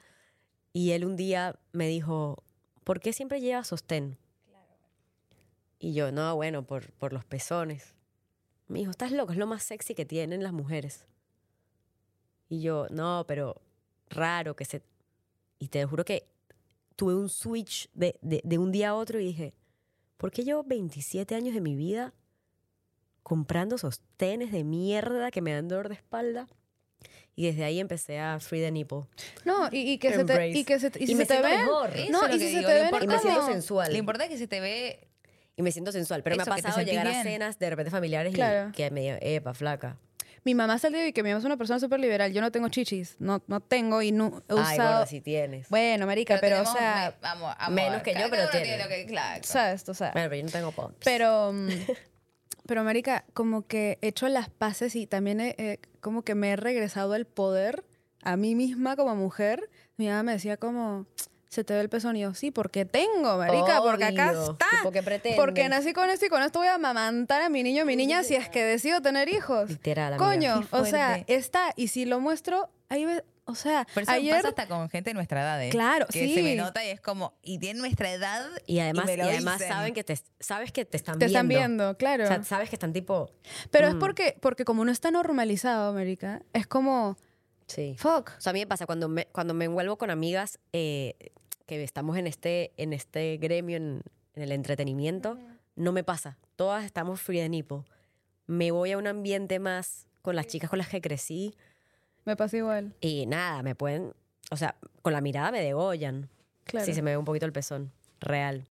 Y 0.73 0.93
él 0.93 1.05
un 1.05 1.16
día 1.16 1.59
me 1.73 1.87
dijo, 1.87 2.43
¿por 2.85 3.01
qué 3.01 3.12
siempre 3.12 3.40
llevas 3.40 3.66
sostén? 3.66 4.16
Y 5.79 5.93
yo, 5.95 6.12
no, 6.12 6.35
bueno, 6.37 6.62
por, 6.66 6.93
por 6.93 7.12
los 7.12 7.25
pezones. 7.25 7.95
Me 8.70 8.78
dijo, 8.80 8.90
estás 8.90 9.11
loco, 9.12 9.33
es 9.33 9.38
lo 9.38 9.46
más 9.46 9.62
sexy 9.62 9.94
que 9.94 10.04
tienen 10.04 10.42
las 10.42 10.52
mujeres. 10.52 11.06
Y 12.48 12.61
yo, 12.62 12.87
no, 12.90 13.24
pero 13.26 13.61
raro 14.09 14.54
que 14.56 14.64
se... 14.64 14.83
Y 15.59 15.68
te 15.68 15.85
juro 15.85 16.04
que 16.04 16.26
tuve 16.96 17.14
un 17.14 17.28
switch 17.28 17.90
de, 17.94 18.18
de, 18.22 18.40
de 18.44 18.59
un 18.59 18.72
día 18.72 18.90
a 18.90 18.94
otro 18.94 19.20
y 19.20 19.24
dije, 19.24 19.54
¿por 20.16 20.30
qué 20.30 20.44
llevo 20.44 20.62
27 20.64 21.35
años 21.35 21.54
de 21.54 21.61
mi 21.61 21.74
vida 21.74 22.14
comprando 23.22 23.76
sostenes 23.78 24.52
de 24.52 24.64
mierda 24.64 25.30
que 25.30 25.42
me 25.42 25.52
dan 25.52 25.68
dolor 25.68 25.88
de 25.88 25.94
espalda? 25.94 26.48
Y 27.37 27.46
desde 27.46 27.64
ahí 27.64 27.80
empecé 27.80 28.18
a 28.18 28.38
free 28.40 28.61
the 28.61 28.70
nipple. 28.70 29.02
No, 29.44 29.68
y, 29.72 29.92
y 29.92 29.98
que 29.98 30.11
se 30.11 30.16
te, 30.16 30.20
Embrace. 30.33 30.59
y 30.59 30.64
que 30.64 30.78
se, 30.78 30.92
y 30.98 31.11
Y 31.12 31.14
me 31.14 31.24
se 31.24 31.35
te 31.37 31.40
siento 31.42 31.83
ve, 31.83 32.09
no, 32.11 32.28
y 32.28 32.38
si 32.38 32.52
se 32.52 32.62
te 32.62 32.83
importante- 32.85 33.04
Y 33.04 33.06
me 33.09 33.18
siento 33.18 33.46
sensual. 33.46 33.92
Lo 33.92 33.98
importante 33.98 34.33
es 34.35 34.38
que 34.38 34.44
se 34.44 34.48
te 34.48 34.61
ve 34.61 35.09
Y 35.61 35.62
me 35.62 35.73
siento 35.73 35.92
sensual. 35.92 36.23
Pero 36.23 36.37
me 36.37 36.42
ha 36.42 36.46
pasado 36.46 36.81
llegar 36.83 37.07
a 37.07 37.23
cenas 37.23 37.59
de 37.59 37.68
repente 37.70 37.90
familiares 37.90 38.35
Claro. 38.35 38.70
y 38.70 38.73
que 38.73 38.90
me 38.90 39.01
digan, 39.03 39.18
epa, 39.20 39.53
flaca. 39.55 39.96
Mi 40.42 40.55
mamá 40.55 40.79
salió 40.79 41.07
y 41.07 41.12
que 41.12 41.23
mi 41.23 41.29
mamá 41.29 41.40
es 41.40 41.44
una 41.44 41.59
persona 41.59 41.79
súper 41.79 42.01
liberal. 42.01 42.33
Yo 42.33 42.40
no 42.40 42.51
tengo 42.51 42.70
chichis. 42.70 43.16
No, 43.18 43.42
no 43.46 43.61
tengo 43.61 44.01
y 44.01 44.11
no 44.11 44.42
he 44.49 44.55
Ay, 44.55 44.59
usado. 44.79 44.92
gorda, 44.94 45.07
si 45.07 45.20
tienes. 45.20 45.68
Bueno, 45.68 46.07
marica, 46.07 46.38
pero, 46.40 46.62
o 46.62 46.64
sea, 46.64 47.12
me- 47.14 47.20
vamos, 47.20 47.55
amor, 47.59 47.75
menos 47.75 48.03
que 48.03 48.14
yo, 48.14 48.31
pero 48.31 48.49
tiene. 48.49 48.66
tiene 48.66 48.83
lo 48.83 48.88
que- 48.88 49.05
claro. 49.05 49.42
¿sabes? 49.44 49.87
O 49.87 49.92
sea, 49.92 50.12
Bueno, 50.12 50.31
pero 50.31 50.40
yo 50.40 50.46
no 50.46 50.51
tengo 50.51 50.73
pumps. 50.73 50.96
pero, 51.05 51.53
mm, 51.53 51.68
pero, 52.66 52.85
marica, 52.85 53.25
como 53.35 53.66
que 53.66 53.99
he 54.01 54.09
hecho 54.09 54.29
las 54.29 54.49
paces 54.49 54.96
y 54.96 55.07
también 55.07 55.40
he- 55.42 55.79
como 56.01 56.23
que 56.23 56.35
me 56.35 56.53
he 56.53 56.57
regresado 56.57 57.14
el 57.16 57.27
poder 57.27 57.85
a 58.23 58.37
mí 58.38 58.55
misma 58.55 58.96
como 58.96 59.14
mujer. 59.16 59.68
Mi 59.99 60.09
mamá 60.09 60.23
me 60.23 60.33
decía 60.33 60.57
como, 60.57 61.05
se 61.51 61.65
te 61.65 61.75
ve 61.75 61.81
el 61.81 61.89
pezón 61.89 62.17
y 62.17 62.21
yo, 62.21 62.33
sí, 62.33 62.53
porque 62.53 62.85
tengo, 62.85 63.37
marica, 63.37 63.83
porque 63.83 64.05
acá 64.05 64.33
está. 64.33 64.67
Porque 65.37 65.69
nací 65.69 65.93
con 65.93 66.09
esto 66.09 66.27
y 66.27 66.29
con 66.29 66.43
esto 66.43 66.61
voy 66.61 66.69
a 66.69 66.75
amamantar 66.75 67.43
a 67.43 67.49
mi 67.49 67.65
niño, 67.65 67.85
mi 67.85 67.97
niña, 67.97 68.23
si 68.23 68.37
es 68.37 68.49
que 68.49 68.63
decido 68.65 69.03
tener 69.03 69.29
hijos. 69.29 69.69
Literal, 69.69 70.15
amiga. 70.15 70.29
Coño, 70.31 70.69
o 70.71 70.85
sea, 70.85 71.25
está. 71.27 71.73
Y 71.75 71.89
si 71.89 72.05
lo 72.05 72.21
muestro, 72.21 72.71
ahí 72.89 73.05
ve, 73.05 73.25
o 73.47 73.57
sea, 73.57 73.85
Pero 73.95 74.05
eso 74.05 74.13
ayer. 74.13 74.37
pasa 74.37 74.49
hasta 74.51 74.69
con 74.69 74.89
gente 74.91 75.11
de 75.11 75.15
nuestra 75.15 75.43
edad, 75.43 75.65
¿eh? 75.65 75.71
Claro, 75.71 76.07
que 76.07 76.21
sí. 76.21 76.35
se 76.37 76.43
me 76.45 76.55
nota 76.55 76.85
y 76.85 76.91
es 76.91 77.01
como, 77.01 77.35
y 77.43 77.59
tiene 77.59 77.81
nuestra 77.81 78.13
edad. 78.13 78.47
Y 78.67 78.79
además, 78.79 79.07
me 79.07 79.17
y 79.17 79.21
además 79.21 79.59
dicen. 79.59 79.73
saben 79.73 79.93
que 79.93 80.05
te, 80.05 80.17
sabes 80.39 80.71
que 80.71 80.85
te 80.85 80.97
están 80.97 81.19
te 81.19 81.27
viendo. 81.27 81.39
están 81.39 81.49
viendo, 81.49 81.97
claro. 81.97 82.25
O 82.25 82.27
sea, 82.29 82.45
sabes 82.45 82.71
que 82.71 82.77
están 82.77 82.93
tipo... 82.93 83.33
Pero 83.73 83.89
es 83.89 83.97
mm, 83.97 83.99
porque, 83.99 84.37
porque 84.41 84.65
como 84.65 84.85
no 84.85 84.93
está 84.93 85.11
normalizado, 85.11 85.91
América, 85.91 86.43
es 86.53 86.69
como, 86.69 87.17
Sí. 87.70 87.94
fuck. 87.98 88.33
O 88.37 88.40
sea, 88.40 88.50
a 88.50 88.52
mí 88.52 88.61
me 88.61 88.66
pasa 88.66 88.85
cuando 88.87 89.09
me, 89.09 89.26
cuando 89.26 89.54
me 89.54 89.66
envuelvo 89.66 89.96
con 89.96 90.11
amigas 90.11 90.59
eh, 90.72 91.14
que 91.66 91.83
estamos 91.85 92.16
en 92.16 92.26
este, 92.26 92.72
en 92.76 92.92
este 92.92 93.37
gremio, 93.37 93.76
en, 93.76 94.02
en 94.35 94.42
el 94.42 94.52
entretenimiento, 94.52 95.38
no 95.76 95.92
me 95.92 96.02
pasa. 96.02 96.37
Todas 96.56 96.85
estamos 96.85 97.20
free 97.20 97.38
de 97.38 97.48
nipple. 97.48 97.83
Me 98.46 98.72
voy 98.72 98.90
a 98.92 98.98
un 98.98 99.06
ambiente 99.06 99.59
más 99.61 100.09
con 100.22 100.35
las 100.35 100.46
chicas 100.48 100.68
con 100.68 100.78
las 100.78 100.88
que 100.88 101.00
crecí 101.00 101.54
Me 102.24 102.37
pasa 102.37 102.56
igual. 102.56 102.94
y 103.00 103.26
nada, 103.26 103.62
me 103.62 103.74
pueden... 103.74 104.12
O 104.50 104.56
sea, 104.56 104.74
con 105.02 105.12
la 105.12 105.20
mirada 105.20 105.52
me 105.52 105.61
degollan. 105.62 106.28
Claro. 106.64 106.85
Si 106.85 106.92
se 106.92 107.02
me 107.02 107.12
ve 107.12 107.16
un 107.16 107.24
poquito 107.24 107.46
el 107.46 107.52
pezón. 107.52 107.92
Real. 108.20 108.66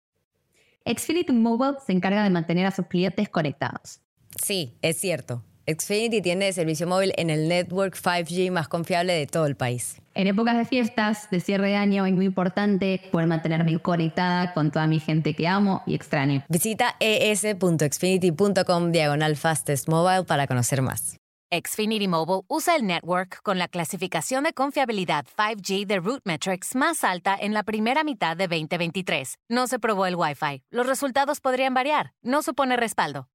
Xfinity 0.85 1.31
Mobile 1.31 1.77
se 1.85 1.93
encarga 1.93 2.23
de 2.23 2.29
mantener 2.29 2.65
a 2.65 2.71
sus 2.71 2.88
clientes 2.88 3.29
conectados. 3.29 4.01
Sí, 4.43 4.77
es 4.81 4.97
cierto. 4.97 5.43
Xfinity 5.69 6.21
tiene 6.21 6.51
servicio 6.51 6.88
móvil 6.88 7.13
en 7.17 7.29
el 7.29 7.47
network 7.47 7.95
5G 7.95 8.51
más 8.51 8.67
confiable 8.67 9.13
de 9.13 9.27
todo 9.27 9.45
el 9.45 9.55
país. 9.55 10.01
En 10.15 10.27
épocas 10.27 10.58
de 10.58 10.65
fiestas, 10.65 11.29
de 11.29 11.39
cierre 11.39 11.69
de 11.69 11.75
año, 11.75 12.05
es 12.05 12.13
muy 12.13 12.25
importante 12.25 13.01
poder 13.12 13.27
mantenerme 13.27 13.77
conectada 13.79 14.53
con 14.53 14.71
toda 14.71 14.88
mi 14.88 14.99
gente 14.99 15.36
que 15.36 15.47
amo 15.47 15.84
y 15.86 15.93
extraño. 15.93 16.43
Visita 16.49 16.95
es.xfinity.com 16.99 18.91
diagonal 18.91 19.36
fastest 19.36 19.88
mobile 19.88 20.23
para 20.23 20.47
conocer 20.47 20.82
más. 20.82 21.17
Xfinity 21.51 22.08
Mobile 22.08 22.41
usa 22.47 22.75
el 22.75 22.86
network 22.86 23.41
con 23.41 23.58
la 23.58 23.67
clasificación 23.67 24.43
de 24.43 24.53
confiabilidad 24.53 25.25
5G 25.36 25.86
de 25.88 25.99
RootMetrics 25.99 26.75
más 26.75 27.03
alta 27.03 27.36
en 27.39 27.53
la 27.53 27.63
primera 27.63 28.03
mitad 28.03 28.38
de 28.38 28.47
2023. 28.47 29.36
No 29.49 29.65
se 29.65 29.79
probó 29.79 30.05
el 30.05 30.15
Wi-Fi. 30.15 30.62
Los 30.69 30.86
resultados 30.86 31.41
podrían 31.41 31.73
variar. 31.73 32.13
No 32.21 32.43
supone 32.43 32.77
respaldo. 32.77 33.29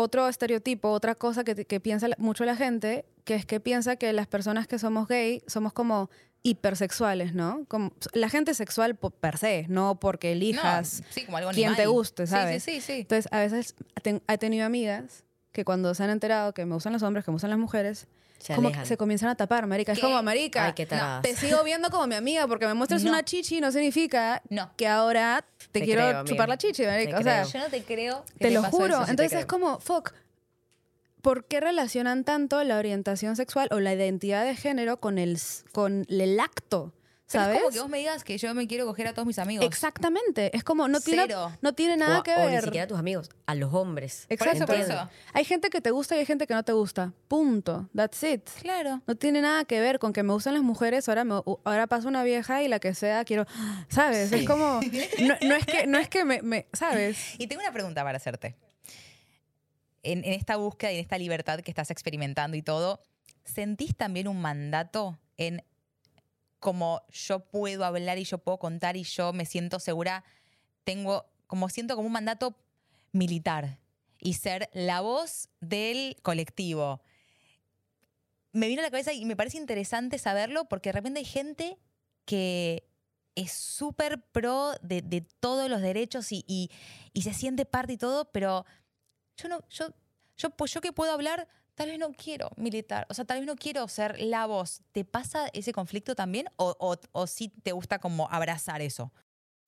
Otro 0.00 0.28
estereotipo, 0.28 0.90
otra 0.90 1.16
cosa 1.16 1.42
que, 1.42 1.64
que 1.64 1.80
piensa 1.80 2.06
mucho 2.18 2.44
la 2.44 2.54
gente, 2.54 3.04
que 3.24 3.34
es 3.34 3.44
que 3.44 3.58
piensa 3.58 3.96
que 3.96 4.12
las 4.12 4.28
personas 4.28 4.68
que 4.68 4.78
somos 4.78 5.08
gay 5.08 5.42
somos 5.48 5.72
como 5.72 6.08
hipersexuales, 6.44 7.34
¿no? 7.34 7.64
Como, 7.66 7.90
la 8.12 8.28
gente 8.28 8.54
sexual 8.54 8.94
per 8.94 9.38
se, 9.38 9.66
no 9.68 9.98
porque 9.98 10.32
elijas 10.32 11.00
No, 11.00 11.06
sí, 11.10 11.24
como 11.24 11.36
algo 11.38 11.50
quien 11.50 11.74
te 11.74 11.86
guste, 11.86 12.28
Sí, 12.28 12.30
¿sabes? 12.30 12.62
Sí, 12.62 12.74
sí, 12.76 12.80
sí. 12.80 13.00
Entonces, 13.00 13.26
a 13.32 13.40
veces 13.40 13.74
ten- 14.02 14.22
he 14.28 14.38
tenido 14.38 14.64
amigas 14.66 15.24
que 15.50 15.64
cuando 15.64 15.92
se 15.94 16.04
han 16.04 16.10
enterado 16.10 16.54
que 16.54 16.64
me 16.64 16.74
gustan 16.74 16.92
los 16.92 17.02
hombres, 17.02 17.24
que 17.24 17.32
me 17.32 17.34
gustan 17.34 17.50
las 17.50 17.58
mujeres, 17.58 18.06
Se 18.38 18.54
como 18.54 18.70
que 18.70 18.84
se 18.86 18.96
comienzan 18.96 19.28
a 19.30 19.34
tapar, 19.34 19.66
marica. 19.66 19.92
Es 19.92 19.98
como, 19.98 20.22
marica, 20.22 20.66
Ay, 20.66 20.72
qué 20.74 20.84
no, 20.84 20.88
taradas. 20.90 21.22
te 21.22 21.34
sigo 21.36 21.62
viendo 21.64 21.90
como 21.90 22.06
mi 22.06 22.14
amiga 22.14 22.46
porque 22.46 22.66
me 22.66 22.74
muestras 22.74 23.02
No. 23.02 23.10
una 23.10 23.24
chichi 23.24 23.60
no 23.60 23.72
significa 23.72 24.42
No. 24.48 24.70
que 24.76 24.86
ahora 24.86 25.44
te, 25.72 25.80
Te 25.80 25.84
quiero 25.86 26.02
creo, 26.02 26.18
amiga. 26.20 26.24
chupar 26.34 26.48
la 26.48 26.56
chichi, 26.56 26.84
marica. 26.84 27.16
Te 27.16 27.20
o 27.20 27.22
sea. 27.24 27.42
Yo 27.44 27.58
no 27.58 27.66
te 27.68 27.82
creo. 27.82 28.24
que 28.38 28.44
te 28.46 28.50
lo 28.52 28.62
pasó 28.62 28.76
juro. 28.76 28.94
eso, 28.94 29.04
te 29.06 29.10
Entonces 29.10 29.38
es 29.40 29.46
como, 29.46 29.80
fuck, 29.80 30.12
¿por 31.20 31.44
qué 31.46 31.60
relacionan 31.60 32.24
tanto 32.24 32.62
la 32.64 32.78
orientación 32.78 33.34
sexual 33.36 33.68
o 33.72 33.80
la 33.80 33.92
identidad 33.92 34.44
de 34.44 34.54
género 34.54 34.98
con 35.00 35.18
el, 35.18 35.38
con 35.72 36.06
el 36.08 36.38
acto? 36.40 36.92
¿Sabes? 37.30 37.56
Es 37.56 37.62
como 37.62 37.72
que 37.74 37.80
vos 37.80 37.88
me 37.90 37.98
digas 37.98 38.24
que 38.24 38.38
yo 38.38 38.54
me 38.54 38.66
quiero 38.66 38.86
coger 38.86 39.06
a 39.08 39.12
todos 39.12 39.26
mis 39.26 39.38
amigos. 39.38 39.64
Exactamente. 39.66 40.56
Es 40.56 40.64
como, 40.64 40.88
no 40.88 40.98
tiene, 41.00 41.24
Cero. 41.26 41.52
no 41.60 41.74
tiene 41.74 41.92
O, 41.92 41.96
nada 41.98 42.22
que 42.22 42.32
o 42.34 42.38
ver. 42.38 42.54
ni 42.54 42.60
siquiera 42.62 42.84
a 42.84 42.86
tus 42.88 42.98
amigos, 42.98 43.28
a 43.44 43.54
los 43.54 43.74
hombres. 43.74 44.24
Exacto, 44.30 44.60
por 44.64 44.74
por 44.74 44.76
eso. 44.76 45.10
Hay 45.34 45.44
gente 45.44 45.68
que 45.68 45.82
te 45.82 45.90
gusta 45.90 46.16
y 46.16 46.20
hay 46.20 46.24
gente 46.26 46.46
que 46.46 46.54
no 46.54 46.62
te 46.64 46.72
gusta. 46.72 47.12
Punto. 47.28 47.90
That's 47.94 48.22
it. 48.22 48.48
Claro. 48.62 49.02
No 49.06 49.14
tiene 49.14 49.42
nada 49.42 49.66
que 49.66 49.78
ver 49.78 49.98
con 49.98 50.14
que 50.14 50.22
me 50.22 50.32
gustan 50.32 50.54
las 50.54 50.62
mujeres, 50.62 51.06
ahora, 51.10 51.24
me, 51.24 51.34
ahora 51.64 51.86
pasa 51.86 52.08
una 52.08 52.24
vieja 52.24 52.62
y 52.62 52.68
la 52.68 52.78
que 52.80 52.94
sea 52.94 53.22
quiero, 53.26 53.44
¿sabes? 53.90 54.32
Es 54.32 54.46
como, 54.46 54.80
no, 55.20 55.34
no 55.46 55.54
es 55.54 55.66
que, 55.66 55.86
no 55.86 55.98
es 55.98 56.08
que 56.08 56.24
me, 56.24 56.40
me- 56.40 56.66
¿sabes? 56.72 57.34
Y 57.38 57.46
tengo 57.46 57.60
una 57.60 57.72
pregunta 57.72 58.02
para 58.04 58.16
hacerte. 58.16 58.56
En, 60.02 60.24
en 60.24 60.32
esta 60.32 60.56
búsqueda 60.56 60.92
y 60.92 60.94
en 60.94 61.00
esta 61.02 61.18
libertad 61.18 61.60
que 61.60 61.70
estás 61.70 61.90
experimentando 61.90 62.56
y 62.56 62.62
todo, 62.62 63.02
¿sentís 63.44 63.94
también 63.96 64.28
un 64.28 64.40
mandato 64.40 65.18
en 65.36 65.62
como 66.60 67.02
yo 67.10 67.40
puedo 67.40 67.84
hablar 67.84 68.18
y 68.18 68.24
yo 68.24 68.38
puedo 68.38 68.58
contar 68.58 68.96
y 68.96 69.04
yo 69.04 69.32
me 69.32 69.44
siento 69.46 69.78
segura? 69.80 70.24
Tengo, 70.84 71.26
como 71.46 71.68
siento 71.68 71.94
como 71.96 72.06
un 72.06 72.12
mandato 72.12 72.56
militar 73.12 73.78
y 74.20 74.34
ser 74.34 74.68
la 74.72 75.00
voz 75.00 75.48
del 75.60 76.16
colectivo. 76.22 77.00
Me 78.52 78.66
vino 78.68 78.80
a 78.80 78.84
la 78.84 78.90
cabeza 78.90 79.12
y 79.12 79.24
me 79.24 79.36
parece 79.36 79.58
interesante 79.58 80.18
saberlo 80.18 80.66
porque 80.68 80.88
de 80.88 80.92
repente 80.94 81.18
hay 81.20 81.24
gente 81.26 81.78
que 82.24 82.88
es 83.34 83.52
súper 83.52 84.20
pro 84.32 84.72
de, 84.82 85.02
de 85.02 85.20
todos 85.20 85.70
los 85.70 85.80
derechos 85.80 86.32
y, 86.32 86.44
y- 86.48 86.70
y 87.12 87.22
se 87.22 87.34
siente 87.34 87.64
parte 87.66 87.92
y 87.92 87.98
todo, 87.98 88.30
pero 88.32 88.64
yo 89.36 89.48
no, 89.48 89.60
yo, 89.68 89.86
yo, 90.36 90.50
pues 90.50 90.72
yo 90.72 90.80
que 90.80 90.92
puedo 90.92 91.12
hablar, 91.12 91.46
tal 91.78 91.88
vez 91.88 91.98
no 91.98 92.12
quiero 92.12 92.50
militar, 92.56 93.06
o 93.08 93.14
sea, 93.14 93.24
tal 93.24 93.38
vez 93.38 93.46
no 93.46 93.56
quiero 93.56 93.86
ser 93.88 94.20
la 94.20 94.46
voz. 94.46 94.82
¿Te 94.92 95.04
pasa 95.04 95.48
ese 95.52 95.72
conflicto 95.72 96.14
también? 96.14 96.46
¿O, 96.56 96.76
o, 96.78 96.96
o 97.12 97.26
sí 97.26 97.50
te 97.62 97.72
gusta 97.72 98.00
como 98.00 98.28
abrazar 98.30 98.82
eso? 98.82 99.12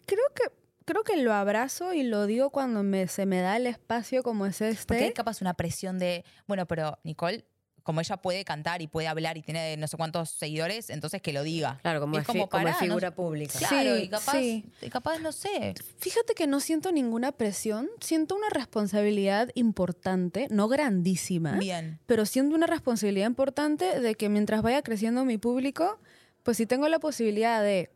Creo 0.06 0.24
que, 0.34 0.42
creo 0.84 1.04
que 1.04 1.16
lo 1.18 1.32
abrazo 1.32 1.92
y 1.92 2.02
lo 2.02 2.26
digo 2.26 2.50
cuando 2.50 2.82
me, 2.82 3.06
se 3.06 3.26
me 3.26 3.40
da 3.40 3.56
el 3.56 3.66
espacio 3.68 4.24
como 4.24 4.44
es 4.44 4.58
Porque 4.58 4.70
este. 4.72 5.04
hay 5.04 5.12
capaz 5.12 5.40
una 5.40 5.54
presión 5.54 5.98
de, 6.00 6.24
bueno, 6.48 6.66
pero 6.66 6.98
Nicole, 7.04 7.44
como 7.82 8.00
ella 8.00 8.16
puede 8.18 8.44
cantar 8.44 8.82
y 8.82 8.86
puede 8.86 9.08
hablar 9.08 9.36
y 9.38 9.42
tiene 9.42 9.76
no 9.76 9.86
sé 9.88 9.96
cuántos 9.96 10.30
seguidores, 10.30 10.90
entonces 10.90 11.20
que 11.22 11.32
lo 11.32 11.42
diga. 11.42 11.78
Claro, 11.82 12.00
como, 12.00 12.18
Es 12.18 12.26
como, 12.26 12.48
como 12.48 12.64
pará, 12.64 12.72
no- 12.72 12.78
figura 12.78 13.14
pública. 13.14 13.58
Claro, 13.58 13.96
Sí, 13.96 14.02
y 14.02 14.08
capaz, 14.08 14.32
sí. 14.32 14.64
y 14.82 14.88
capaz, 14.90 15.18
no 15.20 15.32
sé. 15.32 15.74
Fíjate 15.98 16.34
que 16.34 16.46
no 16.46 16.60
siento 16.60 16.92
ninguna 16.92 17.32
presión, 17.32 17.88
siento 18.00 18.36
una 18.36 18.48
responsabilidad 18.50 19.50
importante, 19.54 20.48
no 20.50 20.68
grandísima, 20.68 21.52
Bien. 21.58 21.98
pero 22.06 22.26
siento 22.26 22.54
una 22.54 22.66
responsabilidad 22.66 23.26
importante 23.26 24.00
de 24.00 24.14
que 24.14 24.28
mientras 24.28 24.62
vaya 24.62 24.82
creciendo 24.82 25.24
mi 25.24 25.38
público, 25.38 25.98
pues 26.42 26.56
si 26.56 26.66
tengo 26.66 26.88
la 26.88 26.98
posibilidad 26.98 27.62
de, 27.62 27.90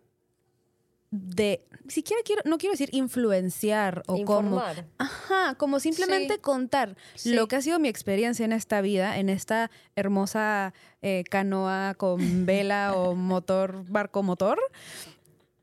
de, 1.17 1.65
siquiera 1.89 2.21
quiero, 2.25 2.43
no 2.45 2.59
quiero 2.59 2.73
decir 2.73 2.89
influenciar 2.93 4.03
o 4.07 4.15
como, 4.25 4.49
Informar. 4.57 4.85
ajá, 4.99 5.55
como 5.57 5.79
simplemente 5.79 6.35
Sí. 6.35 6.41
contar 6.41 6.97
Sí. 7.15 7.33
lo 7.35 7.47
que 7.47 7.55
ha 7.57 7.63
sido 7.63 7.79
mi 7.79 7.89
experiencia 7.89 8.45
en 8.45 8.53
esta 8.53 8.81
vida, 8.81 9.17
en 9.19 9.29
esta 9.29 9.71
hermosa 9.95 10.75
eh, 11.03 11.23
canoa 11.31 11.95
con 11.95 12.19
vela 12.47 12.93
o 12.95 13.15
motor, 13.15 13.85
barco 13.89 14.23
motor. 14.23 14.59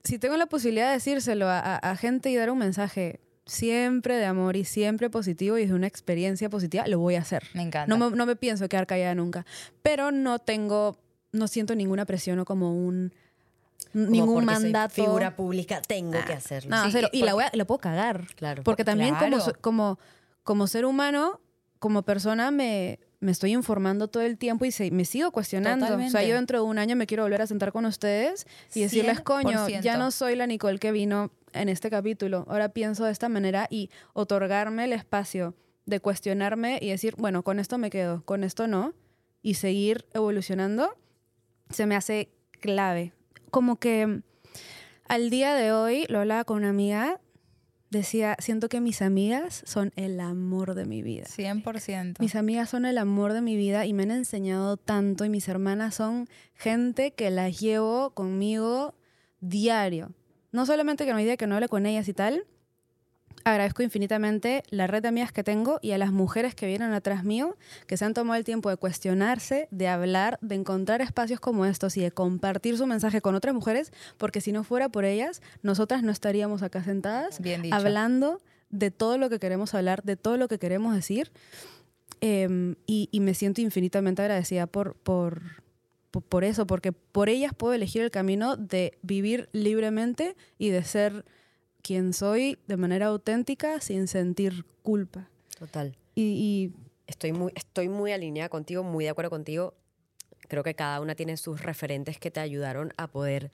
Si 0.03 0.17
tengo 0.17 0.37
la 0.37 0.47
posibilidad 0.47 0.87
de 0.87 0.93
decírselo 0.93 1.47
a, 1.47 1.59
a- 1.59 1.77
a 1.77 1.95
gente 1.95 2.29
y 2.29 2.35
dar 2.35 2.49
un 2.49 2.57
mensaje 2.59 3.19
siempre 3.45 4.15
de 4.15 4.25
amor 4.25 4.55
y 4.55 4.63
siempre 4.63 5.09
positivo 5.09 5.57
y 5.57 5.65
de 5.65 5.73
una 5.73 5.87
experiencia 5.87 6.49
positiva, 6.49 6.87
lo 6.87 6.99
voy 6.99 7.15
a 7.15 7.19
hacer. 7.21 7.43
Me 7.53 7.63
encanta. 7.63 7.87
No 7.93 7.97
me, 8.09 8.15
no 8.15 8.25
me 8.25 8.35
pienso 8.35 8.69
quedar 8.69 8.87
callada 8.87 9.13
nunca. 9.15 9.45
Pero 9.83 10.11
no 10.11 10.39
tengo, 10.39 10.97
no 11.33 11.47
siento 11.47 11.75
ninguna 11.75 12.05
presión 12.05 12.39
o 12.39 12.45
como 12.45 12.73
un, 12.73 13.11
Como 13.11 13.21
ningún 13.93 14.37
soy 14.37 14.45
mandato. 14.45 14.93
figura 14.95 15.35
pública, 15.35 15.81
tengo 15.81 16.11
que 16.25 16.33
Ah, 16.33 16.37
hacerlo. 16.37 16.69
No, 16.75 16.83
Sí, 16.85 16.89
cero. 16.91 17.09
y 17.11 17.19
la 17.23 17.31
porque- 17.31 17.33
voy 17.33 17.43
a- 17.53 17.57
lo 17.57 17.65
puedo 17.65 17.79
cagar. 17.79 18.27
Claro. 18.35 18.63
Porque 18.63 18.83
también 18.83 19.15
como, 19.15 19.37
Claro. 19.37 19.53
como, 19.61 19.99
como 20.43 20.67
ser 20.67 20.85
humano, 20.85 21.39
como 21.79 22.03
persona, 22.03 22.51
me, 22.51 22.99
me 23.19 23.31
estoy 23.31 23.53
informando 23.53 24.07
todo 24.07 24.23
el 24.23 24.37
tiempo 24.37 24.65
y 24.65 24.71
se- 24.71 24.91
me 24.91 25.05
sigo 25.05 25.31
cuestionando. 25.31 25.85
O 25.85 25.87
sea, 25.87 25.97
Totalmente. 25.97 26.27
yo 26.29 26.35
dentro 26.35 26.57
de 26.59 26.65
un 26.65 26.77
año 26.79 26.95
me 26.95 27.05
quiero 27.07 27.23
volver 27.23 27.41
a 27.41 27.47
sentar 27.47 27.71
con 27.71 27.85
ustedes 27.85 28.45
y 28.73 28.81
decirles, 28.81 29.21
coño, 29.21 29.65
100%. 29.65 29.83
ya 29.83 29.97
no 29.97 30.11
soy 30.11 30.35
la 30.35 30.47
Nicole 30.47 30.79
que 30.79 30.91
vino 30.91 31.31
en 31.53 31.69
este 31.69 31.89
capítulo. 31.89 32.45
Ahora 32.49 32.69
pienso 32.69 33.05
de 33.05 33.11
esta 33.11 33.29
manera 33.29 33.67
y 33.69 33.89
otorgarme 34.13 34.85
el 34.85 34.93
espacio 34.93 35.55
de 35.85 35.99
cuestionarme 35.99 36.79
y 36.81 36.89
decir, 36.89 37.15
bueno, 37.17 37.43
con 37.43 37.59
esto 37.59 37.77
me 37.77 37.89
quedo, 37.89 38.23
con 38.25 38.43
esto 38.43 38.67
no, 38.67 38.93
y 39.41 39.55
seguir 39.55 40.05
evolucionando, 40.13 40.95
se 41.69 41.85
me 41.87 41.95
hace 41.95 42.29
clave. 42.59 43.13
Como 43.51 43.77
que 43.77 44.21
al 45.07 45.29
día 45.29 45.53
de 45.55 45.73
hoy, 45.73 46.05
lo 46.07 46.19
hablaba 46.19 46.45
con 46.45 46.57
una 46.57 46.69
amiga, 46.69 47.19
decía, 47.89 48.37
siento 48.39 48.69
que 48.69 48.79
mis 48.79 49.01
amigas 49.01 49.61
son 49.65 49.91
el 49.97 50.19
amor 50.21 50.73
de 50.73 50.85
mi 50.85 51.01
vida. 51.01 51.25
100%. 51.25 52.15
Mis 52.19 52.35
amigas 52.35 52.69
son 52.69 52.85
el 52.85 52.97
amor 52.97 53.33
de 53.33 53.41
mi 53.41 53.57
vida 53.57 53.85
y 53.85 53.93
me 53.93 54.03
han 54.03 54.11
enseñado 54.11 54.77
tanto 54.77 55.25
y 55.25 55.29
mis 55.29 55.47
hermanas 55.49 55.95
son 55.95 56.29
gente 56.55 57.11
que 57.11 57.29
las 57.29 57.59
llevo 57.59 58.11
conmigo 58.11 58.95
diario. 59.41 60.13
No 60.53 60.65
solamente 60.65 61.05
que 61.05 61.11
no 61.11 61.17
hay 61.17 61.25
día 61.25 61.37
que 61.37 61.47
no 61.47 61.55
hable 61.55 61.67
con 61.67 61.85
ellas 61.85 62.07
y 62.07 62.13
tal, 62.13 62.45
agradezco 63.43 63.83
infinitamente 63.83 64.63
la 64.69 64.87
red 64.87 65.01
de 65.01 65.07
amigas 65.07 65.31
que 65.31 65.43
tengo 65.43 65.79
y 65.81 65.91
a 65.91 65.97
las 65.97 66.11
mujeres 66.11 66.55
que 66.55 66.67
vienen 66.67 66.93
atrás 66.93 67.23
mío, 67.23 67.55
que 67.87 67.97
se 67.97 68.05
han 68.05 68.13
tomado 68.13 68.37
el 68.37 68.43
tiempo 68.43 68.69
de 68.69 68.77
cuestionarse, 68.77 69.67
de 69.71 69.87
hablar, 69.87 70.37
de 70.41 70.55
encontrar 70.55 71.01
espacios 71.01 71.39
como 71.39 71.65
estos 71.65 71.97
y 71.97 72.01
de 72.01 72.11
compartir 72.11 72.77
su 72.77 72.85
mensaje 72.87 73.21
con 73.21 73.35
otras 73.35 73.53
mujeres, 73.55 73.91
porque 74.17 74.41
si 74.41 74.51
no 74.51 74.63
fuera 74.63 74.89
por 74.89 75.05
ellas, 75.05 75.41
nosotras 75.63 76.03
no 76.03 76.11
estaríamos 76.11 76.61
acá 76.63 76.83
sentadas 76.83 77.39
Bien 77.41 77.73
hablando 77.73 78.41
de 78.69 78.91
todo 78.91 79.17
lo 79.17 79.29
que 79.29 79.39
queremos 79.39 79.73
hablar, 79.73 80.03
de 80.03 80.15
todo 80.15 80.37
lo 80.37 80.47
que 80.47 80.57
queremos 80.59 80.95
decir. 80.95 81.31
Em, 82.23 82.75
y, 82.85 83.09
y 83.11 83.19
me 83.19 83.33
siento 83.33 83.61
infinitamente 83.61 84.21
agradecida 84.21 84.67
por, 84.67 84.93
por, 84.95 85.41
po- 86.11 86.21
por 86.21 86.43
eso, 86.43 86.67
porque 86.67 86.91
por 86.91 87.29
ellas 87.29 87.51
puedo 87.57 87.73
elegir 87.73 88.03
el 88.03 88.11
camino 88.11 88.57
de 88.57 88.97
vivir 89.01 89.49
libremente 89.53 90.35
y 90.59 90.69
de 90.69 90.83
ser 90.83 91.25
quien 91.81 92.13
soy 92.13 92.57
de 92.67 92.77
manera 92.77 93.07
auténtica 93.07 93.79
sin 93.81 94.07
sentir 94.07 94.65
culpa. 94.83 95.29
Total. 95.57 95.95
Y, 96.15 96.71
Estoy 97.07 97.33
muy, 97.33 97.51
estoy 97.55 97.89
muy 97.89 98.13
alineada 98.13 98.47
contigo, 98.47 98.83
muy 98.83 99.03
de 99.03 99.09
acuerdo 99.09 99.29
contigo. 99.29 99.73
Creo 100.47 100.63
que 100.63 100.75
cada 100.75 101.01
una 101.01 101.13
tiene 101.13 101.35
sus 101.35 101.61
referentes 101.61 102.17
que 102.19 102.31
te 102.31 102.39
ayudaron 102.39 102.93
a 102.95 103.07
poder 103.07 103.51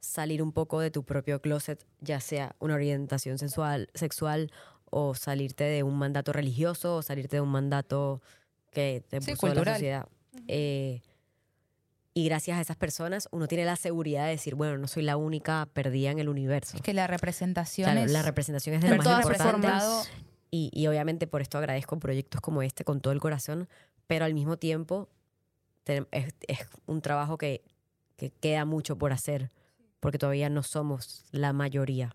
salir 0.00 0.42
un 0.42 0.52
poco 0.52 0.78
de 0.80 0.90
tu 0.90 1.04
propio 1.04 1.40
closet, 1.40 1.82
ya 2.00 2.20
sea 2.20 2.54
una 2.58 2.74
orientación 2.74 3.38
sensual, 3.38 3.88
sexual 3.94 4.52
o 4.90 5.14
salirte 5.14 5.64
de 5.64 5.82
un 5.84 5.96
mandato 5.96 6.32
religioso 6.34 6.96
o 6.96 7.02
salirte 7.02 7.36
de 7.36 7.40
un 7.40 7.48
mandato 7.48 8.20
que 8.72 9.02
te 9.08 9.20
Sí, 9.22 9.30
puso 9.32 9.46
la 9.46 9.52
cultural. 9.54 9.74
sociedad. 9.76 10.08
Eh, 10.46 11.00
y 12.14 12.24
gracias 12.24 12.58
a 12.58 12.60
esas 12.60 12.76
personas 12.76 13.28
uno 13.30 13.46
tiene 13.46 13.64
la 13.64 13.76
seguridad 13.76 14.24
de 14.24 14.30
decir, 14.30 14.54
bueno, 14.54 14.76
no 14.78 14.88
soy 14.88 15.02
la 15.02 15.16
única 15.16 15.68
perdida 15.72 16.10
en 16.10 16.18
el 16.18 16.28
universo. 16.28 16.76
Es 16.76 16.82
que 16.82 16.94
la 16.94 17.06
representación 17.06 17.86
Claro, 17.90 18.04
es... 18.06 18.12
la 18.12 18.22
representación 18.22 18.74
es 18.76 18.82
de 18.82 18.88
lo 18.90 18.96
más 18.96 19.06
importante. 19.24 19.68
Y, 20.50 20.70
y 20.72 20.86
obviamente 20.86 21.26
por 21.26 21.42
esto 21.42 21.58
agradezco 21.58 21.98
proyectos 21.98 22.40
como 22.40 22.62
este 22.62 22.82
con 22.84 23.00
todo 23.00 23.12
el 23.12 23.20
corazón, 23.20 23.68
pero 24.06 24.24
al 24.24 24.34
mismo 24.34 24.56
tiempo 24.56 25.08
es, 25.84 26.34
es 26.48 26.58
un 26.86 27.02
trabajo 27.02 27.38
que, 27.38 27.62
que 28.16 28.30
queda 28.30 28.64
mucho 28.64 28.96
por 28.96 29.12
hacer, 29.12 29.50
porque 30.00 30.18
todavía 30.18 30.48
no 30.48 30.62
somos 30.62 31.24
la 31.30 31.52
mayoría. 31.52 32.14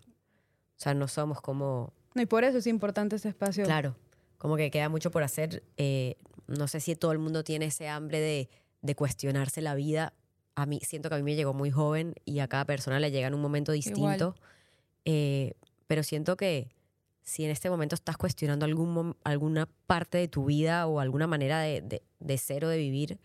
O 0.76 0.80
sea, 0.80 0.94
no 0.94 1.06
somos 1.08 1.40
como, 1.40 1.92
y 2.16 2.26
por 2.26 2.44
eso 2.44 2.58
es 2.58 2.66
importante 2.66 3.16
este 3.16 3.28
espacio. 3.28 3.64
claro, 3.64 3.96
como 4.38 4.56
que 4.56 4.70
queda 4.70 4.88
mucho 4.88 5.10
por 5.10 5.22
hacer. 5.22 5.62
eh, 5.76 6.16
no 6.46 6.68
sé 6.68 6.80
si 6.80 6.94
todo 6.94 7.12
el 7.12 7.18
mundo 7.18 7.42
tiene 7.42 7.66
ese 7.66 7.88
hambre 7.88 8.20
de, 8.20 8.50
de 8.84 8.94
cuestionarse 8.94 9.62
la 9.62 9.74
vida. 9.74 10.12
A 10.54 10.66
mí, 10.66 10.78
siento 10.82 11.08
que 11.08 11.14
a 11.16 11.18
mí 11.18 11.24
me 11.24 11.34
llegó 11.34 11.54
muy 11.54 11.70
joven 11.70 12.14
y 12.24 12.38
a 12.40 12.46
cada 12.48 12.64
persona 12.66 13.00
le 13.00 13.10
llega 13.10 13.26
en 13.26 13.34
un 13.34 13.40
momento 13.40 13.72
distinto. 13.72 14.36
Eh, 15.06 15.54
pero 15.86 16.02
siento 16.02 16.36
que 16.36 16.70
si 17.22 17.44
en 17.44 17.50
este 17.50 17.70
momento 17.70 17.94
estás 17.94 18.16
cuestionando 18.18 18.66
algún, 18.66 19.16
alguna 19.24 19.66
parte 19.86 20.18
de 20.18 20.28
tu 20.28 20.44
vida 20.44 20.86
o 20.86 21.00
alguna 21.00 21.26
manera 21.26 21.60
de, 21.60 21.80
de, 21.80 22.02
de 22.20 22.38
ser 22.38 22.64
o 22.64 22.68
de 22.68 22.76
vivir, 22.76 23.18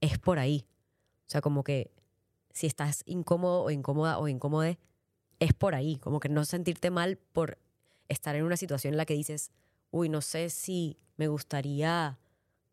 es 0.00 0.18
por 0.18 0.38
ahí. 0.40 0.66
O 1.26 1.30
sea, 1.30 1.40
como 1.40 1.62
que 1.62 1.92
si 2.52 2.66
estás 2.66 3.02
incómodo 3.06 3.62
o 3.62 3.70
incómoda 3.70 4.18
o 4.18 4.26
incómode, 4.28 4.78
es 5.38 5.52
por 5.52 5.74
ahí. 5.76 5.96
Como 5.98 6.18
que 6.18 6.28
no 6.28 6.44
sentirte 6.44 6.90
mal 6.90 7.16
por 7.16 7.58
estar 8.08 8.34
en 8.34 8.42
una 8.44 8.56
situación 8.56 8.94
en 8.94 8.98
la 8.98 9.06
que 9.06 9.14
dices, 9.14 9.50
uy, 9.92 10.08
no 10.08 10.20
sé 10.20 10.50
si 10.50 10.98
me 11.16 11.28
gustaría 11.28 12.18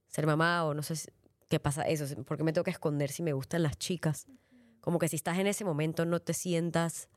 ser 0.08 0.26
mamá 0.26 0.66
o 0.66 0.74
no 0.74 0.82
sé 0.84 0.96
si- 0.96 1.10
qué 1.52 1.60
pasa 1.60 1.84
eso, 1.84 2.06
¿por 2.24 2.38
qué 2.38 2.44
me 2.44 2.52
tengo 2.54 2.64
que 2.64 2.72
esconder 2.72 3.12
si 3.12 3.22
me 3.22 3.34
gustan 3.34 3.62
las 3.62 3.78
chicas? 3.78 4.26
Como 4.80 4.98
que 4.98 5.08
si 5.08 5.16
estás 5.18 5.38
en 5.38 5.46
ese 5.46 5.64
momento 5.64 6.06
no 6.06 6.20
te 6.20 6.34
sientas 6.34 7.08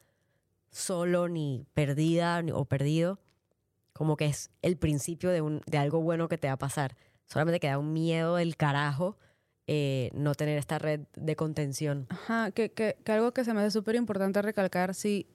solo 0.70 1.28
ni 1.28 1.64
perdida 1.72 2.42
ni- 2.42 2.52
o 2.52 2.66
perdido, 2.66 3.20
como 3.94 4.16
que 4.18 4.26
es 4.26 4.50
el 4.60 4.76
principio 4.76 5.30
de, 5.30 5.40
un, 5.40 5.62
de 5.66 5.78
algo 5.78 6.02
bueno 6.02 6.28
que 6.28 6.36
te 6.36 6.48
va 6.48 6.54
a 6.54 6.58
pasar. 6.58 6.96
Solamente 7.26 7.60
que 7.60 7.68
da 7.68 7.78
un 7.78 7.92
miedo 7.94 8.36
del 8.36 8.56
carajo 8.56 9.16
eh, 9.66 10.10
no 10.12 10.34
tener 10.34 10.58
esta 10.58 10.78
red 10.78 11.00
de 11.16 11.36
contención. 11.36 12.06
Ajá, 12.10 12.50
que, 12.50 12.70
que, 12.72 12.98
que 13.02 13.12
algo 13.12 13.32
que 13.32 13.44
se 13.44 13.54
me 13.54 13.60
hace 13.60 13.70
súper 13.70 13.94
importante 13.94 14.42
recalcar, 14.42 14.94
si 14.94 15.26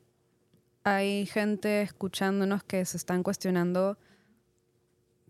hay 0.83 1.25
gente 1.25 1.81
escuchándonos 1.81 2.63
que 2.63 2.85
se 2.85 2.97
están 2.97 3.23
cuestionando 3.23 3.97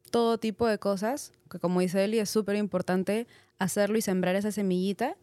todo 0.10 0.38
tipo 0.38 0.68
de 0.68 0.78
cosas, 0.78 1.32
que 1.50 1.60
como 1.60 1.80
dice 1.80 2.04
Eli, 2.04 2.20
es 2.20 2.30
súper 2.30 2.56
importante 2.56 3.28
hacerlo 3.58 3.98
y 3.98 4.02
sembrar 4.02 4.36
esa 4.36 4.52
semillita. 4.52 5.16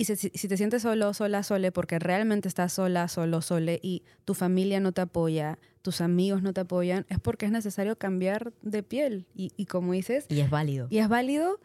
Y 0.00 0.04
si, 0.04 0.28
te 0.30 0.56
sientes 0.56 0.82
solo, 0.82 1.12
sola, 1.12 1.42
sole, 1.42 1.72
porque 1.72 1.98
realmente 1.98 2.46
estás 2.46 2.72
sola, 2.72 3.08
solo, 3.08 3.42
sole, 3.42 3.80
y 3.82 4.04
tu 4.24 4.34
familia 4.34 4.78
no 4.78 4.92
te 4.92 5.00
apoya, 5.00 5.58
tus 5.82 6.00
amigos 6.00 6.40
no 6.40 6.52
te 6.52 6.60
apoyan, 6.60 7.04
es 7.08 7.18
porque 7.18 7.46
es 7.46 7.52
necesario 7.52 7.96
cambiar 7.96 8.52
de 8.62 8.84
piel. 8.84 9.26
Y, 9.34 9.50
y 9.56 9.66
como 9.66 9.92
dices, 9.92 10.26
Y 10.28 10.38
es 10.38 10.50
válido. 10.50 10.86
y 10.88 10.98
es 10.98 11.08
válido, 11.08 11.58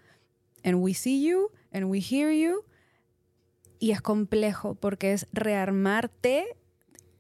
and 0.63 0.75
we 0.81 0.95
see 0.95 1.23
you, 1.23 1.51
and 1.71 1.85
we 1.85 1.99
hear 1.99 2.31
you, 2.31 2.63
y 3.77 3.91
es 3.91 4.01
complejo 4.01 4.73
porque 4.75 5.13
es 5.13 5.27
rearmarte, 5.31 6.57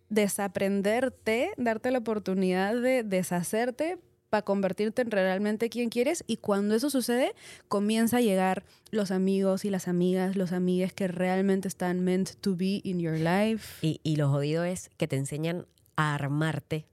desaprenderte, 0.09 1.51
darte 1.57 1.91
la 1.91 1.99
oportunidad 1.99 2.75
de 2.75 3.03
deshacerte 3.03 3.99
para 4.33 4.41
convertirte 4.41 5.03
en 5.03 5.11
realmente 5.11 5.69
quien 5.69 5.89
quieres 5.89 6.23
y 6.25 6.37
cuando 6.37 6.73
eso 6.73 6.89
sucede 6.89 7.35
comienza 7.67 8.17
a 8.17 8.21
llegar 8.21 8.63
los 8.89 9.11
amigos 9.11 9.63
y 9.63 9.69
las 9.69 9.87
amigas, 9.87 10.35
los 10.35 10.53
amigues 10.53 10.91
que 10.91 11.07
realmente 11.07 11.67
están 11.67 12.03
meant 12.03 12.31
to 12.41 12.55
be 12.55 12.81
in 12.83 12.99
your 12.99 13.15
life. 13.15 13.77
Y, 13.85 14.01
y 14.01 14.15
lo 14.15 14.31
jodido 14.31 14.63
es 14.63 14.89
que 14.97 15.07
te 15.07 15.17
enseñan 15.17 15.67
a 15.97 16.15
armarte, 16.15 16.87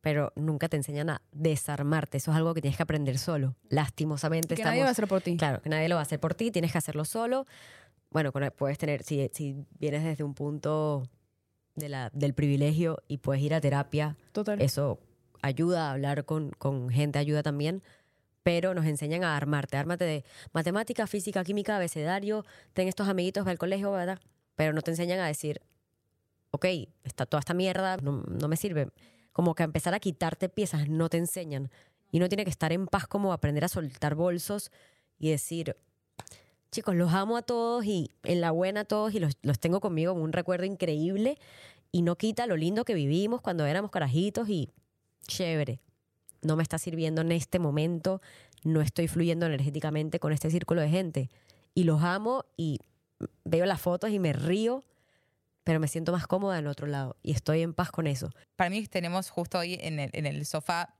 pero 0.00 0.32
nunca 0.34 0.70
te 0.70 0.78
enseñan 0.78 1.10
a 1.10 1.20
desarmarte. 1.30 2.16
Eso 2.16 2.30
es 2.30 2.38
algo 2.38 2.54
que 2.54 2.62
tienes 2.62 2.78
que 2.78 2.84
aprender 2.84 3.18
solo. 3.18 3.54
Lastimosamente 3.68 4.54
que 4.54 4.62
estamos... 4.62 4.72
nadie 4.72 4.82
va 4.84 4.88
a 4.88 4.92
hacer 4.92 5.08
por 5.08 5.20
ti. 5.20 5.36
Claro, 5.36 5.60
que 5.60 5.68
nadie 5.68 5.90
lo 5.90 5.96
va 5.96 6.00
a 6.00 6.04
hacer 6.04 6.20
por 6.20 6.32
ti, 6.32 6.50
tienes 6.50 6.72
que 6.72 6.78
hacerlo 6.78 7.04
solo. 7.04 7.46
Bueno, 8.08 8.32
puedes 8.32 8.78
tener, 8.78 9.02
si, 9.02 9.28
si 9.34 9.66
vienes 9.78 10.04
desde 10.04 10.24
un 10.24 10.32
punto 10.32 11.02
de 11.74 11.90
la, 11.90 12.08
del 12.14 12.32
privilegio 12.32 13.02
y 13.08 13.18
puedes 13.18 13.42
ir 13.42 13.52
a 13.52 13.60
terapia, 13.60 14.16
Total. 14.32 14.58
eso 14.62 15.00
ayuda 15.42 15.88
a 15.88 15.92
hablar 15.92 16.24
con, 16.24 16.50
con 16.50 16.88
gente, 16.88 17.18
ayuda 17.18 17.42
también. 17.42 17.82
Pero 18.42 18.74
nos 18.74 18.86
enseñan 18.86 19.22
a 19.22 19.36
armarte, 19.36 19.76
ármate 19.76 20.04
de 20.04 20.24
matemática, 20.52 21.06
física, 21.06 21.44
química, 21.44 21.76
abecedario, 21.76 22.44
ten 22.72 22.88
estos 22.88 23.08
amiguitos 23.08 23.44
del 23.44 23.58
colegio, 23.58 23.92
¿verdad? 23.92 24.18
Pero 24.56 24.72
no 24.72 24.82
te 24.82 24.90
enseñan 24.90 25.20
a 25.20 25.26
decir, 25.26 25.60
ok, 26.50 26.66
está, 27.04 27.24
toda 27.26 27.40
esta 27.40 27.54
mierda 27.54 27.98
no, 27.98 28.22
no 28.26 28.48
me 28.48 28.56
sirve. 28.56 28.88
Como 29.32 29.54
que 29.54 29.62
a 29.62 29.66
empezar 29.66 29.94
a 29.94 30.00
quitarte 30.00 30.48
piezas 30.48 30.88
no 30.88 31.08
te 31.08 31.18
enseñan. 31.18 31.70
Y 32.10 32.18
uno 32.18 32.28
tiene 32.28 32.44
que 32.44 32.50
estar 32.50 32.72
en 32.72 32.86
paz 32.86 33.06
como 33.06 33.32
aprender 33.32 33.64
a 33.64 33.68
soltar 33.68 34.14
bolsos 34.14 34.70
y 35.18 35.30
decir, 35.30 35.76
chicos, 36.72 36.94
los 36.96 37.12
amo 37.12 37.36
a 37.36 37.42
todos 37.42 37.84
y 37.84 38.10
en 38.24 38.40
la 38.40 38.50
buena 38.50 38.80
a 38.80 38.84
todos 38.84 39.14
y 39.14 39.20
los, 39.20 39.36
los 39.42 39.60
tengo 39.60 39.80
conmigo 39.80 40.12
como 40.12 40.24
un 40.24 40.32
recuerdo 40.32 40.66
increíble 40.66 41.38
y 41.92 42.02
no 42.02 42.16
quita 42.16 42.46
lo 42.46 42.56
lindo 42.56 42.84
que 42.84 42.94
vivimos 42.94 43.40
cuando 43.40 43.66
éramos 43.66 43.90
carajitos 43.90 44.48
y 44.48 44.70
chévere. 45.26 45.80
No 46.42 46.56
me 46.56 46.62
está 46.62 46.78
sirviendo 46.78 47.20
en 47.20 47.32
este 47.32 47.58
momento, 47.58 48.20
no 48.64 48.80
estoy 48.80 49.08
fluyendo 49.08 49.46
energéticamente 49.46 50.18
con 50.18 50.32
este 50.32 50.50
círculo 50.50 50.80
de 50.80 50.88
gente. 50.88 51.30
Y 51.74 51.84
los 51.84 52.02
amo 52.02 52.44
y 52.56 52.78
veo 53.44 53.66
las 53.66 53.80
fotos 53.80 54.10
y 54.10 54.18
me 54.18 54.32
río, 54.32 54.84
pero 55.64 55.80
me 55.80 55.88
siento 55.88 56.12
más 56.12 56.26
cómoda 56.26 56.58
en 56.58 56.66
otro 56.66 56.86
lado 56.86 57.16
y 57.22 57.32
estoy 57.32 57.62
en 57.62 57.74
paz 57.74 57.90
con 57.90 58.06
eso. 58.06 58.30
Para 58.56 58.70
mí 58.70 58.86
tenemos 58.86 59.30
justo 59.30 59.58
hoy 59.58 59.78
en 59.80 59.98
el, 59.98 60.46
sofá 60.46 60.94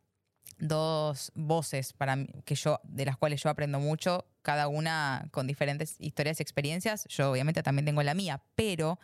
dos 0.58 1.32
voces 1.34 1.92
para 1.92 2.16
que 2.44 2.54
yo, 2.54 2.80
de 2.84 3.04
las 3.04 3.16
cuales 3.16 3.42
yo 3.42 3.50
aprendo 3.50 3.80
mucho, 3.80 4.26
cada 4.42 4.68
una 4.68 5.26
con 5.32 5.46
diferentes 5.46 5.96
historias 5.98 6.38
y 6.38 6.42
experiencias. 6.42 7.06
Yo 7.08 7.32
obviamente 7.32 7.62
también 7.62 7.86
tengo 7.86 8.02
la 8.02 8.14
mía, 8.14 8.42
pero 8.54 9.00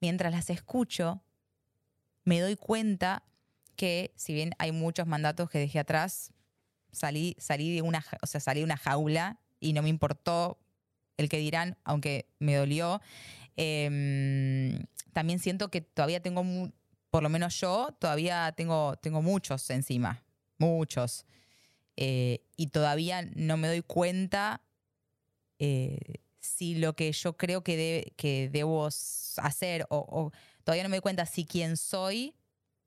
mientras 0.00 0.32
las 0.32 0.50
escucho, 0.50 1.20
me 2.24 2.40
doy 2.40 2.56
cuenta 2.56 3.24
que 3.74 4.12
si 4.16 4.32
bien 4.34 4.52
hay 4.58 4.72
muchos 4.72 5.06
mandatos 5.06 5.50
que 5.50 5.58
dejé 5.58 5.78
atrás, 5.78 6.32
salí, 6.92 7.36
salí 7.38 7.74
de 7.74 7.82
una, 7.82 8.04
o 8.22 8.26
sea, 8.26 8.40
salí 8.40 8.60
de 8.60 8.64
una 8.64 8.76
jaula 8.76 9.40
y 9.60 9.72
no 9.72 9.82
me 9.82 9.88
importó 9.88 10.58
el 11.16 11.28
que 11.28 11.38
dirán, 11.38 11.76
aunque 11.84 12.28
me 12.38 12.56
dolió. 12.56 13.00
Em, 13.56 14.84
también 15.12 15.38
siento 15.38 15.70
que 15.70 15.80
todavía 15.80 16.20
tengo, 16.20 16.42
por 17.10 17.22
lo 17.22 17.28
menos 17.28 17.58
yo, 17.60 17.88
todavía 17.98 18.52
tengo, 18.56 18.96
tengo 18.96 19.22
muchos 19.22 19.68
encima, 19.70 20.22
muchos. 20.58 21.24
Eh, 21.96 22.40
y 22.56 22.68
todavía 22.68 23.22
no 23.36 23.56
me 23.56 23.68
doy 23.68 23.82
cuenta 23.82 24.60
eh, 25.58 25.98
si 26.40 26.74
lo 26.74 26.94
que 26.96 27.12
yo 27.12 27.36
creo 27.36 27.62
que, 27.62 27.76
de- 27.76 28.12
que 28.16 28.48
debo 28.50 28.86
hacer 28.86 29.86
o, 29.88 29.98
o 29.98 30.32
todavía 30.64 30.82
no 30.82 30.88
me 30.88 30.96
doy 30.96 31.02
cuenta 31.02 31.24
si 31.26 31.44
quien 31.44 31.76
soy 31.76 32.34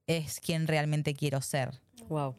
es 0.08 0.40
quien 0.40 0.68
realmente 0.68 1.14
quiero 1.14 1.42
ser. 1.42 1.80
Wow. 2.10 2.36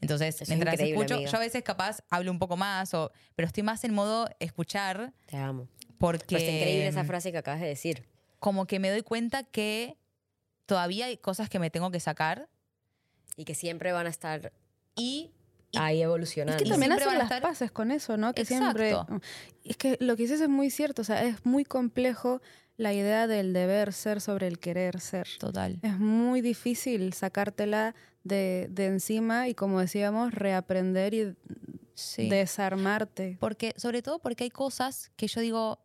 Entonces, 0.00 0.34
Eso 0.36 0.44
es 0.44 0.48
mientras 0.48 0.74
increíble, 0.74 0.96
escucho, 1.00 1.14
amiga. 1.14 1.30
yo 1.30 1.36
a 1.36 1.40
veces 1.40 1.62
capaz 1.62 2.00
hablo 2.10 2.30
un 2.32 2.38
poco 2.38 2.56
más, 2.56 2.92
o, 2.94 3.12
pero 3.36 3.46
estoy 3.46 3.62
más 3.62 3.84
en 3.84 3.94
modo 3.94 4.28
escuchar 4.40 5.12
Te 5.26 5.36
amo. 5.36 5.68
porque 5.98 6.24
Pero 6.28 6.38
está 6.40 6.50
increíble 6.52 6.88
esa 6.88 7.04
frase 7.04 7.30
que 7.30 7.38
acabas 7.38 7.60
de 7.60 7.68
decir. 7.68 8.08
como 8.40 8.66
que 8.66 8.78
me 8.80 8.90
doy 8.90 9.02
cuenta 9.02 9.44
que 9.44 9.96
todavía 10.66 11.06
hay 11.06 11.16
cosas 11.18 11.48
que 11.48 11.58
me 11.60 11.70
tengo 11.70 11.90
que 11.92 12.00
sacar 12.00 12.48
Y 13.36 13.44
que 13.44 13.54
siempre 13.54 13.92
van 13.92 14.06
a 14.06 14.10
estar 14.10 14.52
y 14.96 15.30
ahí 15.74 16.02
evolucionando. 16.02 16.56
Es 16.56 16.62
que 16.62 16.68
Y 16.68 16.70
también 16.72 16.92
hacen 16.92 17.14
las 17.16 17.30
estar- 17.30 17.40
paces 17.42 17.70
con 17.70 17.90
eso, 17.92 18.16
¿no? 18.16 18.34
Que 18.34 18.42
Exacto. 18.42 19.06
siempre... 19.06 19.20
Es 19.64 19.76
que 19.76 19.96
lo 20.00 20.16
que 20.16 20.24
dices 20.24 20.40
es 20.40 20.48
muy 20.48 20.68
cierto, 20.70 21.00
o 21.02 21.04
sea, 21.04 21.22
es 21.22 21.46
muy 21.46 21.64
complejo 21.64 22.42
la 22.76 22.92
idea 22.92 23.26
del 23.26 23.52
deber 23.52 23.92
ser 23.92 24.20
sobre 24.20 24.46
el 24.48 24.58
querer 24.58 25.00
ser. 25.00 25.28
total. 25.38 25.78
Es 25.82 25.98
muy 25.98 26.40
difícil 26.40 27.12
sacártela 27.12 27.94
de, 28.24 28.68
de 28.70 28.86
encima 28.86 29.48
y, 29.48 29.54
como 29.54 29.80
decíamos, 29.80 30.32
reaprender 30.34 31.14
y 31.14 31.34
Sí. 31.94 32.28
desarmarte. 32.30 33.36
Porque, 33.38 33.74
sobre 33.76 34.00
todo 34.02 34.18
porque 34.18 34.44
hay 34.44 34.50
cosas 34.50 35.10
que 35.16 35.26
yo 35.28 35.40
digo, 35.40 35.78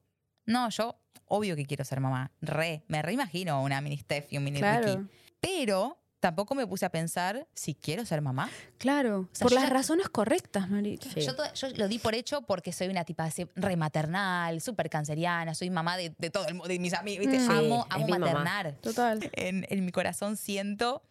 no, 0.46 0.70
yo 0.70 0.96
obvio 1.26 1.56
que 1.56 1.66
quiero 1.66 1.84
ser 1.84 2.00
mamá. 2.00 2.32
Re, 2.42 2.84
me 2.88 3.02
reimagino 3.02 3.62
una 3.62 3.82
mini 3.82 3.98
Steph 3.98 4.32
y 4.32 4.38
un 4.38 4.46
mini 4.46 4.60
Claro, 4.60 4.88
Ricky. 5.00 5.08
Pero 5.42 5.98
tampoco 6.20 6.56
me 6.56 6.66
puse 6.66 6.86
a 6.86 6.90
pensar 6.90 7.48
si 7.54 7.76
quiero 7.76 8.06
ser 8.06 8.22
mamá. 8.22 8.50
claro. 8.78 9.30
sea, 9.32 9.46
por 9.46 9.54
las 9.54 9.64
ya- 9.66 9.70
razones 9.70 10.10
correctas, 10.10 10.70
Marica. 10.70 11.08
Sí. 11.14 11.22
Yo, 11.22 11.34
lo 11.76 11.88
di 11.88 12.00
por 12.00 12.16
hecho 12.16 12.42
porque 12.42 12.72
soy 12.74 12.88
una 12.88 13.04
tipa 13.06 13.26
así 13.26 13.48
re 13.56 13.76
maternal, 13.78 14.60
súper 14.62 14.90
canceriana, 14.90 15.54
soy 15.56 15.70
mamá 15.70 15.96
de, 15.98 16.14
de 16.18 16.30
todo 16.30 16.48
el 16.48 16.56
mundo, 16.56 16.68
de 16.70 16.80
mis 16.80 16.94
amigos. 16.94 17.26
¿viste? 17.28 17.40
Mm. 17.46 17.52
amo 17.52 17.86
amo 17.90 18.06
mi 18.06 18.12
mamá. 18.12 18.26
maternar. 18.28 18.74
Total. 18.82 19.30
En, 19.34 19.66
en 19.70 19.86
mi 19.86 19.92
corazón 19.92 20.38
siento 20.38 21.04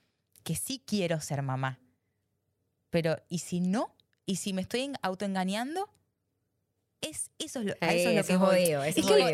que 0.43 0.57
sí 0.57 0.83
quiero 0.85 1.21
ser 1.21 1.43
mamá. 1.43 1.79
Pero, 2.91 3.17
¿y 3.29 3.39
si 3.41 3.61
no? 3.61 3.95
¿Y 4.27 4.37
si 4.37 4.53
me 4.53 4.63
estoy 4.63 4.83
en- 4.83 4.97
autoengañando? 5.03 5.89
Es, 7.11 7.31
eso 7.39 7.61
es 7.61 7.67
lo, 7.67 7.73
a 7.81 7.93
eso 7.93 8.09
es 8.09 8.15
lo 8.15 8.21
Eso 8.21 8.27
que 8.27 8.33
es 8.35 8.39
voy. 8.39 8.49
jodido, 8.49 8.83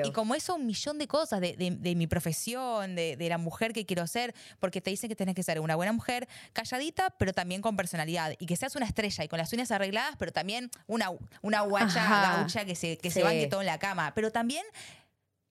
que 0.02 0.08
y 0.08 0.12
como 0.12 0.34
eso, 0.34 0.54
un 0.56 0.66
millón 0.66 0.98
de 0.98 1.06
cosas 1.08 1.40
de, 1.40 1.56
de- 1.56 1.70
de 1.70 1.94
mi 1.94 2.06
profesión, 2.06 2.94
de, 2.94 3.16
de 3.16 3.28
la 3.28 3.38
mujer 3.38 3.72
que 3.72 3.86
quiero 3.86 4.06
ser, 4.06 4.34
porque 4.60 4.80
te 4.80 4.90
dicen 4.90 5.08
que 5.08 5.16
tenés 5.16 5.34
que 5.34 5.42
ser 5.42 5.60
una 5.60 5.74
buena 5.76 5.92
mujer, 5.92 6.28
calladita, 6.52 7.10
pero 7.18 7.32
también 7.32 7.62
con 7.62 7.76
personalidad. 7.76 8.34
Y 8.38 8.46
que 8.46 8.56
seas 8.56 8.76
una 8.76 8.86
estrella 8.86 9.24
y 9.24 9.28
con 9.28 9.38
las 9.38 9.52
uñas 9.52 9.70
arregladas, 9.70 10.16
pero 10.18 10.32
también 10.32 10.70
una, 10.86 11.10
una 11.40 11.60
guacha 11.62 12.04
Ajá. 12.04 12.38
gaucha 12.38 12.64
que 12.64 12.74
se, 12.74 12.98
que 12.98 13.10
Sí. 13.10 13.20
se 13.20 13.22
banque 13.24 13.46
todo 13.46 13.60
en 13.60 13.66
la 13.66 13.78
cama. 13.78 14.12
Pero 14.14 14.30
también, 14.30 14.64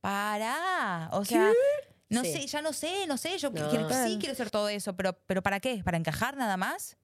para. 0.02 1.10
O 1.14 1.26
sea, 1.26 1.52
no 2.10 2.24
Sí. 2.24 2.34
sé, 2.34 2.48
ya 2.48 2.62
no 2.62 2.74
sé, 2.74 3.08
no 3.08 3.18
sé. 3.18 3.38
Yo 3.38 3.50
No. 3.52 3.70
quiero- 3.70 3.90
sí 4.06 4.18
quiero 4.20 4.36
ser 4.36 4.50
todo 4.50 4.70
eso, 4.70 4.96
pero, 4.96 5.14
pero 5.26 5.42
¿para 5.42 5.60
qué? 5.60 5.82
¿Para 5.84 5.98
encajar 5.98 6.36
nada 6.38 6.58
más? 6.58 6.98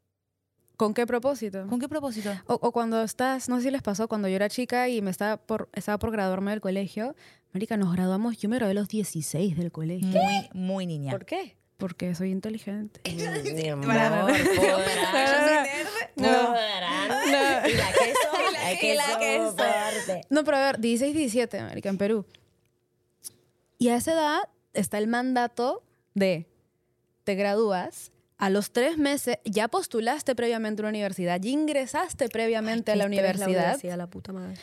¿Con 0.78 0.94
qué 0.94 1.08
propósito? 1.08 1.66
¿Con 1.68 1.80
qué 1.80 1.90
propósito? 1.90 2.32
O, 2.46 2.54
o 2.62 2.72
cuando 2.72 3.02
estás, 3.04 3.50
no 3.50 3.58
sé 3.58 3.64
si 3.64 3.72
les 3.72 3.82
pasó, 3.82 4.08
cuando 4.08 4.28
yo 4.28 4.36
era 4.36 4.48
chica 4.50 4.88
y 4.90 5.02
me 5.02 5.10
estaba 5.12 5.38
por, 5.38 5.70
estaba 5.74 5.98
por 5.98 6.12
graduarme 6.12 6.52
del 6.52 6.62
colegio, 6.62 7.16
Marica, 7.52 7.78
nos 7.78 7.92
graduamos, 7.94 8.38
yo 8.38 8.48
me 8.50 8.58
gradué 8.58 8.72
a 8.72 8.76
los 8.76 8.88
16 8.88 9.58
del 9.58 9.72
colegio. 9.72 10.08
Muy, 10.08 10.50
muy 10.54 10.86
niña. 10.86 11.12
¿Por 11.12 11.26
qué? 11.26 11.58
Porque 11.78 12.14
soy 12.16 12.32
inteligente. 12.32 13.02
Mi 13.06 13.68
amor. 13.68 14.32
Yo 14.38 14.44
soy 14.46 15.56
nerd. 15.64 15.88
Podrán. 16.16 17.70
Y 17.70 17.74
la 17.74 17.92
queso, 17.92 18.30
Y 18.52 18.54
la 18.54 18.80
que- 18.80 18.96
la. 20.08 20.22
No, 20.30 20.44
pero 20.44 20.58
a 20.58 20.62
ver, 20.62 20.80
16, 20.80 21.16
17, 21.16 21.62
Marica, 21.62 21.90
en 21.90 21.98
Perú. 21.98 22.26
Y 23.78 23.90
a 23.90 23.96
esa 23.96 24.14
edad 24.14 24.40
está 24.74 24.98
el 24.98 25.08
mandato 25.08 25.84
de 26.16 26.48
te 27.24 27.36
gradúas, 27.36 28.12
a 28.38 28.50
los 28.50 28.72
tres 28.72 28.98
meses 28.98 29.38
ya 29.46 29.68
postulaste 29.68 30.36
previamente 30.36 30.82
a 30.82 30.84
una 30.84 30.90
universidad, 30.90 31.40
ya 31.42 31.50
ingresaste 31.50 32.30
previamente 32.30 32.92
a 32.92 32.96
la 32.96 33.06
universidad. 33.06 33.80
la 33.98 34.08
puta 34.08 34.32
madre. 34.34 34.56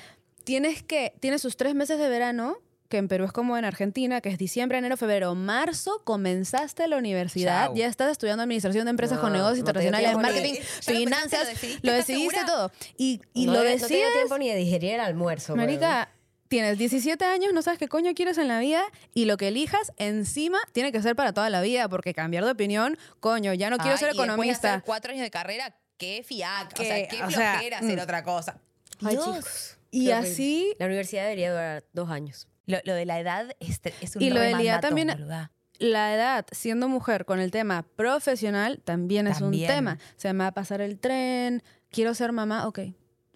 tienes 0.45 0.83
que, 0.83 1.15
tienes 1.21 1.43
sus 1.43 1.57
tres 1.57 1.75
meses 1.75 1.99
de 1.99 2.09
verano, 2.09 2.59
que 2.89 2.99
en 2.99 3.09
Perú 3.09 3.25
es 3.25 3.33
como 3.33 3.57
en 3.59 3.65
Argentina, 3.65 4.21
que 4.21 4.29
es 4.29 4.39
diciembre, 4.39 4.79
enero, 4.79 4.97
febrero, 4.97 5.35
marzo, 5.35 6.03
comenzaste 6.05 6.87
la 6.87 6.99
universidad, 6.99 7.67
Chao. 7.67 7.75
ya 7.75 7.87
estás 7.89 8.13
estudiando 8.13 8.43
administración 8.45 8.85
de 8.85 8.91
empresas 8.91 9.19
con 9.19 9.33
No, 9.33 9.39
negocios 9.39 9.65
no 9.65 9.71
internacionales, 9.71 10.17
ni- 10.17 10.23
marketing, 10.23 10.55
finanzas, 10.83 11.41
lo 11.45 11.49
decidiste, 11.49 11.87
lo 11.87 11.93
¿estás 11.93 12.07
decidiste 12.07 12.37
segura? 12.37 12.47
todo. 12.47 12.73
Y, 12.97 13.21
y 13.33 13.47
no, 13.47 13.53
lo 13.55 13.59
No 13.59 13.65
te 13.65 13.71
dio 13.71 13.79
decides, 13.89 14.13
tiempo 14.13 14.39
ni 14.39 14.49
de 14.51 14.57
digerir 14.57 14.93
el 14.95 15.01
almuerzo. 15.01 15.57
marica, 15.57 16.11
tienes 16.55 16.79
17 16.79 17.25
años, 17.25 17.53
no 17.53 17.63
sabes 17.63 17.81
qué 17.81 17.89
coño 17.89 18.15
quieres 18.15 18.39
en 18.39 18.47
la 18.47 18.61
vida 18.61 18.81
y 19.13 19.25
lo 19.25 19.37
que 19.37 19.49
elijas 19.49 19.91
encima 19.97 20.59
tiene 20.73 20.93
que 20.93 21.03
ser 21.03 21.17
para 21.17 21.33
toda 21.33 21.51
la 21.51 21.61
vida, 21.61 21.89
porque 21.89 22.15
cambiar 22.15 22.45
de 22.45 22.53
opinión, 22.53 22.97
coño, 23.19 23.53
ya 23.55 23.71
no 23.71 23.79
quiero 23.79 23.97
ser 23.97 24.07
y 24.07 24.11
después 24.11 24.29
de 24.29 24.33
economista. 24.35 24.75
hacer 24.75 24.85
cuatro 24.85 25.11
años 25.11 25.23
de 25.25 25.31
carrera, 25.33 25.77
qué 25.97 26.23
fiaca. 26.25 26.69
O 26.81 26.85
sea, 26.85 27.09
qué 27.09 27.17
o 27.25 27.29
sea, 27.31 27.55
flojera 27.55 27.79
hacer 27.79 27.99
mm. 27.99 28.03
otra 28.03 28.23
cosa. 28.23 28.61
Ay, 29.03 29.17
Dios. 29.17 29.25
chicos. 29.27 29.79
Y 29.91 30.07
qué 30.07 30.15
horrible. 30.15 30.31
así 30.33 30.75
La 30.79 30.87
universidad 30.87 31.23
debería 31.25 31.51
durar 31.51 31.85
dos 31.93 32.09
años. 32.11 32.47
Lo, 32.67 32.79
lo 32.85 32.95
de 32.95 33.05
la 33.05 33.19
edad 33.19 33.51
es, 33.59 33.81
es 34.01 34.15
un 34.15 34.23
Y 34.23 34.31
lo 34.31 34.39
de 34.41 34.53
la 34.53 34.63
edad 34.63 34.81
también- 34.81 35.09
boluda. 35.09 35.51
la 35.81 36.15
edad 36.15 36.47
siendo 36.53 36.89
mujer 36.89 37.25
con 37.25 37.41
el 37.41 37.51
tema 37.51 37.83
profesional 37.97 38.81
también 38.85 39.27
es 39.27 39.41
También. 39.41 39.69
un 39.71 39.77
tema. 39.77 39.99
O 40.17 40.21
sea, 40.21 40.33
me 40.33 40.45
va 40.45 40.49
a 40.49 40.53
pasar 40.55 40.81
el 40.81 41.01
tren, 41.01 41.65
quiero 41.91 42.15
ser 42.15 42.31
mamá, 42.31 42.69
ok. 42.69 42.79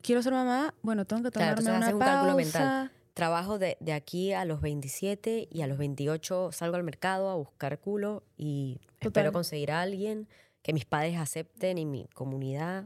Quiero 0.02 0.22
ser 0.22 0.32
mamá, 0.32 0.72
bueno, 0.82 1.04
tengo 1.04 1.24
que 1.24 1.32
tomarme 1.32 1.62
una 1.72 1.88
un 1.90 1.98
pausa. 1.98 2.04
cálculo 2.04 2.36
mental. 2.36 2.92
Trabajo 3.18 3.58
de, 3.58 3.76
de 3.80 3.92
aquí 3.92 4.32
a 4.32 4.44
los 4.44 4.60
27 4.60 5.48
y 5.50 5.62
a 5.62 5.66
los 5.66 5.76
28 5.76 6.52
salgo 6.52 6.76
al 6.76 6.84
mercado 6.84 7.28
a 7.30 7.34
buscar 7.34 7.80
culo 7.80 8.22
y 8.36 8.78
Total. 9.00 9.08
espero 9.08 9.32
conseguir 9.32 9.72
a 9.72 9.80
alguien 9.82 10.28
que 10.62 10.72
mis 10.72 10.84
padres 10.84 11.16
acepten 11.18 11.78
y 11.78 11.84
mi 11.84 12.06
comunidad. 12.14 12.84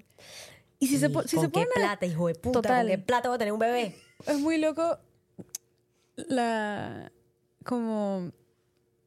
Y 0.79 0.87
si 0.87 0.97
se, 0.99 1.11
po- 1.11 1.23
si 1.25 1.37
¿Con 1.37 1.45
se 1.45 1.51
qué 1.53 1.61
pone... 1.61 1.71
plata, 1.75 2.07
hijo 2.07 2.29
de 2.29 2.35
puta? 2.35 2.63
Total. 2.63 2.87
¿Con 2.87 2.97
qué 2.97 2.99
plata 3.03 3.29
voy 3.29 3.37
a 3.37 3.39
tener 3.39 3.53
un 3.53 3.59
bebé? 3.59 3.95
Es 4.27 4.39
muy 4.39 4.57
loco 4.57 4.99
la... 6.17 7.13
como 7.65 8.33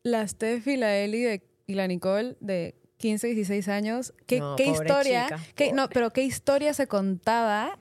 la 0.04 0.28
Steffi, 0.28 0.78
la 0.78 0.96
Eli 0.98 1.22
de- 1.24 1.44
y 1.68 1.74
la 1.74 1.88
Nicole 1.88 2.38
de 2.40 2.76
15, 2.98 3.28
16 3.30 3.68
años. 3.70 4.14
¿Qué, 4.28 4.40
No, 4.40 4.56
qué 4.56 4.68
historia? 4.68 5.24
chica, 5.26 5.40
qué- 5.56 5.74
no, 5.74 5.90
pero 5.90 6.12
qué 6.12 6.24
historia 6.24 6.74
se 6.76 6.88
contaba 6.88 7.80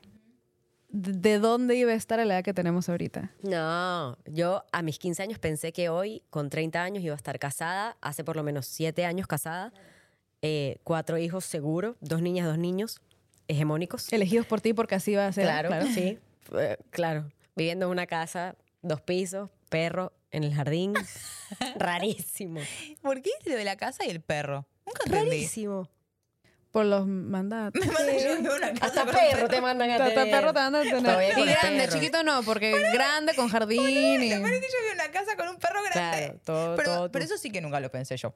de, 0.94 1.12
de 1.12 1.38
dónde 1.38 1.74
iba 1.76 1.90
a 1.92 1.94
estar 1.94 2.20
a 2.20 2.24
la 2.24 2.34
edad 2.34 2.44
que 2.44 2.54
tenemos 2.54 2.88
ahorita. 2.88 3.32
No, 3.42 4.16
yo 4.26 4.64
a 4.72 4.82
mis 4.82 4.98
15 4.98 5.22
años 5.24 5.38
pensé 5.38 5.72
que 5.72 5.88
hoy, 5.88 6.22
con 6.30 6.50
30 6.50 6.82
años, 6.82 7.02
iba 7.02 7.14
a 7.14 7.16
estar 7.16 7.38
casada. 7.38 7.96
Hace 8.00 8.22
por 8.24 8.36
lo 8.36 8.42
menos 8.44 8.66
7 8.66 9.04
años 9.04 9.26
casada. 9.26 9.72
eh, 10.42 10.76
cuatro 10.84 11.16
hijos 11.18 11.44
seguro, 11.44 11.96
dos 12.00 12.20
niñas, 12.22 12.46
dos 12.46 12.58
niños, 12.58 13.00
hegemónicos. 13.48 14.12
Elegidos 14.12 14.46
por 14.46 14.60
ti 14.60 14.72
porque 14.74 14.94
así 14.94 15.14
va 15.14 15.26
a 15.26 15.32
ser. 15.32 15.44
Claro, 15.44 15.70
sí. 15.92 16.18
Eh, 16.52 16.76
claro. 16.90 17.30
Viviendo 17.56 17.86
en 17.86 17.92
una 17.92 18.06
casa, 18.06 18.54
dos 18.82 19.00
pisos, 19.00 19.48
perro 19.70 20.12
en 20.30 20.44
el 20.44 20.52
jardín. 20.54 20.92
Rarísimo. 21.76 22.60
¿Por 23.02 23.22
qué 23.22 23.30
lo 23.46 23.54
de 23.56 23.64
la 23.64 23.76
casa 23.76 24.04
y 24.06 24.10
el 24.10 24.20
perro? 24.20 24.66
Nunca 24.86 25.02
entendí. 25.06 25.30
Rarísimo. 25.30 25.88
Por 26.74 26.86
los 26.86 27.06
mandatos. 27.06 27.80
Me 27.80 27.92
mandan 27.92 28.18
yo 28.18 28.56
una 28.56 28.72
casa 28.74 28.86
Hasta 28.86 29.04
con 29.04 29.14
perro 29.14 29.46
te 29.48 29.60
mandan 29.60 29.90
a 29.90 29.94
Hasta 29.94 30.08
tener. 30.08 30.30
perro 30.32 30.52
te 30.52 30.58
van 30.58 30.74
a 30.74 30.82
tener. 30.82 31.02
Todavía 31.04 31.28
Y 31.30 31.32
con 31.34 31.48
el 31.48 31.54
grande, 31.54 31.78
perro. 31.84 31.92
chiquito 31.92 32.22
no, 32.24 32.42
porque 32.42 32.90
grande 32.92 33.34
con 33.36 33.48
jardín. 33.48 33.80
y- 33.80 34.28
que 34.28 34.40
yo 34.40 34.42
en 34.42 34.94
una 34.94 35.08
casa 35.12 35.36
con 35.36 35.48
un 35.50 35.56
perro 35.58 35.78
grande. 35.84 35.92
Claro, 36.26 36.40
todo, 36.44 36.74
pero, 36.76 36.94
todo 36.96 37.12
pero 37.12 37.24
eso 37.24 37.38
sí 37.38 37.52
que 37.52 37.60
nunca 37.60 37.78
lo 37.78 37.92
pensé 37.92 38.16
yo. 38.16 38.34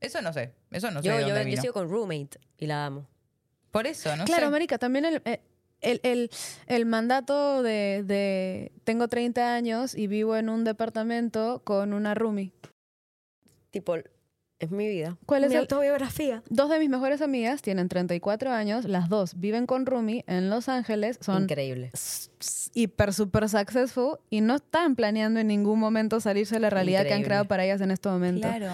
Eso 0.00 0.20
no 0.22 0.32
sé. 0.32 0.54
Eso 0.72 0.90
no 0.90 1.00
sé 1.02 1.06
yo, 1.08 1.14
de 1.14 1.20
yo, 1.20 1.26
dónde 1.28 1.42
yo 1.44 1.46
vino. 1.50 1.62
sigo 1.62 1.72
con 1.74 1.88
roommate 1.88 2.40
y 2.56 2.66
la 2.66 2.86
amo. 2.86 3.06
Por 3.70 3.86
eso, 3.86 4.16
no 4.16 4.24
claro, 4.24 4.40
sé. 4.42 4.46
América, 4.48 4.78
también 4.78 5.04
el, 5.04 5.22
eh, 5.24 5.40
el, 5.80 6.00
el- 6.02 6.30
el 6.66 6.84
mandato 6.84 7.62
de, 7.62 8.02
de 8.04 8.72
tengo 8.82 9.06
30 9.06 9.54
años 9.54 9.94
y 9.94 10.08
vivo 10.08 10.34
en 10.36 10.48
un 10.48 10.64
departamento 10.64 11.62
con 11.64 11.92
una 11.92 12.14
roomie. 12.16 12.52
Tipo, 13.70 13.94
es 14.60 14.70
mi 14.70 14.88
vida. 14.88 15.16
¿Cuál 15.26 15.44
es 15.44 15.50
mi 15.50 15.56
el- 15.56 15.60
autobiografía? 15.62 16.42
Dos 16.48 16.68
de 16.70 16.78
mis 16.78 16.88
mejores 16.88 17.22
amigas 17.22 17.62
tienen 17.62 17.88
34 17.88 18.50
años, 18.50 18.84
las 18.84 19.08
dos 19.08 19.38
viven 19.38 19.66
con 19.66 19.86
roomie 19.86 20.24
en 20.26 20.50
Los 20.50 20.68
Ángeles, 20.68 21.18
son 21.20 21.44
Increíble. 21.44 21.90
hiper 22.74 23.12
super 23.12 23.48
successful 23.48 24.18
y 24.30 24.40
no 24.40 24.56
están 24.56 24.96
planeando 24.96 25.40
en 25.40 25.46
ningún 25.48 25.78
momento 25.78 26.20
salirse 26.20 26.56
de 26.56 26.60
la 26.60 26.70
realidad 26.70 27.04
que 27.04 27.14
han 27.14 27.22
creado 27.22 27.44
para 27.46 27.64
ellas 27.64 27.80
en 27.80 27.90
este 27.90 28.08
momento. 28.08 28.48
Claro. 28.48 28.70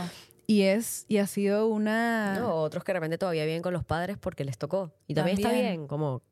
Y 0.47 0.62
es 0.62 1.07
y 1.09 1.18
ha 1.18 1.26
sido 1.26 1.68
una 1.68 2.39
No, 2.39 2.55
otros 2.57 2.85
que 2.85 2.93
de 2.93 2.99
repente 2.99 3.16
todavía 3.16 3.47
viven 3.47 3.62
con 3.62 3.72
los 3.72 3.85
padres 3.85 4.18
porque 4.18 4.45
les 4.45 4.59
tocó. 4.59 4.93
Y 5.07 5.14
también, 5.14 5.39
está 5.39 5.49
También. 5.49 5.66
bien, 5.76 5.87
como 5.87 6.22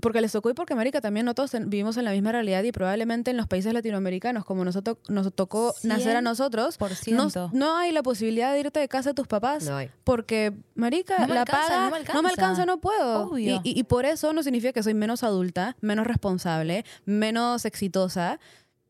porque 0.00 0.20
les 0.20 0.32
tocó 0.32 0.50
y 0.50 0.54
porque 0.54 0.72
América 0.74 1.00
también 1.00 1.26
no 1.26 1.34
todos 1.34 1.52
vivimos 1.66 1.96
en 1.96 2.04
la 2.04 2.10
misma 2.12 2.32
realidad 2.32 2.62
y 2.62 2.72
probablemente 2.72 3.30
en 3.30 3.36
los 3.36 3.46
países 3.46 3.72
latinoamericanos 3.72 4.44
como 4.44 4.64
nosotros 4.64 4.98
nos 5.08 5.32
tocó 5.34 5.74
nacer 5.82 6.16
a 6.16 6.20
nosotros 6.20 6.76
Por 6.78 6.90
no, 7.08 7.28
no 7.52 7.76
hay 7.76 7.92
la 7.92 8.02
posibilidad 8.02 8.52
de 8.52 8.60
irte 8.60 8.80
de 8.80 8.88
casa 8.88 9.10
de 9.10 9.14
tus 9.14 9.26
papás 9.26 9.64
no 9.64 9.76
hay. 9.76 9.90
porque 10.04 10.52
marica 10.74 11.26
No 11.26 11.34
la 11.34 11.40
alcanza, 11.42 11.68
paga 11.68 11.84
no 11.84 11.90
me 11.90 12.04
no 12.14 12.22
me 12.22 12.28
alcanza. 12.30 12.66
no 12.66 12.78
puedo 12.80 13.38
y, 13.38 13.50
Obvio. 13.52 13.60
y- 13.64 13.78
y 13.80 13.82
por 13.84 14.04
eso 14.04 14.32
no 14.32 14.42
significa 14.42 14.72
que 14.72 14.82
soy 14.82 14.94
menos 14.94 15.22
adulta 15.22 15.76
menos 15.80 16.06
responsable 16.06 16.84
menos 17.04 17.64
exitosa 17.64 18.38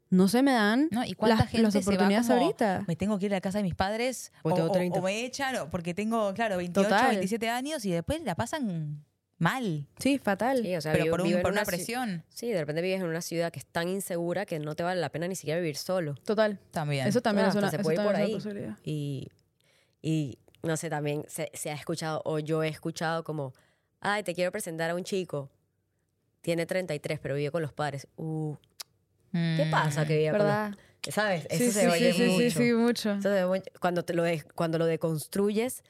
no 0.08 0.28
se 0.28 0.40
me 0.42 0.52
dan 0.52 0.88
No, 0.92 1.04
¿Y 1.04 1.14
cuánta 1.14 1.36
las, 1.42 1.48
gente 1.50 1.62
las 1.64 1.72
se 1.72 1.80
va 1.80 1.82
oportunidades 1.82 2.28
como, 2.28 2.40
ahorita 2.40 2.84
Me 2.86 2.94
tengo 2.94 3.18
que 3.18 3.26
ir 3.26 3.32
a 3.34 3.36
la 3.38 3.40
casa 3.40 3.58
de 3.58 3.64
mis 3.64 3.74
padres 3.74 4.32
o, 4.42 4.54
tengo 4.54 4.68
o- 4.68 4.72
30. 4.72 4.98
o 4.98 5.02
me 5.02 5.24
echan 5.24 5.68
porque 5.70 5.94
tengo, 5.94 6.32
claro, 6.32 6.56
28, 6.58 6.88
Total. 6.88 7.08
27 7.08 7.48
años 7.50 7.84
y 7.84 7.90
después 7.90 8.22
la 8.22 8.36
pasan 8.36 9.04
mal. 9.38 9.86
sí 9.98 10.18
fatal 10.18 10.62
Sí, 10.62 10.74
o 10.76 10.80
sea, 10.80 10.92
pero 10.92 11.04
vivo- 11.04 11.16
por, 11.16 11.26
un- 11.26 11.42
por 11.42 11.52
una, 11.52 11.62
ci- 11.62 11.66
presión 11.66 12.24
Sí, 12.28 12.50
de 12.50 12.58
repente 12.60 12.80
vives 12.82 13.00
en 13.00 13.06
una 13.06 13.20
ciudad 13.20 13.52
que 13.52 13.58
es 13.58 13.66
tan 13.66 13.88
insegura 13.88 14.46
que 14.46 14.58
no 14.58 14.74
te 14.74 14.82
vale 14.82 15.00
la 15.00 15.10
pena 15.10 15.28
ni 15.28 15.34
siquiera 15.36 15.60
vivir 15.60 15.76
solo. 15.76 16.14
total 16.24 16.58
también. 16.70 17.06
eso 17.06 17.20
también 17.20 17.46
Ah, 17.46 17.50
es 17.50 17.54
una, 17.56 17.70
se 17.70 17.78
puede 17.80 17.96
ir 17.96 18.02
por 18.02 18.16
ahí. 18.16 18.30
una 18.32 18.34
posibilidad 18.38 18.76
Y, 18.82 19.28
y 20.02 20.38
no 20.62 20.76
sé, 20.76 20.88
también 20.90 21.24
se, 21.28 21.50
se 21.54 21.70
ha 21.70 21.74
escuchado, 21.74 22.22
o 22.24 22.38
yo 22.38 22.62
he 22.62 22.68
escuchado 22.68 23.22
como, 23.24 23.52
ay, 24.00 24.22
te 24.22 24.34
quiero 24.34 24.50
presentar 24.52 24.90
a 24.90 24.94
un 24.94 25.04
chico. 25.04 25.50
Tiene 26.40 26.64
33, 26.66 27.18
pero 27.20 27.34
vive 27.34 27.50
con 27.50 27.60
los 27.62 27.72
padres. 27.72 28.06
Uh, 28.16 28.54
¿Qué 29.32 29.64
Mm. 29.66 29.70
pasa 29.70 30.06
que 30.06 30.16
vive 30.16 30.30
con 30.30 30.38
verdad 30.38 30.70
los 31.04 31.14
¿Sabes? 31.14 31.46
Eso 31.50 31.58
sí, 31.64 31.70
se 31.72 31.80
sí, 31.82 31.86
oye 31.86 32.12
sí, 32.12 32.18
sí, 32.18 32.30
mucho. 32.30 32.40
sí, 32.40 32.50
sí, 32.50 32.72
mucho. 32.72 33.48
Oye- 33.50 33.62
cuando, 33.80 34.04
te 34.04 34.14
lo 34.14 34.22
de- 34.22 34.42
cuando 34.54 34.78
lo 34.78 34.86
deconstruyes, 34.86 35.82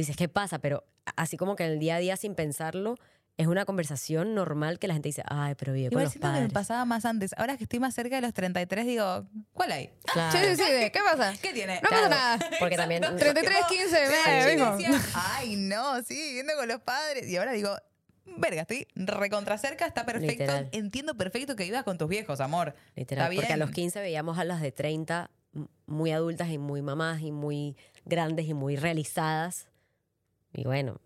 dices, 0.00 0.16
¿qué 0.16 0.28
pasa? 0.28 0.58
Pero 0.58 0.84
así 1.16 1.36
como 1.36 1.56
que 1.56 1.64
en 1.64 1.72
el 1.72 1.78
día 1.78 1.96
a 1.96 1.98
día, 1.98 2.16
sin 2.16 2.34
pensarlo, 2.34 2.96
es 3.38 3.46
una 3.48 3.66
conversación 3.66 4.34
normal 4.34 4.78
que 4.78 4.88
la 4.88 4.94
gente 4.94 5.10
dice, 5.10 5.22
ay, 5.26 5.54
pero 5.56 5.74
vive 5.74 5.88
con 5.88 5.92
Igual 5.92 6.04
los 6.04 6.12
siento 6.12 6.28
que 6.28 6.32
me 6.32 6.38
padres. 6.38 6.52
pasaba 6.54 6.84
más 6.86 7.04
antes. 7.04 7.34
Ahora 7.36 7.56
que 7.58 7.64
estoy 7.64 7.80
más 7.80 7.94
cerca 7.94 8.16
de 8.16 8.22
los 8.22 8.32
33, 8.32 8.86
digo, 8.86 9.26
¿cuál 9.52 9.72
hay? 9.72 9.90
Claro. 10.12 10.32
sí 10.32 10.38
sí 10.56 10.56
sí 10.56 10.90
¿qué 10.90 11.00
pasa? 11.04 11.34
¿Qué 11.42 11.52
tiene? 11.52 11.74
no 11.82 11.90
pasa 11.90 12.06
Claro, 12.06 12.08
nada 12.08 12.50
Porque 12.58 12.76
también... 12.76 13.02
33, 13.02 13.56
15, 13.68 13.84
Yo 13.90 14.10
ve, 14.46 14.56
mijo. 14.56 14.70
decía, 14.76 14.90
Ay, 15.14 15.56
no, 15.56 16.02
sí, 16.02 16.14
viviendo 16.14 16.54
con 16.56 16.66
los 16.68 16.80
padres. 16.80 17.28
Y 17.28 17.36
ahora 17.36 17.52
digo, 17.52 17.76
verga, 18.38 18.62
estoy 18.62 18.88
recontra 18.94 19.58
cerca, 19.58 19.86
está 19.86 20.06
perfecto. 20.06 20.32
Literal. 20.44 20.68
Entiendo 20.72 21.14
perfecto 21.14 21.56
que 21.56 21.64
vivas 21.64 21.84
con 21.84 21.98
tus 21.98 22.08
viejos, 22.08 22.40
amor. 22.40 22.74
Literal, 22.94 23.30
Está 23.30 23.34
porque 23.42 23.52
a 23.52 23.56
los 23.58 23.68
bien. 23.68 23.74
15 23.90 24.00
veíamos 24.00 24.38
a 24.38 24.44
las 24.44 24.62
de 24.62 24.72
30 24.72 25.30
m- 25.54 25.66
muy 25.84 26.10
adultas 26.10 26.48
y 26.48 26.56
muy 26.56 26.80
mamás 26.80 27.20
y 27.20 27.32
muy 27.32 27.76
grandes 28.06 28.46
y 28.46 28.54
muy 28.54 28.76
realizadas. 28.76 29.68
Y 30.58 30.64
bueno, 30.64 31.00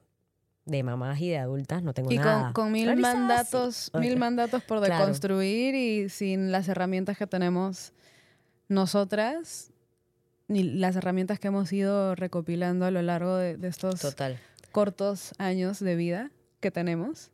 de 0.64 0.82
mamás 0.84 1.20
y 1.20 1.28
de 1.30 1.38
adultas 1.38 1.82
no 1.82 1.92
tengo 1.92 2.12
Y 2.12 2.18
nada. 2.18 2.44
con, 2.44 2.52
con 2.52 2.72
mil 2.72 2.94
mandatos, 2.96 3.90
mil 3.98 4.16
mandatos 4.16 4.62
por 4.62 4.78
Claro. 4.78 4.94
deconstruir 5.02 5.74
y 5.74 6.08
sin 6.08 6.52
las 6.52 6.68
herramientas 6.68 7.18
que 7.18 7.26
tenemos 7.26 7.92
nosotras, 8.68 9.72
ni 10.48 10.62
las 10.62 10.96
herramientas 10.96 11.38
que 11.40 11.48
hemos 11.48 11.72
ido 11.72 12.14
recopilando 12.14 12.84
a 12.86 12.90
lo 12.90 13.02
largo 13.02 13.36
de, 13.36 13.56
de 13.56 13.68
estos 13.68 14.00
Total. 14.00 14.38
cortos 14.72 15.34
años 15.38 15.80
de 15.80 15.96
vida 15.96 16.30
que 16.60 16.70
tenemos. 16.70 17.30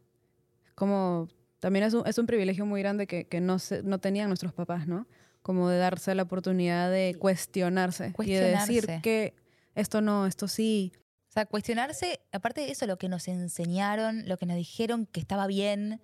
Como 0.74 1.28
también 1.60 1.84
es 1.84 1.94
un, 1.94 2.06
es 2.06 2.18
un 2.18 2.26
privilegio 2.26 2.64
muy 2.66 2.80
grande 2.80 3.06
que, 3.06 3.24
que 3.26 3.40
no, 3.40 3.58
se- 3.58 3.82
no 3.82 3.98
tenían 3.98 4.28
nuestros 4.28 4.52
papás, 4.52 4.86
¿no? 4.86 5.06
Como 5.42 5.68
de 5.68 5.78
darse 5.78 6.14
la 6.14 6.22
oportunidad 6.22 6.90
de 6.90 7.16
cuestionarse, 7.18 8.12
y 8.24 8.32
de 8.32 8.40
decir 8.40 8.84
Cuestionarse. 8.86 9.00
que 9.02 9.34
esto 9.74 10.00
no, 10.00 10.26
esto 10.26 10.48
sí. 10.48 10.92
Sea, 11.40 11.46
cuestionarse, 11.46 12.20
aparte 12.32 12.62
de 12.62 12.70
eso, 12.72 12.86
lo 12.86 12.98
que 12.98 13.08
nos 13.08 13.28
enseñaron, 13.28 14.28
lo 14.28 14.36
que 14.38 14.46
nos 14.46 14.56
dijeron 14.56 15.06
que 15.06 15.20
estaba 15.20 15.46
bien. 15.46 16.00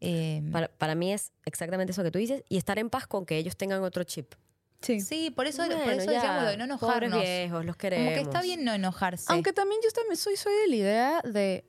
eh, 0.00 0.42
Para, 0.52 0.68
para 0.68 0.94
mí 0.94 1.12
es 1.12 1.32
exactamente 1.44 1.92
eso 1.92 2.02
que 2.02 2.10
tú 2.10 2.18
dices 2.18 2.42
y 2.48 2.56
estar 2.58 2.78
en 2.78 2.90
paz 2.90 3.06
con 3.06 3.24
que 3.26 3.36
ellos 3.38 3.56
tengan 3.56 3.82
otro 3.82 4.04
chip. 4.04 4.34
Sí. 4.82 5.00
sí, 5.00 5.30
por 5.30 5.46
eso, 5.46 5.64
por 5.66 5.74
Bueno, 5.74 5.90
eso 5.92 6.12
ya, 6.12 6.18
decíamos 6.20 6.42
lo 6.44 6.50
de 6.50 6.56
no 6.58 6.78
pobres 6.78 6.96
enojarnos. 7.08 7.22
viejos, 7.22 7.64
los 7.64 7.76
Como 7.76 7.78
queremos. 7.78 8.12
que 8.14 8.20
está 8.20 8.42
bien 8.42 8.62
no 8.64 8.74
enojarse. 8.74 9.24
Aunque 9.28 9.52
también 9.54 9.80
yo 9.82 9.90
también 9.90 10.16
soy, 10.18 10.36
soy 10.36 10.52
de 10.52 10.68
la 10.68 10.76
idea 10.76 11.20
de 11.24 11.64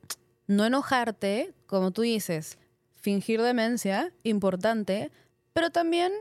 no 0.46 0.66
enojarte, 0.66 1.54
como 1.66 1.90
tú 1.90 2.02
dices, 2.02 2.58
fingir 2.94 3.40
demencia, 3.40 4.12
importante, 4.24 5.10
pero 5.54 5.70
también 5.70 6.12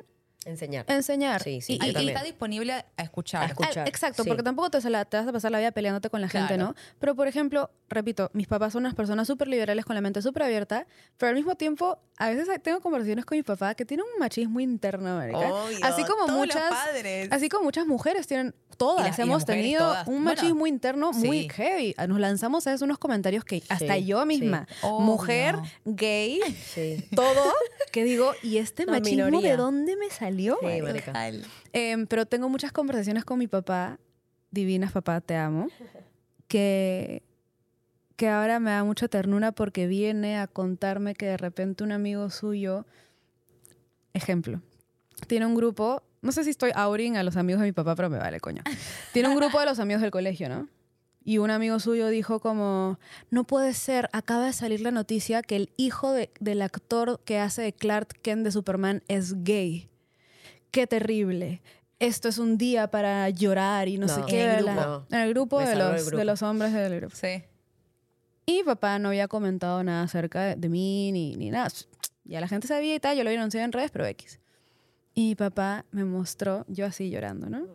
Enseñar. 0.45 0.85
enseñar. 0.87 1.43
Sí, 1.43 1.59
sí, 1.61 1.77
Y- 1.81 1.85
y, 1.99 2.07
está 2.07 2.23
disponible 2.23 2.71
a 2.95 3.03
escuchar. 3.03 3.43
A 3.43 3.45
escuchar. 3.47 3.79
Ah, 3.79 3.89
Exacto, 3.89 4.23
sí. 4.23 4.29
porque 4.29 4.43
tampoco 4.43 4.69
te, 4.69 4.89
la- 4.89 5.03
te 5.03 5.17
vas 5.17 5.27
a 5.27 5.31
pasar 5.33 5.51
la 5.51 5.59
vida 5.59 5.71
peleándote 5.71 6.09
con 6.09 6.21
la 6.21 6.29
gente, 6.29 6.55
Claro. 6.55 6.69
¿no? 6.69 6.75
Pero, 6.99 7.15
por 7.15 7.27
ejemplo, 7.27 7.69
repito, 7.89 8.29
mis 8.33 8.47
papás 8.47 8.71
son 8.73 8.83
unas 8.83 8.95
personas 8.95 9.27
súper 9.27 9.49
liberales 9.49 9.83
con 9.83 9.95
la 9.95 10.01
mente 10.01 10.21
súper 10.21 10.43
abierta, 10.43 10.87
pero 11.17 11.29
al 11.29 11.35
mismo 11.35 11.55
tiempo, 11.55 11.99
a 12.17 12.29
veces 12.29 12.47
tengo 12.63 12.79
conversaciones 12.79 13.25
con 13.25 13.37
mi 13.37 13.43
papá 13.43 13.75
que 13.75 13.83
tienen 13.83 14.05
un 14.13 14.19
machismo 14.19 14.59
interno. 14.61 15.17
Obvio, 15.19 15.79
así 15.83 16.03
como 16.05 16.27
muchas, 16.29 16.69
padres. 16.69 17.27
así 17.31 17.49
como 17.49 17.65
muchas 17.65 17.85
mujeres 17.85 18.25
tienen, 18.25 18.55
todas 18.77 19.05
las- 19.05 19.19
hemos 19.19 19.43
tenido 19.45 19.79
todas. 19.81 20.07
un 20.07 20.23
Bueno, 20.23 20.41
machismo 20.41 20.65
interno 20.67 21.11
muy 21.11 21.49
heavy. 21.49 21.93
Nos 22.07 22.19
lanzamos 22.19 22.65
a 22.67 22.71
veces 22.71 22.83
unos 22.83 22.99
comentarios 22.99 23.43
que 23.43 23.63
hasta 23.67 23.97
yo 23.97 24.25
misma, 24.25 24.65
Obvio. 24.81 24.99
mujer, 25.05 25.55
gay, 25.83 26.39
Sí. 26.73 27.05
todo, 27.13 27.53
que 27.91 28.03
digo, 28.05 28.31
¿y 28.43 28.57
este 28.59 28.85
La 28.85 28.93
machismo 28.93 29.25
minoría. 29.25 29.51
de 29.51 29.57
dónde 29.57 29.97
me 29.97 30.09
salió? 30.09 30.36
Sí, 30.59 30.65
marica? 30.81 31.11
Em, 31.73 32.05
pero 32.07 32.25
tengo 32.25 32.49
muchas 32.49 32.71
conversaciones 32.71 33.25
con 33.25 33.39
mi 33.39 33.47
papá, 33.47 33.99
divinas 34.51 34.91
papá, 34.91 35.19
te 35.21 35.35
amo, 35.35 35.67
que, 36.47 37.23
que 38.15 38.29
ahora 38.29 38.59
me 38.59 38.71
da 38.71 38.83
mucha 38.83 39.07
ternura 39.07 39.51
porque 39.51 39.87
viene 39.87 40.37
a 40.37 40.47
contarme 40.47 41.13
que 41.15 41.25
de 41.25 41.37
repente 41.37 41.83
un 41.83 41.91
amigo 41.91 42.29
suyo, 42.29 42.85
ejemplo, 44.13 44.61
tiene 45.27 45.45
un 45.45 45.55
grupo, 45.55 46.03
no 46.21 46.31
sé 46.31 46.43
si 46.43 46.49
estoy 46.51 46.71
outing 46.75 47.17
a 47.17 47.23
los 47.23 47.35
amigos 47.37 47.61
de 47.61 47.67
mi 47.67 47.73
papá, 47.73 47.95
pero 47.95 48.09
me 48.09 48.17
vale, 48.17 48.39
coño. 48.39 48.63
Tiene 49.13 49.29
un 49.29 49.35
grupo 49.35 49.59
de 49.59 49.65
los 49.65 49.79
amigos 49.79 50.01
del 50.01 50.11
colegio, 50.11 50.49
¿no? 50.49 50.67
Y 51.23 51.39
un 51.39 51.51
amigo 51.51 51.77
suyo 51.79 52.07
dijo 52.07 52.39
como, 52.39 52.99
no 53.31 53.43
puede 53.43 53.73
ser, 53.73 54.09
acaba 54.13 54.45
de 54.45 54.53
salir 54.53 54.79
la 54.79 54.91
noticia 54.91 55.41
que 55.41 55.57
el 55.57 55.69
hijo 55.75 56.13
de- 56.13 56.31
del 56.39 56.61
actor 56.61 57.19
que 57.25 57.37
hace 57.37 57.61
de 57.63 57.73
Clark 57.73 58.07
Kent 58.21 58.45
de 58.45 58.51
Superman 58.53 59.03
es 59.09 59.43
gay. 59.43 59.89
Qué 60.71 60.87
terrible. 60.87 61.61
Esto 61.99 62.29
es 62.29 62.37
un 62.37 62.57
día 62.57 62.91
para 62.91 63.29
llorar 63.29 63.87
y 63.87 63.97
no, 63.97 64.07
sé 64.07 64.21
qué. 64.27 64.43
En 64.43 64.49
el 64.51 64.65
grupo. 64.65 65.05
En 65.09 65.19
el 65.19 65.29
grupo, 65.29 65.59
de 65.59 65.75
los, 65.75 66.01
grupo. 66.03 66.17
de 66.17 66.25
los 66.25 66.41
hombres 66.43 66.73
del 66.73 66.95
grupo. 66.97 67.15
Sí. 67.15 67.43
Y 68.45 68.63
papá 68.63 68.99
no 68.99 69.09
había 69.09 69.27
comentado 69.27 69.83
nada 69.83 70.03
acerca 70.03 70.43
de, 70.43 70.55
de 70.55 70.69
mí 70.69 71.11
ni, 71.11 71.35
ni 71.35 71.49
nada. 71.49 71.69
Ya 72.23 72.39
la 72.39 72.47
gente 72.47 72.67
sabía 72.67 72.95
y 72.95 72.99
tal, 72.99 73.17
yo 73.17 73.23
lo 73.23 73.29
había 73.29 73.39
anunciado 73.39 73.65
en 73.65 73.71
redes, 73.71 73.89
pero 73.91 74.05
X. 74.05 74.39
Y 75.15 75.29
mi 75.29 75.35
papá 75.35 75.85
me 75.91 76.05
mostró, 76.05 76.63
yo 76.67 76.85
así 76.85 77.09
llorando, 77.09 77.49
¿no? 77.49 77.65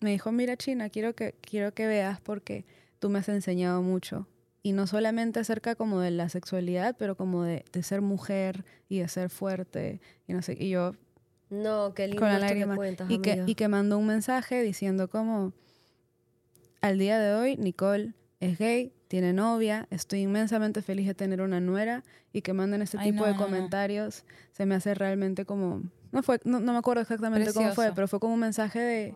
Me 0.00 0.10
dijo, 0.10 0.30
mira 0.32 0.56
China, 0.56 0.90
quiero 0.90 1.14
que, 1.14 1.34
quiero 1.40 1.72
que 1.72 1.86
veas 1.86 2.20
porque 2.20 2.66
tú 2.98 3.08
me 3.08 3.20
has 3.20 3.28
enseñado 3.28 3.80
mucho. 3.80 4.28
Y 4.62 4.72
no 4.72 4.86
solamente 4.86 5.40
acerca 5.40 5.74
como 5.74 6.00
de 6.00 6.10
la 6.10 6.28
sexualidad, 6.28 6.94
pero 6.98 7.16
como 7.16 7.44
de, 7.44 7.64
de 7.72 7.82
ser 7.82 8.02
mujer 8.02 8.64
y 8.88 8.98
de 8.98 9.08
ser 9.08 9.30
fuerte. 9.30 10.00
Y 10.28 10.34
no 10.34 10.42
sé, 10.42 10.56
y 10.58 10.68
yo 10.68 10.92
No, 11.52 11.92
qué 11.94 12.06
lindo 12.08 12.20
con 12.22 12.40
la 12.40 12.48
que 12.48 12.66
cuentas, 12.66 13.10
y, 13.10 13.18
que, 13.18 13.44
y 13.46 13.54
que 13.54 13.68
mandó 13.68 13.98
un 13.98 14.06
mensaje 14.06 14.62
diciendo 14.62 15.08
como, 15.08 15.52
al 16.80 16.98
día 16.98 17.18
de 17.18 17.34
hoy 17.34 17.56
Nicole 17.58 18.14
es 18.40 18.58
gay, 18.58 18.92
tiene 19.08 19.34
novia, 19.34 19.86
estoy 19.90 20.20
inmensamente 20.22 20.80
feliz 20.80 21.06
de 21.06 21.14
tener 21.14 21.42
una 21.42 21.60
nuera 21.60 22.04
y 22.32 22.40
que 22.40 22.54
manden 22.54 22.80
este 22.80 22.96
Ay, 22.98 23.10
tipo 23.12 23.20
no, 23.20 23.26
de 23.26 23.32
no, 23.34 23.38
no. 23.38 23.44
comentarios 23.44 24.24
se 24.52 24.64
me 24.64 24.74
hace 24.74 24.94
realmente 24.94 25.44
como, 25.44 25.82
no 26.10 26.22
fue, 26.22 26.40
no, 26.44 26.58
no 26.58 26.72
me 26.72 26.78
acuerdo 26.78 27.02
exactamente 27.02 27.52
cómo 27.52 27.72
fue, 27.74 27.92
pero 27.94 28.08
fue 28.08 28.18
como 28.18 28.32
un 28.34 28.40
mensaje 28.40 28.78
de... 28.80 29.14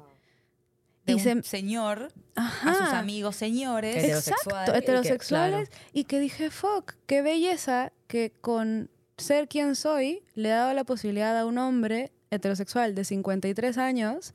De 1.06 1.12
y 1.12 1.14
un 1.14 1.20
se- 1.20 1.42
señor 1.44 2.12
Ajá. 2.34 2.70
a 2.70 2.74
sus 2.74 2.88
amigos 2.94 3.36
señores. 3.36 3.96
Heterosexual 3.96 4.42
Exacto, 4.44 4.70
y 4.70 4.72
que- 4.72 4.78
heterosexuales. 4.78 5.70
Y 5.94 6.04
que, 6.04 6.20
dije, 6.20 6.50
fuck, 6.50 6.92
qué 7.06 7.22
belleza 7.22 7.92
que 8.08 8.32
con 8.40 8.90
ser 9.16 9.48
quien 9.48 9.74
soy 9.76 10.22
le 10.34 10.48
he 10.50 10.52
dado 10.52 10.74
la 10.74 10.84
posibilidad 10.84 11.38
a 11.38 11.46
un 11.46 11.56
hombre 11.58 12.12
heterosexual 12.30 12.94
de 12.94 13.04
53 13.04 13.78
años 13.78 14.34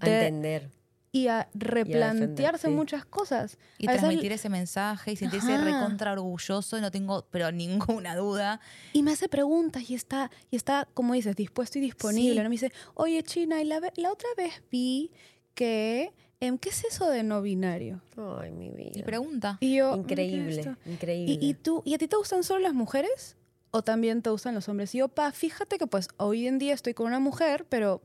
A 0.00 0.06
de- 0.06 0.26
entender. 0.28 0.70
y 1.12 1.28
a 1.28 1.48
replantearse 1.54 2.66
sí. 2.68 2.72
muchas 2.74 3.04
cosas. 3.06 3.56
Y 3.78 3.86
A 3.86 3.92
veces- 3.92 4.02
transmitir 4.02 4.32
ese 4.32 4.48
mensaje 4.50 5.12
y 5.12 5.16
sentirse 5.16 5.52
Ajá. 5.54 5.64
recontra 5.64 6.12
orgulloso, 6.12 6.78
no 6.80 6.90
tengo 6.90 7.26
pero 7.30 7.50
ninguna 7.52 8.14
duda. 8.16 8.60
Y 8.92 9.02
me 9.02 9.12
hace 9.12 9.28
preguntas 9.28 9.88
y 9.88 9.94
está, 9.94 10.30
y 10.50 10.56
está, 10.56 10.86
como 10.92 11.14
dices, 11.14 11.34
dispuesto 11.34 11.78
y 11.78 11.80
disponible. 11.82 12.34
Sí. 12.34 12.38
¿no? 12.42 12.44
Me 12.44 12.50
dice, 12.50 12.72
oye, 12.94 13.22
China, 13.22 13.62
y 13.62 13.64
la, 13.64 13.80
ve- 13.80 13.92
la 13.96 14.12
otra 14.12 14.28
vez 14.36 14.62
vi 14.70 15.10
que, 15.54 16.12
em, 16.40 16.58
¿qué 16.58 16.68
es 16.68 16.84
eso 16.84 17.08
de 17.08 17.22
no 17.22 17.40
binario? 17.40 18.02
Ay, 18.38 18.50
mi 18.50 18.68
vida. 18.70 18.90
Y 18.94 19.02
pregunta. 19.02 19.56
Y 19.60 19.76
yo, 19.76 19.92
"¿Qué 19.92 19.96
es 19.98 20.02
increíble, 20.20 20.60
esto?". 20.60 20.76
increíble. 20.84 21.38
¿Y, 21.40 21.48
y 21.50 21.54
tú, 21.54 21.80
¿y 21.86 21.94
a 21.94 21.98
ti 21.98 22.08
te 22.08 22.16
gustan 22.16 22.44
solo 22.44 22.60
las 22.60 22.74
mujeres? 22.74 23.35
¿O 23.70 23.82
también 23.82 24.22
te 24.22 24.30
gustan 24.30 24.54
los 24.54 24.68
hombres? 24.68 24.94
Y 24.94 24.98
yo, 24.98 25.08
pa, 25.08 25.32
fíjate 25.32 25.78
que 25.78 25.86
pues 25.86 26.08
hoy 26.16 26.46
en 26.46 26.58
día 26.58 26.72
estoy 26.74 26.94
con 26.94 27.06
una 27.06 27.18
mujer, 27.20 27.66
pero 27.68 28.02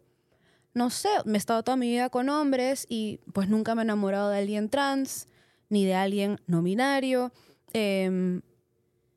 no 0.74 0.90
sé, 0.90 1.10
me 1.26 1.34
he 1.34 1.38
estado 1.38 1.64
toda 1.64 1.78
mi 1.78 1.90
vida 1.90 2.10
con 2.10 2.30
hombres 2.30 2.86
y 2.90 3.20
pues 3.34 3.48
nunca 3.50 3.76
me 3.76 3.82
he 3.82 3.86
enamorado 3.86 4.30
de 4.30 4.38
alguien 4.40 4.70
trans, 4.70 5.28
ni 5.70 5.86
de 5.86 5.94
alguien 5.96 6.40
no 6.48 6.62
binario, 6.62 7.32
em, 7.74 8.42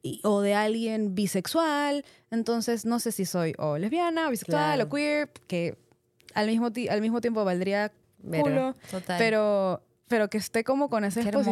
y- 0.02 0.20
o 0.22 0.40
de 0.42 0.54
alguien 0.54 1.14
bisexual. 1.14 2.04
Entonces 2.30 2.84
no 2.84 3.00
sé 3.00 3.10
si 3.12 3.24
soy 3.24 3.54
o 3.58 3.78
lesbiana, 3.78 4.28
o 4.28 4.30
bisexual, 4.30 4.74
Claro. 4.76 4.88
o 4.88 4.94
queer, 4.94 5.30
que 5.48 5.76
al 6.34 6.46
mismo, 6.46 6.70
al 6.90 7.00
mismo 7.00 7.20
tiempo 7.20 7.44
valdría 7.44 7.90
culo. 8.22 8.74
Total. 8.90 9.18
Pero, 9.18 9.82
pero 10.08 10.28
que 10.30 10.38
esté 10.38 10.62
como 10.64 10.88
con 10.90 11.04
esa 11.04 11.22
Qué 11.22 11.28
hermoso. 11.30 11.50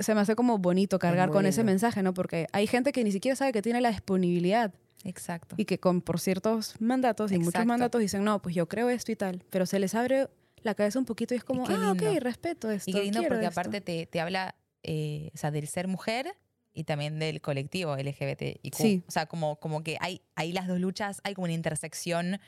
Se 0.00 0.14
me 0.14 0.20
hace 0.20 0.36
como 0.36 0.58
bonito 0.58 0.98
cargar 0.98 1.30
con 1.30 1.46
ese 1.46 1.64
mensaje, 1.64 2.02
¿no? 2.02 2.14
Porque 2.14 2.46
hay 2.52 2.66
gente 2.66 2.92
que 2.92 3.04
ni 3.04 3.12
siquiera 3.12 3.36
sabe 3.36 3.52
que 3.52 3.62
tiene 3.62 3.80
la 3.80 3.90
disponibilidad 3.90 4.72
Exacto. 5.04 5.54
y 5.58 5.64
que 5.64 5.78
con 5.78 6.00
por 6.00 6.20
ciertos 6.20 6.74
mandatos 6.80 7.30
y 7.32 7.36
muchos 7.36 7.48
Exacto. 7.48 7.68
mandatos 7.68 8.00
dicen, 8.00 8.24
no, 8.24 8.40
pues 8.42 8.54
yo 8.54 8.68
creo 8.68 8.88
esto 8.88 9.12
y 9.12 9.16
tal, 9.16 9.42
pero 9.50 9.66
se 9.66 9.78
les 9.78 9.94
abre 9.94 10.28
la 10.62 10.74
cabeza 10.74 10.98
un 10.98 11.04
poquito 11.04 11.34
y 11.34 11.36
es 11.38 11.44
como, 11.44 11.66
qué 11.66 11.74
ah, 11.74 11.92
ok, 11.92 12.20
respeto 12.20 12.70
esto. 12.70 12.90
Y 12.90 12.94
qué 12.94 13.02
lindo 13.02 13.20
porque 13.22 13.46
esto". 13.46 13.60
aparte 13.60 13.80
te, 13.80 14.06
te 14.06 14.20
habla 14.20 14.54
eh, 14.82 15.30
o 15.34 15.36
sea, 15.36 15.50
del 15.50 15.66
ser 15.68 15.88
mujer 15.88 16.34
y 16.72 16.84
también 16.84 17.18
del 17.18 17.40
colectivo 17.40 17.96
LGBTIQ. 17.96 18.74
Sí. 18.74 19.02
O 19.08 19.10
sea, 19.10 19.26
como, 19.26 19.56
como 19.56 19.82
que 19.82 19.96
hay, 20.00 20.22
hay 20.34 20.52
las 20.52 20.68
dos 20.68 20.78
luchas, 20.78 21.20
hay 21.24 21.34
como 21.34 21.44
una 21.46 21.54
intersección 21.54 22.38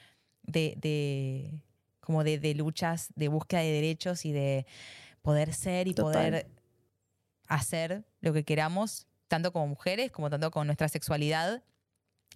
de, 0.43 0.75
de 0.81 1.61
como 2.01 2.25
de, 2.25 2.39
de 2.39 2.55
luchas 2.55 3.11
de 3.17 3.29
búsqueda 3.29 3.61
de 3.61 3.73
derechos 3.73 4.25
y 4.25 4.33
de 4.33 4.67
poder 5.23 5.53
ser 5.53 5.89
y 5.89 5.95
Total. 5.95 6.13
poder 6.13 6.47
hacer 7.49 8.05
lo 8.21 8.33
que 8.33 8.45
queramos, 8.45 9.07
tanto 9.27 9.53
como 9.53 9.67
mujeres 9.67 10.11
como 10.11 10.31
tanto 10.31 10.51
con 10.51 10.67
nuestra 10.67 10.89
sexualidad. 10.89 11.63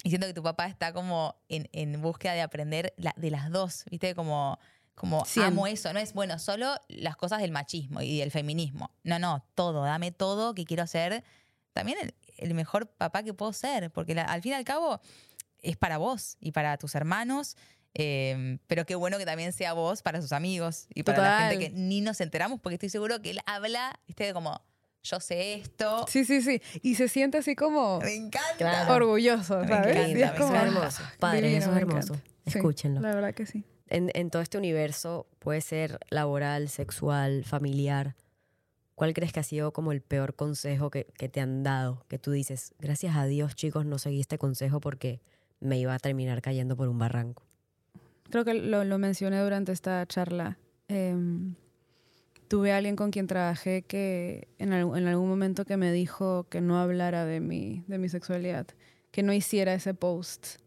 Y 0.05 0.09
siento 0.09 0.27
que 0.27 0.35
tu 0.35 0.43
papá 0.43 0.67
está 0.67 0.93
como 0.93 1.37
en, 1.49 1.69
en 1.73 2.01
búsqueda 2.03 2.33
de 2.33 2.43
aprender 2.43 2.93
la- 2.97 3.15
de 3.17 3.31
las 3.31 3.51
dos, 3.51 3.85
¿viste? 3.91 4.15
Como, 4.15 4.59
como 4.95 5.25
amo 5.45 5.67
eso, 5.67 5.93
no 5.93 5.99
es, 6.01 6.13
bueno, 6.13 6.39
solo 6.39 6.75
las 6.89 7.17
cosas 7.17 7.41
del 7.41 7.53
machismo 7.53 8.01
y 8.03 8.19
del 8.19 8.31
feminismo. 8.31 8.91
No, 9.05 9.19
no, 9.19 9.45
todo, 9.55 9.85
dame 9.85 10.11
todo 10.11 10.55
que 10.55 10.65
quiero 10.65 10.87
ser 10.87 11.23
también 11.73 11.99
el, 12.03 12.15
el 12.37 12.55
mejor 12.55 12.89
papá 12.89 13.23
que 13.23 13.33
puedo 13.33 13.53
ser, 13.53 13.91
porque 13.93 14.15
la- 14.15 14.25
al 14.25 14.43
fin 14.43 14.53
y 14.53 14.55
al 14.57 14.65
cabo 14.65 15.01
es 15.61 15.77
para 15.77 15.99
vos 15.99 16.37
y 16.41 16.51
para 16.53 16.77
tus 16.79 16.95
hermanos, 16.97 17.57
eh, 17.95 18.59
pero 18.67 18.85
qué 18.87 18.95
bueno 18.97 19.19
que 19.19 19.27
también 19.27 19.53
sea 19.53 19.73
vos 19.75 20.03
para 20.03 20.21
sus 20.21 20.33
amigos 20.33 20.87
y 20.95 21.03
para 21.05 21.19
la 21.23 21.39
gente 21.39 21.55
Total. 21.57 21.73
que 21.73 21.79
ni 21.79 22.01
nos 22.01 22.21
enteramos, 22.21 22.61
porque 22.61 22.75
estoy 22.75 22.89
seguro 22.89 23.23
que 23.23 23.31
él 23.31 23.41
habla, 23.47 24.01
¿viste? 24.09 24.33
Como, 24.33 24.61
yo 25.03 25.19
sé 25.21 25.55
esto, 25.55 26.05
Sí, 26.09 26.25
sí, 26.25 26.41
sí. 26.43 26.63
Y 26.83 26.95
se 26.95 27.09
siente 27.09 27.39
así 27.39 27.57
como 27.57 28.01
me 28.01 28.15
encanta. 28.15 28.57
Claro. 28.59 28.95
orgulloso, 28.95 29.59
Me 29.61 29.69
¿sabes? 29.69 29.97
encanta, 29.97 30.09
Y 30.09 30.15
me 30.15 30.23
es 30.23 30.31
como, 30.33 30.47
encanta. 30.55 30.61
ah, 30.61 30.67
hermoso. 30.79 31.03
Padres, 31.19 31.43
divino, 31.43 31.59
eso 31.59 31.71
es 31.73 31.77
hermoso. 31.77 32.15
Sí, 32.15 32.59
Escúchenlo. 32.59 33.01
La 33.01 33.15
verdad 33.15 33.35
que 33.35 33.47
sí. 33.47 33.65
En, 33.89 34.11
en 34.15 34.31
todo 34.31 34.41
este 34.43 34.59
universo, 34.59 35.27
puede 35.39 35.61
ser 35.61 35.99
laboral, 36.11 36.69
sexual, 36.69 37.45
familiar. 37.45 38.17
¿Cuál 38.95 39.13
crees 39.15 39.33
que 39.33 39.41
ha 39.41 39.43
sido 39.43 39.73
como 39.73 39.93
el 39.93 40.01
peor 40.03 40.35
consejo 40.35 40.91
que, 40.91 41.07
que 41.17 41.29
te 41.29 41.41
han 41.41 41.63
dado? 41.63 42.05
Que 42.09 42.19
tú 42.19 42.31
dices, 42.31 42.73
gracias 42.79 43.17
a 43.17 43.27
Dios, 43.27 43.55
chicos, 43.57 43.85
no 43.85 43.99
seguí 43.99 44.21
este 44.21 44.39
consejo 44.39 44.81
porque 44.81 45.21
me 45.61 45.79
iba 45.79 45.95
a 45.95 45.99
terminar 45.99 46.41
cayendo 46.43 46.77
por 46.77 46.89
un 46.89 46.99
barranco. 46.99 47.43
Creo 48.31 48.45
que 48.45 48.55
lo, 48.55 48.85
lo 48.85 48.99
mencioné 48.99 49.41
durante 49.41 49.73
esta 49.73 50.07
charla. 50.07 50.57
Em, 50.89 51.55
tuve 52.53 52.71
a 52.73 52.77
alguien 52.77 52.97
con 52.97 53.11
quien 53.11 53.27
trabajé 53.27 53.81
que 53.81 54.47
en, 54.59 54.75
algún- 54.75 54.99
en 54.99 55.07
algún 55.09 55.27
momento 55.27 55.65
que 55.65 55.79
me 55.79 55.91
dijo 55.91 56.47
que 56.51 56.61
no 56.61 56.79
hablara 56.79 57.25
de 57.25 57.41
mi, 57.41 57.83
de 57.87 57.97
mi 57.97 58.11
sexualidad, 58.11 58.67
que 59.11 59.23
no 59.23 59.33
hiciera 59.33 59.73
ese 59.73 59.95
post 59.95 60.59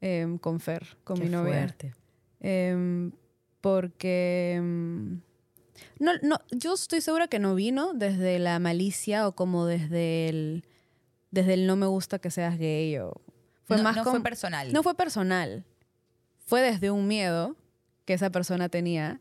em, 0.00 0.38
con 0.38 0.58
Fer, 0.58 0.96
con 1.04 1.16
Qué 1.18 1.24
mi 1.24 1.30
novia. 1.30 1.52
fuerte. 1.52 1.94
Em, 2.40 3.12
porque 3.60 4.54
em, 4.56 5.20
No, 6.00 6.10
no, 6.22 6.40
yo 6.50 6.74
estoy 6.74 7.00
segura 7.00 7.28
que 7.28 7.38
no 7.38 7.54
vino 7.54 7.92
desde 7.94 8.40
la 8.40 8.58
malicia 8.58 9.28
o 9.28 9.36
como 9.36 9.66
desde 9.66 10.28
el, 10.28 10.64
desde 11.30 11.54
el 11.54 11.68
no 11.68 11.76
me 11.76 11.86
gusta 11.86 12.18
que 12.18 12.32
seas 12.32 12.58
gay 12.58 12.98
o... 12.98 13.20
Fue 13.62 13.76
no, 13.76 13.84
más 13.84 13.94
no 13.96 14.02
fue 14.04 14.20
personal. 14.20 14.72
No 14.72 14.82
fue 14.82 14.96
personal. 14.96 15.64
Fue 16.44 16.60
desde 16.60 16.90
un 16.90 17.06
miedo 17.06 17.54
que 18.04 18.14
esa 18.14 18.30
persona 18.30 18.68
tenía. 18.68 19.20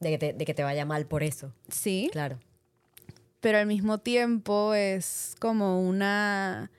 De 0.00 0.10
que, 0.10 0.18
te, 0.18 0.32
de 0.32 0.44
que 0.44 0.54
te 0.54 0.62
vaya 0.62 0.84
mal 0.84 1.06
por 1.06 1.22
eso. 1.22 1.52
sí, 1.68 2.08
Claro. 2.12 2.38
pero 3.40 3.58
al 3.58 3.66
mismo 3.66 3.98
tiempo 3.98 4.74
es 4.74 5.34
como 5.40 5.82
una... 5.82 6.70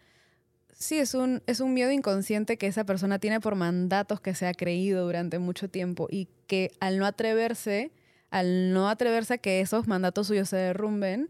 Sí, 0.71 0.97
es 0.97 1.13
un, 1.13 1.41
es 1.45 1.59
un 1.59 1.73
miedo 1.73 1.91
inconsciente 1.91 2.57
que 2.57 2.67
esa 2.67 2.85
persona 2.85 3.19
tiene 3.19 3.41
por 3.41 3.55
mandatos 3.55 4.21
que 4.21 4.33
se 4.33 4.47
ha 4.47 4.53
creído 4.53 5.03
durante 5.05 5.37
mucho 5.39 5.69
tiempo 5.69 6.07
y 6.09 6.29
que 6.47 6.71
al 6.79 6.97
no 6.99 7.05
atreverse, 7.05 7.91
al 8.31 8.71
no 8.71 8.87
atreverse 8.89 9.33
a 9.33 9.37
que 9.39 9.59
esos 9.59 9.87
mandatos 9.87 10.27
suyos 10.27 10.47
se 10.47 10.55
derrumben, 10.55 11.29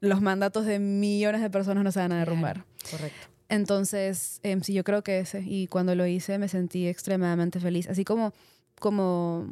los 0.00 0.20
mandatos 0.20 0.66
de 0.66 0.80
millones 0.80 1.40
de 1.42 1.50
personas 1.50 1.84
no 1.84 1.92
se 1.92 2.00
van 2.00 2.10
a 2.10 2.16
Claro. 2.16 2.30
derrumbar. 2.30 2.64
Correcto. 2.90 3.28
Entonces, 3.48 4.40
em, 4.42 4.60
sí, 4.62 4.72
yo 4.74 4.82
creo 4.82 5.02
que 5.04 5.20
ese. 5.20 5.42
Y 5.46 5.68
cuando 5.68 5.94
lo 5.94 6.04
hice 6.04 6.36
me 6.38 6.48
sentí 6.48 6.88
extremadamente 6.88 7.60
feliz. 7.60 7.88
Así 7.88 8.04
como, 8.04 8.32
como, 8.80 9.46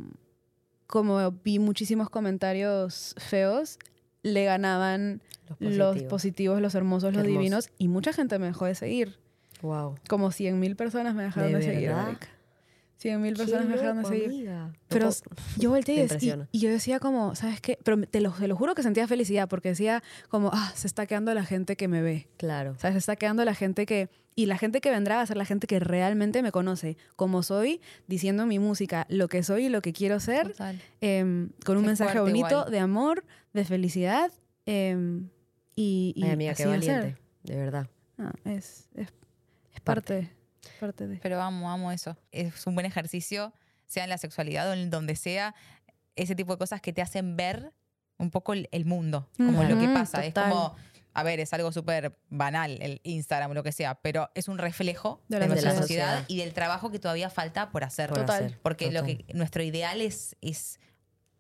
como 0.87 1.31
vi 1.45 1.59
muchísimos 1.59 2.11
comentarios 2.11 3.15
feos, 3.19 3.79
le 4.23 4.45
ganaban 4.45 5.21
Los 5.59 5.75
los 5.77 6.03
positivos. 6.05 6.61
los 6.61 6.75
hermosos, 6.75 7.11
Qué 7.11 7.17
los 7.19 7.25
hermoso. 7.25 7.39
divinos. 7.41 7.71
Y 7.79 7.89
mucha 7.89 8.13
gente 8.13 8.39
me 8.39 8.47
dejó 8.47 8.65
de 8.67 8.75
seguir. 8.75 9.19
Wow. 9.63 9.97
Como 10.09 10.31
100 10.31 10.59
mil 10.61 10.77
personas 10.77 11.15
me 11.15 11.23
dejaron 11.25 11.53
de, 11.53 11.59
¿De 11.59 11.65
seguir. 11.65 11.91
Marica. 13.05 13.19
100 13.19 13.23
mil 13.23 13.35
personas 13.35 13.67
me 13.67 13.75
dejaron 13.77 14.03
de 14.03 14.09
seguir. 14.09 14.51
Pero 14.89 15.11
yo 15.59 15.71
volteé 15.71 16.07
y, 16.21 16.33
y 16.53 16.61
yo 16.61 16.71
decía 16.71 17.01
como, 17.01 17.35
¿sabes 17.35 17.61
qué? 17.61 17.79
Pero 17.85 18.01
te 18.07 18.21
lo, 18.21 18.31
te 18.33 18.49
lo 18.49 18.57
juro 18.57 18.75
que 18.75 18.83
sentía 18.83 19.07
felicidad 19.07 19.49
porque 19.49 19.69
decía 19.71 20.03
como, 20.29 20.51
ah, 20.53 20.73
se 20.75 20.87
está 20.87 21.07
quedando 21.07 21.33
la 21.35 21.45
gente 21.45 21.77
que 21.77 21.89
me 21.89 22.03
ve. 22.03 22.29
claro. 22.37 22.75
Sea, 22.79 22.93
se 22.93 22.99
está 22.99 23.17
quedando 23.17 23.45
la 23.45 23.55
gente 23.55 23.87
que... 23.87 24.09
Y 24.37 24.47
la 24.47 24.59
gente 24.59 24.81
que 24.81 24.91
vendrá 24.91 25.17
va 25.17 25.23
a 25.23 25.27
ser 25.27 25.37
la 25.37 25.45
gente 25.45 25.69
que 25.69 25.79
realmente 25.79 26.43
me 26.43 26.51
conoce, 26.51 26.97
como 27.15 27.45
soy, 27.45 27.81
diciendo 28.09 28.47
mi 28.47 28.59
música, 28.59 29.07
lo 29.09 29.29
que 29.29 29.45
soy 29.45 29.67
y 29.67 29.69
lo 29.69 29.81
que 29.81 29.93
quiero 29.93 30.19
ser, 30.19 30.53
em, 31.01 31.51
con 31.65 31.77
un 31.77 31.83
Qué 31.85 31.87
mensaje 31.87 32.19
bonito 32.19 32.49
igual. 32.49 32.71
de 32.73 32.79
amor, 32.81 33.25
de 33.53 33.65
felicidad. 33.65 34.33
em, 34.67 35.29
y, 35.77 36.15
y 36.17 36.25
Ay, 36.25 36.31
amiga, 36.33 36.55
qué 36.55 36.65
así 36.65 36.71
valiente. 36.71 37.17
De 37.45 37.57
verdad. 37.57 37.87
Ah, 38.19 38.33
es, 38.45 38.89
es, 38.97 39.09
es 39.73 39.81
parte. 39.81 40.15
parte, 40.23 40.34
parte 40.81 41.07
de... 41.07 41.17
Pero 41.17 41.41
amo, 41.41 41.71
amo 41.71 41.93
eso. 41.93 42.17
Es 42.33 42.67
un 42.67 42.75
buen 42.75 42.87
ejercicio, 42.87 43.53
sea 43.87 44.05
en 44.05 44.11
la 44.11 44.19
sexualidad 44.19 44.69
o 44.71 44.73
en 44.73 44.91
donde 44.91 45.17
sea, 45.17 45.55
ese 46.17 46.35
tipo 46.35 46.53
de 46.53 46.59
cosas 46.59 46.81
que 46.81 46.93
te 46.93 47.03
hacen 47.03 47.37
ver 47.37 47.73
un 48.19 48.31
poco 48.31 48.53
el, 48.53 48.69
el 48.73 48.85
mundo, 48.85 49.29
como 49.37 49.65
lo 49.65 49.79
que 49.79 49.89
pasa. 49.89 50.23
total. 50.23 50.45
Es 50.45 50.55
como, 50.55 50.77
a 51.13 51.23
ver, 51.23 51.41
es 51.41 51.53
algo 51.53 51.73
súper 51.73 52.17
banal, 52.29 52.79
el 52.81 53.01
Instagram 53.05 53.51
o 53.51 53.55
lo 53.55 53.63
que 53.63 53.73
sea, 53.73 53.97
pero 53.97 54.31
es 54.35 54.49
un 54.49 54.59
reflejo 54.59 55.21
De 55.29 55.37
de, 55.37 55.41
la 55.41 55.47
nuestra 55.49 55.75
sociedad. 55.75 56.07
sociedad. 56.19 56.25
y 56.29 56.37
del 56.39 56.53
trabajo 56.55 56.91
que 56.91 56.99
todavía 56.99 57.31
falta 57.31 57.71
por 57.71 57.85
hacer. 57.85 58.09
Por 58.11 58.19
Total. 58.21 58.45
hacer. 58.45 58.59
Porque 58.63 58.91
lo 58.93 59.01
Total. 59.01 59.17
que 59.25 59.35
nuestro 59.35 59.63
ideal 59.63 60.01
es, 60.01 60.37
es 60.41 60.79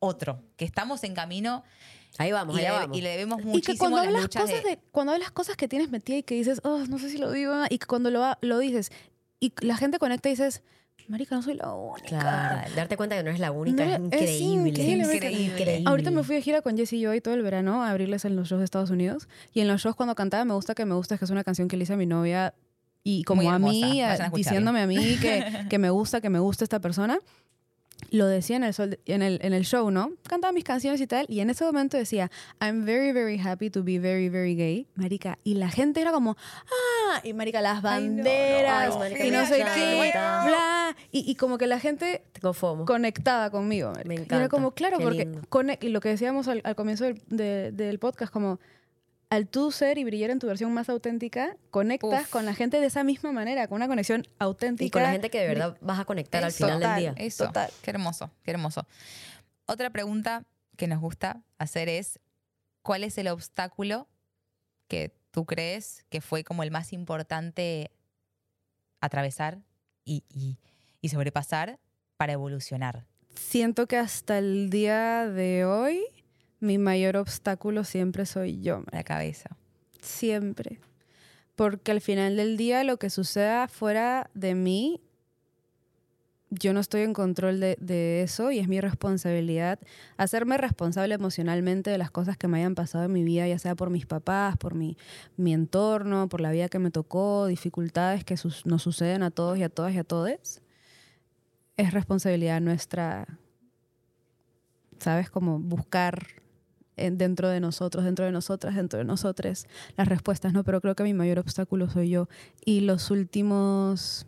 otro, 0.01 0.43
que 0.57 0.65
estamos 0.65 1.05
en 1.05 1.15
camino 1.15 1.65
Ahí 2.19 2.31
vamos, 2.31 2.55
y 2.57 2.61
le, 2.61 2.69
allá 2.69 2.79
vamos. 2.81 2.97
y 2.97 3.01
le 3.01 3.09
debemos 3.11 3.41
Y 3.41 3.43
que 3.43 3.49
muchísimo 3.49 3.79
cuando 3.79 3.99
a 3.99 4.05
las 4.05 4.15
hablas, 4.15 4.29
cosas 4.29 4.63
de... 4.63 4.71
de... 4.71 4.79
cuando 4.93 5.13
hablas 5.13 5.31
cosas 5.33 5.57
que 5.57 5.67
tienes 5.67 5.91
metida 5.91 6.17
y 6.19 6.23
que 6.23 6.37
dices, 6.37 6.61
oh, 6.63 6.85
no 6.89 6.99
sé 7.01 7.11
si 7.11 7.19
lo 7.19 7.31
digo, 7.33 7.55
y 7.71 7.79
que 7.79 7.87
cuando 7.87 8.11
lo, 8.11 8.37
lo 8.41 8.59
dices, 8.61 8.93
y 9.41 9.53
la 9.61 9.77
gente 9.77 9.99
conecta 9.99 10.29
y 10.29 10.33
dices, 10.33 10.63
marica, 11.09 11.35
no 11.37 11.43
soy 11.43 11.55
la 11.55 11.73
única. 11.75 12.09
Claro. 12.09 12.71
Darte 12.75 12.97
cuenta 12.97 13.17
que 13.17 13.23
no 13.23 13.29
eres 13.31 13.41
la 13.41 13.51
única 13.53 13.85
No, 13.99 14.09
es 14.11 14.23
es 14.23 14.41
increíble. 14.41 14.69
increíble, 14.71 15.33
increíble. 15.43 15.83
Ahorita 15.87 16.11
me 16.11 16.23
fui 16.23 16.37
de 16.37 16.43
gira 16.43 16.63
con 16.63 16.77
Jessie 16.77 17.03
Joy 17.05 17.21
todo 17.21 17.35
el 17.35 17.43
verano 17.43 17.83
a 17.83 17.91
abrirles 17.91 18.25
en 18.25 18.37
los 18.37 18.49
shows 18.49 18.61
de 18.61 18.65
Estados 18.65 18.91
Unidos. 18.91 19.29
Y 19.53 19.61
en 19.61 19.69
los 19.69 19.83
shows 19.83 19.97
cuando 19.97 20.15
cantaba 20.15 20.45
Me 20.45 20.55
gusta 20.55 20.75
que 20.75 20.85
me 20.87 20.95
gusta, 20.95 21.19
que 21.19 21.25
es 21.25 21.31
una 21.31 21.45
canción 21.45 21.69
que 21.69 21.77
le 21.77 21.83
hice 21.85 21.93
a 21.93 21.97
mi 21.97 22.07
novia. 22.07 22.55
Y 23.03 23.23
como 23.25 23.43
Muy 23.43 23.51
a 23.53 23.57
hermosa, 23.57 23.73
mí, 23.87 24.01
a 24.03 24.13
a- 24.13 24.31
diciéndome 24.31 24.81
a 24.81 24.87
mí 24.87 25.19
que, 25.21 25.45
que 25.69 25.79
me 25.79 25.91
gusta, 25.91 26.23
que 26.23 26.31
me 26.31 26.39
gusta 26.39 26.65
esta 26.65 26.81
persona. 26.81 27.19
Lo 28.11 28.27
decía 28.27 28.57
en 28.57 28.65
el, 28.65 28.75
sol- 28.75 28.99
en, 29.07 29.23
el, 29.23 29.39
en 29.43 29.53
el 29.55 29.65
show, 29.65 29.91
¿no? 29.91 30.13
Cantaba 30.29 30.53
mis 30.53 30.63
canciones 30.65 31.01
y 31.01 31.07
tal. 31.07 31.27
Y 31.29 31.41
en 31.41 31.51
ese 31.51 31.65
momento 31.65 31.97
decía, 31.97 32.31
I'm 32.61 32.85
very, 32.85 33.13
very 33.13 33.39
happy 33.41 33.71
to 33.71 33.83
be 33.83 33.99
very, 33.99 34.29
very 34.29 34.55
gay. 34.55 34.87
Marica. 34.95 35.39
Y 35.43 35.55
la 35.55 35.69
gente 35.69 36.01
era 36.01 36.13
como, 36.13 36.37
ah, 36.39 37.21
y 37.25 37.33
marica, 37.33 37.61
las 37.61 37.85
Ay, 37.85 38.05
no, 38.09 38.09
no, 38.09 38.17
banderas. 38.25 38.95
y 39.25 39.31
no 39.31 39.47
sé 39.47 39.65
qué, 39.75 40.11
bla. 40.13 40.97
Y, 41.13 41.29
y 41.31 41.35
como 41.35 41.59
que 41.59 41.67
la 41.67 41.81
gente 41.81 42.23
Tengo 42.33 42.53
FOMO. 42.53 42.85
conectada 42.85 43.51
conmigo. 43.51 43.91
marica. 43.91 44.09
Me 44.09 44.15
Y 44.15 44.19
encanta, 44.19 44.37
era 44.37 44.49
como, 44.49 44.73
claro, 44.73 44.99
qué 44.99 45.05
porque 45.05 45.29
conec- 45.49 45.83
y 45.83 45.89
lo 45.89 46.01
que 46.01 46.11
decíamos 46.11 46.47
al, 46.49 46.61
al 46.65 46.77
comienzo 46.77 47.05
del, 47.05 47.21
de- 47.29 47.73
del 47.73 47.99
podcast, 47.99 48.33
como 48.33 48.61
al 49.35 49.49
tú 49.49 49.71
ser 49.73 49.99
y 49.99 50.05
brillar 50.05 50.31
en 50.31 50.39
tu 50.39 50.47
versión 50.47 50.73
más 50.73 50.89
auténtica, 50.89 51.57
conectas 51.71 52.23
Uf. 52.25 52.31
con 52.31 52.45
la 52.47 52.55
gente 52.55 52.81
de 52.81 52.87
esa 52.87 53.05
misma 53.05 53.33
manera, 53.33 53.67
con 53.69 53.77
una 53.77 53.89
conexión 53.89 54.27
auténtica. 54.39 54.87
Y 54.87 54.91
con 54.91 55.03
la 55.03 55.11
gente 55.13 55.31
que 55.31 55.41
de 55.41 55.49
verdad 55.49 55.77
vas 55.81 55.99
a 56.01 56.05
conectar 56.05 56.43
al 56.45 56.53
final 56.53 56.81
del 56.81 56.97
día. 56.97 57.15
Eso, 57.17 57.47
Total. 57.47 57.71
qué 57.83 57.91
hermoso, 57.91 58.31
qué 58.43 58.51
hermoso. 58.53 58.87
Otra 59.67 59.91
pregunta 59.91 60.45
que 60.77 60.87
nos 60.87 61.01
gusta 61.01 61.43
hacer 61.59 61.89
es, 61.89 62.21
¿cuál 62.83 63.05
es 63.05 63.17
el 63.19 63.29
obstáculo 63.29 64.09
que 64.89 65.15
tú 65.31 65.45
crees 65.47 66.05
que 66.11 66.21
fue 66.21 66.45
como 66.45 66.63
el 66.63 66.71
más 66.71 66.93
importante 66.93 67.91
atravesar 69.01 69.59
y, 70.05 70.25
y- 70.29 70.59
y 71.01 71.09
sobrepasar 71.09 71.79
para 72.17 72.33
evolucionar? 72.33 73.07
Siento 73.35 73.87
que 73.89 73.97
hasta 73.97 74.39
el 74.39 74.71
día 74.71 75.27
de 75.29 75.65
hoy, 75.65 76.05
mi 76.61 76.79
mayor 76.79 77.17
obstáculo 77.17 77.85
siempre 77.85 78.27
soy 78.27 78.61
yo. 78.61 78.85
La 78.91 79.05
cabeza. 79.05 79.57
Siempre. 80.01 80.81
Porque 81.57 81.93
al 81.93 82.01
final 82.01 82.37
del 82.37 82.57
día, 82.57 82.83
lo 82.85 82.97
que 82.99 83.11
suceda 83.11 83.69
fuera 83.69 84.31
de 84.35 84.55
mí, 84.55 85.01
yo 86.51 86.73
no 86.73 86.81
estoy 86.81 87.03
en 87.03 87.15
control 87.15 87.59
de, 87.59 87.77
de 87.81 88.23
eso 88.23 88.53
y 88.53 88.61
es 88.61 88.69
mi 88.69 88.81
responsabilidad 88.81 89.81
hacerme 90.17 90.57
responsable 90.57 91.15
emocionalmente 91.15 91.91
de 91.91 91.99
las 91.99 92.13
cosas 92.13 92.37
que 92.37 92.47
me 92.47 92.59
hayan 92.59 92.77
pasado 92.77 93.05
en 93.05 93.13
mi 93.13 93.25
vida, 93.25 93.49
ya 93.49 93.59
sea 93.59 93.75
por 93.75 93.91
mis 93.91 94.07
papás, 94.07 94.57
por 94.57 94.75
mi, 94.75 94.97
mi 95.37 95.53
entorno, 95.53 96.29
por 96.29 96.41
la 96.41 96.53
vida 96.53 96.69
que 96.69 96.79
me 96.79 96.93
tocó, 96.93 97.47
dificultades 97.47 98.25
que 98.25 98.37
sus- 98.37 98.67
nos 98.67 98.83
suceden 98.83 99.23
a 99.25 99.31
todos 99.33 99.59
y 99.59 99.65
a 99.65 99.69
todas 99.69 99.95
y 99.95 99.99
a 99.99 100.05
todes. 100.05 100.63
Es 101.77 101.93
responsabilidad 101.93 102.61
nuestra, 102.61 103.27
¿sabes? 105.01 105.31
Como 105.31 105.59
buscar 105.59 106.25
dentro 106.97 107.49
de 107.49 107.61
nosotros, 107.61 108.05
dentro 108.05 108.25
de 108.25 108.33
nosotras, 108.33 108.75
dentro 108.75 108.99
de 108.99 109.05
nosotros 109.05 109.67
las 109.97 110.09
respuestas, 110.09 110.53
¿no? 110.53 110.65
Pero 110.65 110.81
creo 110.81 110.95
que 110.95 111.03
mi 111.03 111.15
mayor 111.15 111.39
obstáculo 111.39 111.89
soy 111.91 112.11
yo. 112.11 112.29
Y 112.65 112.81
los 112.81 113.11
últimos 113.11 114.27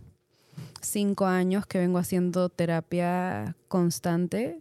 cinco 0.81 1.27
años 1.27 1.67
que 1.67 1.79
vengo 1.79 1.99
haciendo 1.99 2.49
terapia 2.49 3.57
constante, 3.69 4.61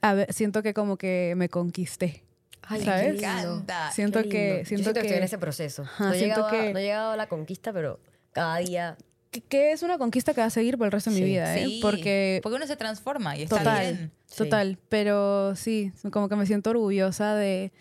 a 0.00 0.14
ver, 0.14 0.32
siento 0.32 0.62
que 0.62 0.74
como 0.74 0.96
que 0.96 1.34
me 1.36 1.48
conquisté. 1.48 2.24
Ay, 2.62 2.84
¿Sabes? 2.84 3.12
Me 3.14 3.18
encanta. 3.18 3.90
Siento 3.92 4.22
que. 4.22 4.58
Yo 4.60 4.66
siento 4.66 4.92
que 4.94 5.00
estoy 5.00 5.16
en 5.18 5.24
ese 5.24 5.38
proceso. 5.38 5.82
Ajá, 5.82 6.06
no, 6.08 6.12
he 6.14 6.18
llegado 6.18 6.46
a, 6.46 6.50
que- 6.50 6.72
no 6.72 6.78
he 6.78 6.82
llegado 6.82 7.10
a 7.12 7.16
la 7.16 7.26
conquista, 7.28 7.72
pero 7.72 7.98
cada 8.32 8.58
día 8.58 8.96
que, 9.40 9.72
es 9.72 9.82
una 9.82 9.98
conquista 9.98 10.34
que 10.34 10.40
va 10.40 10.46
a 10.46 10.50
seguir 10.50 10.76
por 10.78 10.86
el 10.86 10.92
resto 10.92 11.10
de 11.10 11.16
mi 11.20 11.24
vida, 11.24 11.56
¿eh? 11.56 11.64
Sí, 11.66 11.78
Porque 11.82 12.40
porque 12.42 12.56
uno 12.56 12.66
se 12.66 12.76
transforma 12.76 13.36
y 13.36 13.42
está 13.44 13.58
Total. 13.58 13.94
bien. 13.96 14.10
Sí. 14.26 14.36
Total, 14.36 14.78
pero 14.88 15.54
sí, 15.56 15.92
como 16.10 16.28
que 16.28 16.36
me 16.36 16.46
siento 16.46 16.70
orgullosa 16.70 17.34
de, 17.34 17.72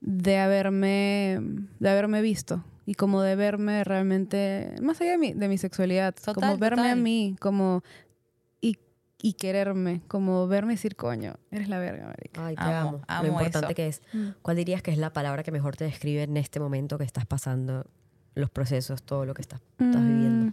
de 0.00 0.38
haberme 0.38 1.40
de 1.78 1.88
haberme 1.88 2.22
visto 2.22 2.64
y 2.86 2.94
como 2.94 3.22
de 3.22 3.34
verme 3.36 3.82
realmente 3.84 4.74
más 4.82 5.00
allá 5.00 5.12
de 5.12 5.18
mi, 5.18 5.32
de 5.32 5.48
mi 5.48 5.58
sexualidad, 5.58 6.14
como 6.24 6.34
Total, 6.34 6.58
verme 6.58 6.90
a 6.90 6.96
mí, 6.96 7.36
como 7.40 7.82
y, 8.60 8.78
y 9.20 9.32
quererme, 9.34 10.02
como 10.06 10.46
verme 10.46 10.72
y 10.72 10.76
decir, 10.76 10.94
coño, 10.96 11.34
eres 11.50 11.68
la 11.68 11.78
verga, 11.80 12.06
marica. 12.06 12.46
Ay, 12.46 12.54
te 12.54 12.62
Amo, 12.62 12.88
amo. 12.88 13.00
amo 13.08 13.22
Lo 13.22 13.28
importante 13.28 13.66
eso. 13.66 13.74
que 13.74 13.86
es. 13.88 14.02
¿Cuál 14.42 14.56
dirías 14.56 14.82
que 14.82 14.92
es 14.92 14.98
la 14.98 15.12
palabra 15.12 15.42
que 15.42 15.50
mejor 15.50 15.76
te 15.76 15.84
describe 15.84 16.22
en 16.22 16.36
este 16.36 16.60
momento 16.60 16.98
que 16.98 17.04
estás 17.04 17.26
pasando, 17.26 17.84
los 18.36 18.50
procesos, 18.50 19.02
todo 19.02 19.24
lo 19.24 19.34
que 19.34 19.42
estás, 19.42 19.60
estás 19.80 20.02
viviendo? 20.06 20.52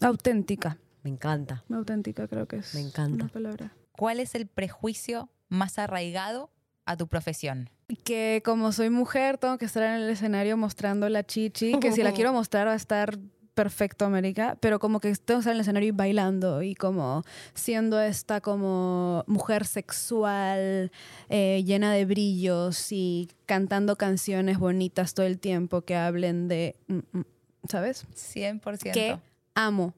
Auténtica, 0.00 0.78
Me 1.02 1.10
encanta. 1.10 1.64
auténtica 1.70 2.26
creo 2.28 2.46
que 2.46 2.56
es 2.56 2.74
Me 2.74 2.80
encanta. 2.80 3.24
una 3.24 3.28
palabra. 3.32 3.72
¿Cuál 3.92 4.20
es 4.20 4.34
el 4.34 4.46
prejuicio 4.46 5.28
más 5.48 5.78
arraigado 5.78 6.50
a 6.86 6.96
tu 6.96 7.06
profesión? 7.08 7.70
que 8.04 8.40
como 8.44 8.70
soy 8.70 8.88
mujer 8.88 9.36
tengo 9.36 9.58
que 9.58 9.64
estar 9.64 9.82
en 9.82 10.02
el 10.02 10.08
escenario 10.10 10.56
mostrando 10.56 11.08
la 11.08 11.24
chichi, 11.26 11.76
que 11.80 11.90
si 11.90 12.04
la 12.04 12.12
quiero 12.12 12.32
mostrar 12.32 12.68
va 12.68 12.72
a 12.72 12.76
estar 12.76 13.18
perfecto, 13.54 14.04
América, 14.04 14.56
pero 14.60 14.78
como 14.78 15.00
que 15.00 15.12
tengo 15.16 15.38
que 15.38 15.40
estar 15.40 15.50
en 15.52 15.56
el 15.56 15.60
escenario 15.62 15.88
y 15.88 15.90
bailando 15.90 16.62
y 16.62 16.76
como 16.76 17.24
siendo 17.52 18.00
esta 18.00 18.40
como 18.40 19.24
mujer 19.26 19.66
sexual, 19.66 20.92
eh, 21.28 21.62
llena 21.64 21.92
de 21.92 22.04
brillos 22.04 22.92
y 22.92 23.28
cantando 23.46 23.96
canciones 23.96 24.58
bonitas 24.58 25.12
todo 25.14 25.26
el 25.26 25.38
tiempo 25.38 25.82
que 25.82 25.96
hablen 25.96 26.48
de, 26.48 26.76
mm, 26.86 26.98
mm, 27.12 27.24
¿sabes? 27.68 28.06
100%. 28.14 28.92
Que 28.92 29.18
amo. 29.54 29.94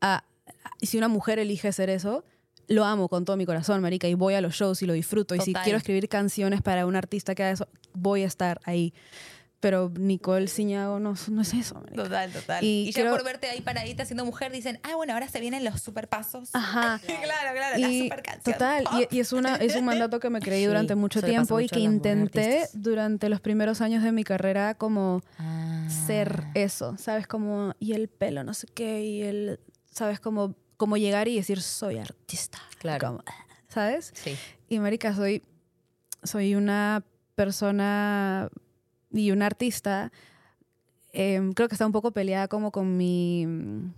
A, 0.00 0.24
si 0.80 0.98
una 0.98 1.08
mujer 1.08 1.38
elige 1.38 1.72
ser 1.72 1.90
eso, 1.90 2.24
lo 2.68 2.84
amo 2.84 3.08
con 3.08 3.24
todo 3.24 3.36
mi 3.36 3.46
corazón, 3.46 3.82
marica, 3.82 4.08
y 4.08 4.14
voy 4.14 4.34
a 4.34 4.40
los 4.40 4.54
shows 4.54 4.82
y 4.82 4.86
lo 4.86 4.92
disfruto. 4.92 5.34
Y 5.34 5.40
si 5.40 5.52
quiero 5.54 5.78
escribir 5.78 6.08
canciones 6.08 6.62
para 6.62 6.86
un 6.86 6.96
artista 6.96 7.34
que 7.34 7.42
haga 7.42 7.52
eso, 7.52 7.68
voy 7.94 8.22
a 8.22 8.26
estar 8.26 8.60
ahí. 8.64 8.94
Pero 9.60 9.92
Nicole 9.94 10.48
Ciñago 10.48 10.98
no, 11.00 11.14
no 11.30 11.42
es 11.42 11.52
eso, 11.52 11.74
marica. 11.74 12.02
Total, 12.02 12.32
total. 12.32 12.64
Y 12.64 12.88
Y, 12.88 12.92
ya 12.92 13.02
creo- 13.02 13.12
por 13.14 13.24
verte 13.24 13.46
ahí 13.50 13.60
paradita 13.60 14.06
siendo 14.06 14.24
mujer 14.24 14.50
dicen, 14.52 14.80
ah, 14.84 14.94
bueno, 14.96 15.12
ahora 15.12 15.28
se 15.28 15.38
vienen 15.38 15.64
los 15.64 15.82
super 15.82 16.08
pasos. 16.08 16.48
Ajá. 16.54 16.98
claro, 17.06 17.54
claro, 17.54 17.76
la 17.78 17.88
Y, 17.90 18.04
super 18.04 18.22
canción. 18.22 18.54
total, 18.54 18.84
y, 19.10 19.16
y 19.16 19.20
es, 19.20 19.32
una, 19.34 19.56
es 19.56 19.76
un 19.76 19.84
mandato 19.84 20.18
que 20.18 20.30
me 20.30 20.40
creí 20.40 20.62
Sí, 20.62 20.66
durante 20.66 20.94
mucho 20.94 21.20
tiempo 21.20 21.60
y 21.60 21.64
mucho 21.64 21.74
que 21.74 21.80
intenté 21.80 22.68
durante 22.72 23.28
los 23.28 23.40
primeros 23.42 23.82
años 23.82 24.02
de 24.02 24.12
mi 24.12 24.24
carrera 24.24 24.74
como 24.76 25.20
Ah. 25.38 25.86
ser 26.06 26.44
eso, 26.54 26.96
¿sabes? 26.96 27.26
Como, 27.26 27.74
y 27.78 27.92
el 27.92 28.08
pelo, 28.08 28.42
no 28.44 28.54
sé 28.54 28.66
qué, 28.74 29.04
y 29.04 29.22
el, 29.22 29.60
¿sabes? 29.90 30.20
Como, 30.20 30.54
como 30.78 30.96
llegar 30.96 31.28
y 31.28 31.36
decir, 31.36 31.60
soy 31.60 31.98
artista. 31.98 32.58
Claro. 32.78 33.06
Como, 33.06 33.24
¿Sabes? 33.68 34.10
Sí. 34.14 34.36
Y 34.70 34.78
marica, 34.78 35.14
soy, 35.14 35.42
soy 36.22 36.54
una 36.54 37.04
persona 37.34 38.48
y 39.12 39.30
una 39.30 39.46
artista, 39.46 40.12
em, 41.12 41.52
creo 41.52 41.68
que 41.68 41.74
está 41.74 41.86
un 41.86 41.92
poco 41.92 42.12
peleada 42.12 42.48
como 42.48 42.70
con 42.70 42.96
mi, 42.96 43.46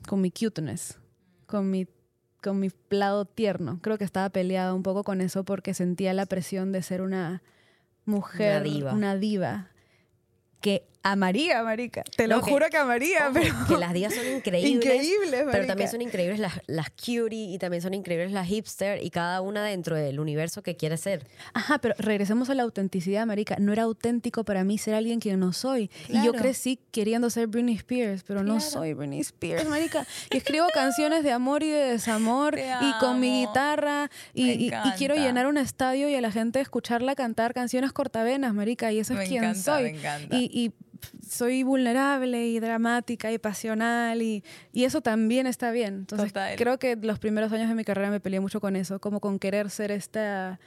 con 0.08 0.20
mi 0.20 0.30
cuteness, 0.30 0.98
con 1.46 1.70
mi, 1.70 1.86
con 2.42 2.58
mi 2.58 2.70
lado 2.90 3.24
tierno. 3.24 3.78
Creo 3.82 3.98
que 3.98 4.04
estaba 4.04 4.30
peleada 4.30 4.74
un 4.74 4.82
poco 4.82 5.04
con 5.04 5.20
eso 5.20 5.44
porque 5.44 5.74
sentía 5.74 6.12
la 6.14 6.26
presión 6.26 6.72
de 6.72 6.82
ser 6.82 7.02
una 7.02 7.42
mujer, 8.04 8.62
diva. 8.62 8.92
una 8.92 9.16
diva, 9.16 9.68
que 10.60 10.88
amaría, 11.02 11.62
marica. 11.62 12.02
Te 12.16 12.28
lo 12.28 12.42
que- 12.42 12.50
juro 12.50 12.66
que 12.70 12.76
amaría, 12.76 13.24
Ojo, 13.28 13.32
pero... 13.40 13.54
que 13.68 13.76
las 13.76 13.92
días 13.92 14.14
son 14.14 14.26
increíbles. 14.36 14.70
Increíbles, 14.72 15.30
Pero 15.30 15.44
marica. 15.46 15.66
también 15.66 15.90
son 15.90 16.02
increíbles 16.02 16.38
las, 16.38 16.60
las 16.66 16.90
cutie 16.90 17.52
y 17.52 17.58
también 17.58 17.82
son 17.82 17.94
increíbles 17.94 18.32
las 18.32 18.46
hipster 18.46 19.02
y 19.02 19.10
cada 19.10 19.40
una 19.40 19.64
dentro 19.64 19.96
del 19.96 20.20
universo 20.20 20.62
que 20.62 20.76
quiere 20.76 20.96
ser. 20.96 21.26
Ajá, 21.54 21.78
pero 21.78 21.94
regresemos 21.98 22.50
a 22.50 22.54
la 22.54 22.62
autenticidad, 22.62 23.26
marica. 23.26 23.56
No 23.58 23.72
era 23.72 23.82
auténtico 23.82 24.44
para 24.44 24.64
mí 24.64 24.78
ser 24.78 24.94
alguien 24.94 25.20
que 25.20 25.36
no 25.36 25.52
soy. 25.52 25.90
Y 26.08 26.22
yo 26.24 26.32
crecí 26.32 26.78
queriendo 26.90 27.30
ser 27.30 27.46
Britney 27.48 27.74
Spears, 27.76 28.22
pero 28.22 28.42
no 28.42 28.60
soy 28.60 28.94
Britney 28.94 29.20
Spears, 29.20 29.68
marica. 29.68 30.06
Y 30.30 30.36
escribo 30.36 30.66
canciones 30.72 31.24
de 31.24 31.32
amor 31.32 31.62
y 31.62 31.70
de 31.70 31.92
desamor 31.92 32.54
Te 32.54 32.62
y 32.64 32.92
con 33.00 33.18
mi 33.20 33.46
guitarra 33.46 34.10
y, 34.34 34.50
y- 34.50 34.66
y 34.68 34.90
quiero 34.96 35.14
llenar 35.14 35.46
un 35.46 35.58
estadio 35.58 36.08
y 36.08 36.14
a 36.14 36.20
la 36.20 36.30
gente 36.30 36.60
escucharla 36.60 37.14
cantar 37.14 37.54
canciones 37.54 37.92
cortavenas, 37.92 38.54
marica. 38.54 38.92
Y 38.92 38.98
eso 39.00 39.14
Me 39.14 39.22
es 39.24 39.28
quien 39.28 39.44
encanta, 39.44 39.62
soy. 39.76 39.82
me 39.84 39.98
encanta. 39.98 40.36
Y, 40.36 40.50
y 40.52 40.72
soy 41.28 41.62
vulnerable 41.62 42.46
y 42.46 42.60
dramática 42.60 43.30
y 43.32 43.38
pasional 43.38 44.22
y, 44.22 44.44
y 44.72 44.84
eso 44.84 45.00
también 45.00 45.46
está 45.46 45.70
bien. 45.70 45.94
Entonces 45.94 46.28
Total. 46.32 46.56
creo 46.56 46.78
que 46.78 46.96
los 46.96 47.18
primeros 47.18 47.52
años 47.52 47.68
de 47.68 47.74
mi 47.74 47.84
carrera 47.84 48.10
me 48.10 48.20
peleé 48.20 48.40
mucho 48.40 48.60
con 48.60 48.76
eso, 48.76 49.00
como 49.00 49.20
con 49.20 49.38
querer 49.38 49.70
ser 49.70 49.90
esta 49.90 50.58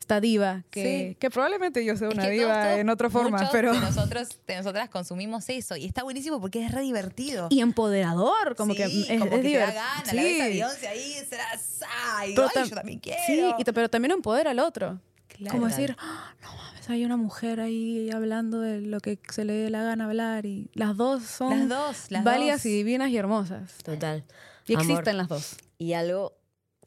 esta 0.00 0.18
diva 0.18 0.64
que, 0.70 1.10
Sí. 1.10 1.16
que 1.20 1.28
probablemente 1.30 1.84
yo 1.84 1.94
sea 1.94 2.08
Es 2.08 2.14
una 2.14 2.24
que 2.24 2.30
diva 2.30 2.62
todos- 2.64 2.78
en 2.78 2.88
otra 2.88 3.10
forma, 3.10 3.48
pero 3.52 3.72
de 3.74 3.80
nosotros, 3.80 4.40
de 4.46 4.56
nosotras 4.56 4.88
consumimos 4.88 5.48
eso 5.50 5.76
y 5.76 5.84
está 5.84 6.02
buenísimo 6.02 6.40
porque 6.40 6.64
es 6.64 6.72
re 6.72 6.80
divertido. 6.80 7.48
y 7.50 7.60
empoderador, 7.60 8.56
como 8.56 8.74
que 8.74 8.88
Sí, 8.88 9.06
es, 9.08 9.20
como 9.20 9.36
es 9.36 9.42
que 9.42 9.48
te 9.50 9.58
da 9.58 9.66
gana, 9.66 10.12
la 10.12 10.22
ves 10.22 10.40
a 10.40 10.44
Sí. 10.46 10.50
Beyoncé 10.52 10.88
ahí, 10.88 11.12
será 11.28 11.44
Pero 11.54 11.90
ay, 12.16 12.34
tam- 12.54 12.68
yo 12.70 12.74
también 12.76 12.98
quiero. 12.98 13.20
Sí, 13.26 13.40
y 13.58 13.64
pero 13.64 13.90
también 13.90 14.12
empodera 14.12 14.50
al 14.52 14.58
otro. 14.58 15.00
Claro. 15.40 15.52
Como 15.56 15.66
decir, 15.68 15.96
"Ah, 15.98 16.34
no 16.42 16.54
mames, 16.54 16.88
hay 16.90 17.04
una 17.04 17.16
mujer 17.16 17.60
ahí 17.60 18.10
hablando 18.10 18.60
de 18.60 18.80
lo 18.80 19.00
que 19.00 19.18
se 19.30 19.44
le 19.44 19.52
dé 19.54 19.70
la 19.70 19.82
gana 19.82 20.04
hablar 20.06 20.46
y 20.46 20.70
las 20.74 20.96
dos 20.96 21.24
son 21.24 21.68
Las 21.68 21.68
dos, 21.68 22.10
las 22.10 22.24
válidas 22.24 22.58
dos. 22.58 22.66
y 22.66 22.70
divinas 22.76 23.10
y 23.10 23.16
hermosas. 23.16 23.74
Total. 23.82 24.24
Y 24.66 24.74
Amor. 24.74 24.86
existen 24.90 25.16
las 25.16 25.28
dos. 25.28 25.56
Y 25.78 25.94
algo 25.94 26.34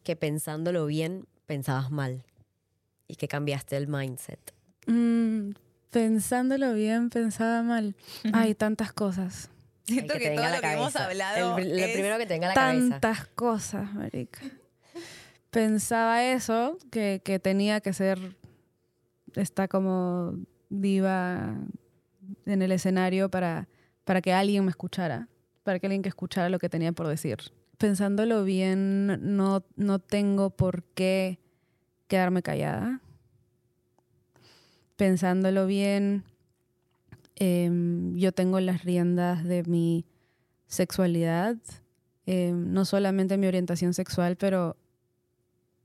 que 0.04 0.16
pensándolo 0.16 0.86
bien 0.86 1.26
pensabas 1.45 1.89
mal 1.91 2.24
y 3.08 3.16
que 3.16 3.28
cambiaste 3.28 3.76
el 3.78 3.88
mindset. 3.88 4.54
Mm, 4.88 5.51
pensándolo 5.89 6.74
bien, 6.74 7.10
pensaba 7.10 7.64
mal. 7.64 7.95
Hay 8.34 8.54
tantas 8.56 8.93
cosas. 8.93 9.49
Siento 9.86 10.14
que, 10.14 10.30
te 10.30 10.36
todo 10.36 10.45
lo 10.45 10.51
la 10.51 10.62
que 10.62 10.72
hemos 10.74 10.93
cabeza. 10.93 11.06
hablado 11.10 11.58
El- 11.58 11.70
lo 11.70 11.84
es- 11.84 11.91
primero 11.93 12.18
que 12.18 12.26
te 12.26 12.34
venga 12.36 12.47
a 12.47 12.49
la 12.49 12.56
cabeza. 12.56 12.89
Tantas 12.99 13.28
cosas, 13.28 13.93
marica. 13.93 14.39
Pensaba 15.49 16.24
eso, 16.24 16.78
que, 16.91 17.22
que 17.24 17.38
tenía 17.39 17.80
que 17.82 17.93
ser 17.93 18.18
esta 19.36 19.67
como 19.67 20.38
diva 20.69 21.55
en 22.45 22.61
el 22.61 22.71
escenario 22.71 23.29
para, 23.29 23.67
para 24.03 24.21
que 24.21 24.34
alguien 24.34 24.65
me 24.65 24.71
escuchara, 24.71 25.29
para 25.63 25.79
que 25.79 25.88
alguien 25.88 26.01
que 26.01 26.09
escuchara 26.09 26.49
lo 26.49 26.59
que 26.59 26.69
tenía 26.69 26.91
por 26.91 27.07
decir. 27.07 27.38
Pensándolo 27.77 28.43
bien, 28.43 29.36
no, 29.36 29.63
no 29.75 29.99
tengo 29.99 30.51
por 30.51 30.84
qué 30.84 31.39
quedarme 32.07 32.41
callada. 32.41 33.01
Pensándolo 34.95 35.65
bien, 35.65 36.23
em, 37.36 38.15
yo 38.15 38.31
tengo 38.31 38.59
las 38.59 38.84
riendas 38.84 39.43
de 39.43 39.63
mi 39.63 40.05
sexualidad, 40.67 41.57
em, 42.25 42.71
no 42.71 42.86
solamente 42.86 43.38
mi 43.38 43.47
orientación 43.47 43.93
sexual, 43.93 44.38
pero 44.38 44.77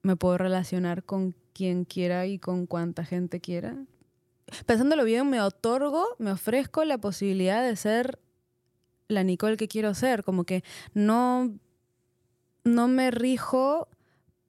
me 0.03 0.17
puedo 0.17 0.39
relacionar 0.39 1.03
con 1.05 1.35
quien 1.59 1.85
quiera 1.85 2.25
y 2.27 2.39
con 2.39 2.67
cuanta 2.67 3.05
gente 3.05 3.41
quiera. 3.41 3.77
Pensándolo 4.65 5.03
bien, 5.03 5.29
me 5.29 5.41
otorgo, 5.41 6.07
me 6.19 6.31
ofrezco 6.31 6.85
la 6.85 6.99
posibilidad 6.99 7.67
de 7.67 7.75
ser 7.75 8.21
la 9.09 9.25
Nicole 9.25 9.57
que 9.57 9.67
quiero 9.67 9.93
ser, 9.95 10.23
como 10.23 10.45
que 10.45 10.63
no, 10.95 11.59
no 12.63 12.87
me 12.87 13.11
rijo 13.11 13.89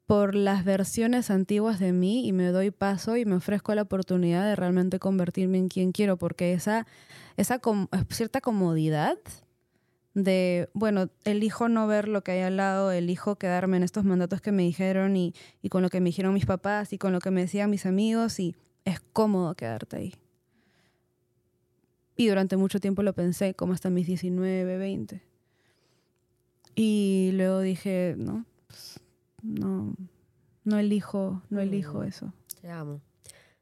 por 0.06 0.36
las 0.36 0.64
versiones 0.64 1.32
antiguas 1.32 1.80
de 1.80 1.94
mí 1.94 2.28
y 2.28 2.32
me 2.32 2.48
doy 2.50 2.70
paso 2.70 3.18
y 3.18 3.26
me 3.26 3.36
ofrezco 3.36 3.74
la 3.74 3.82
oportunidad 3.82 4.46
de 4.46 4.56
realmente 4.56 5.00
convertirme 5.00 5.58
en 5.58 5.68
quien 5.68 5.92
quiero, 5.92 6.18
porque 6.18 6.54
esa, 6.54 6.86
esa 7.38 7.60
cierta 8.10 8.40
comodidad 8.40 9.18
de, 10.24 10.70
bueno, 10.74 11.10
elijo 11.24 11.70
no 11.70 11.88
ver 11.88 12.08
lo 12.08 12.24
que 12.24 12.32
hay 12.32 12.42
al 12.42 12.58
lado, 12.58 12.92
elijo 12.92 13.36
quedarme 13.38 13.78
en 13.78 13.84
estos 13.84 14.04
mandatos 14.06 14.42
que 14.42 14.52
me 14.52 14.64
dijeron 14.64 15.16
y, 15.16 15.34
y 15.62 15.70
con 15.70 15.82
lo 15.82 15.90
que 15.90 16.00
me 16.02 16.08
dijeron 16.10 16.34
mis 16.34 16.46
papás 16.46 16.94
y 16.94 16.98
con 16.98 17.12
lo 17.14 17.20
que 17.20 17.32
me 17.32 17.42
decían 17.42 17.70
mis 17.70 17.86
amigos 17.86 18.40
y 18.40 18.56
es 18.86 19.00
cómodo 19.00 19.56
quedarte 19.56 19.98
ahí. 19.98 20.14
Y 22.16 22.28
durante 22.28 22.58
mucho 22.58 22.80
tiempo 22.80 23.02
lo 23.04 23.14
pensé, 23.14 23.54
como 23.54 23.74
hasta 23.74 23.90
mis 23.90 24.08
19, 24.08 24.78
20. 24.78 25.22
Y 26.76 27.32
luego 27.34 27.60
dije, 27.62 28.16
no, 28.18 28.46
pues, 28.68 29.00
no, 29.42 29.96
no 30.66 30.78
elijo, 30.80 31.42
no 31.50 31.60
elijo 31.62 32.00
Mm. 32.02 32.04
eso. 32.04 32.34
Te 32.62 32.70
amo. 32.70 33.02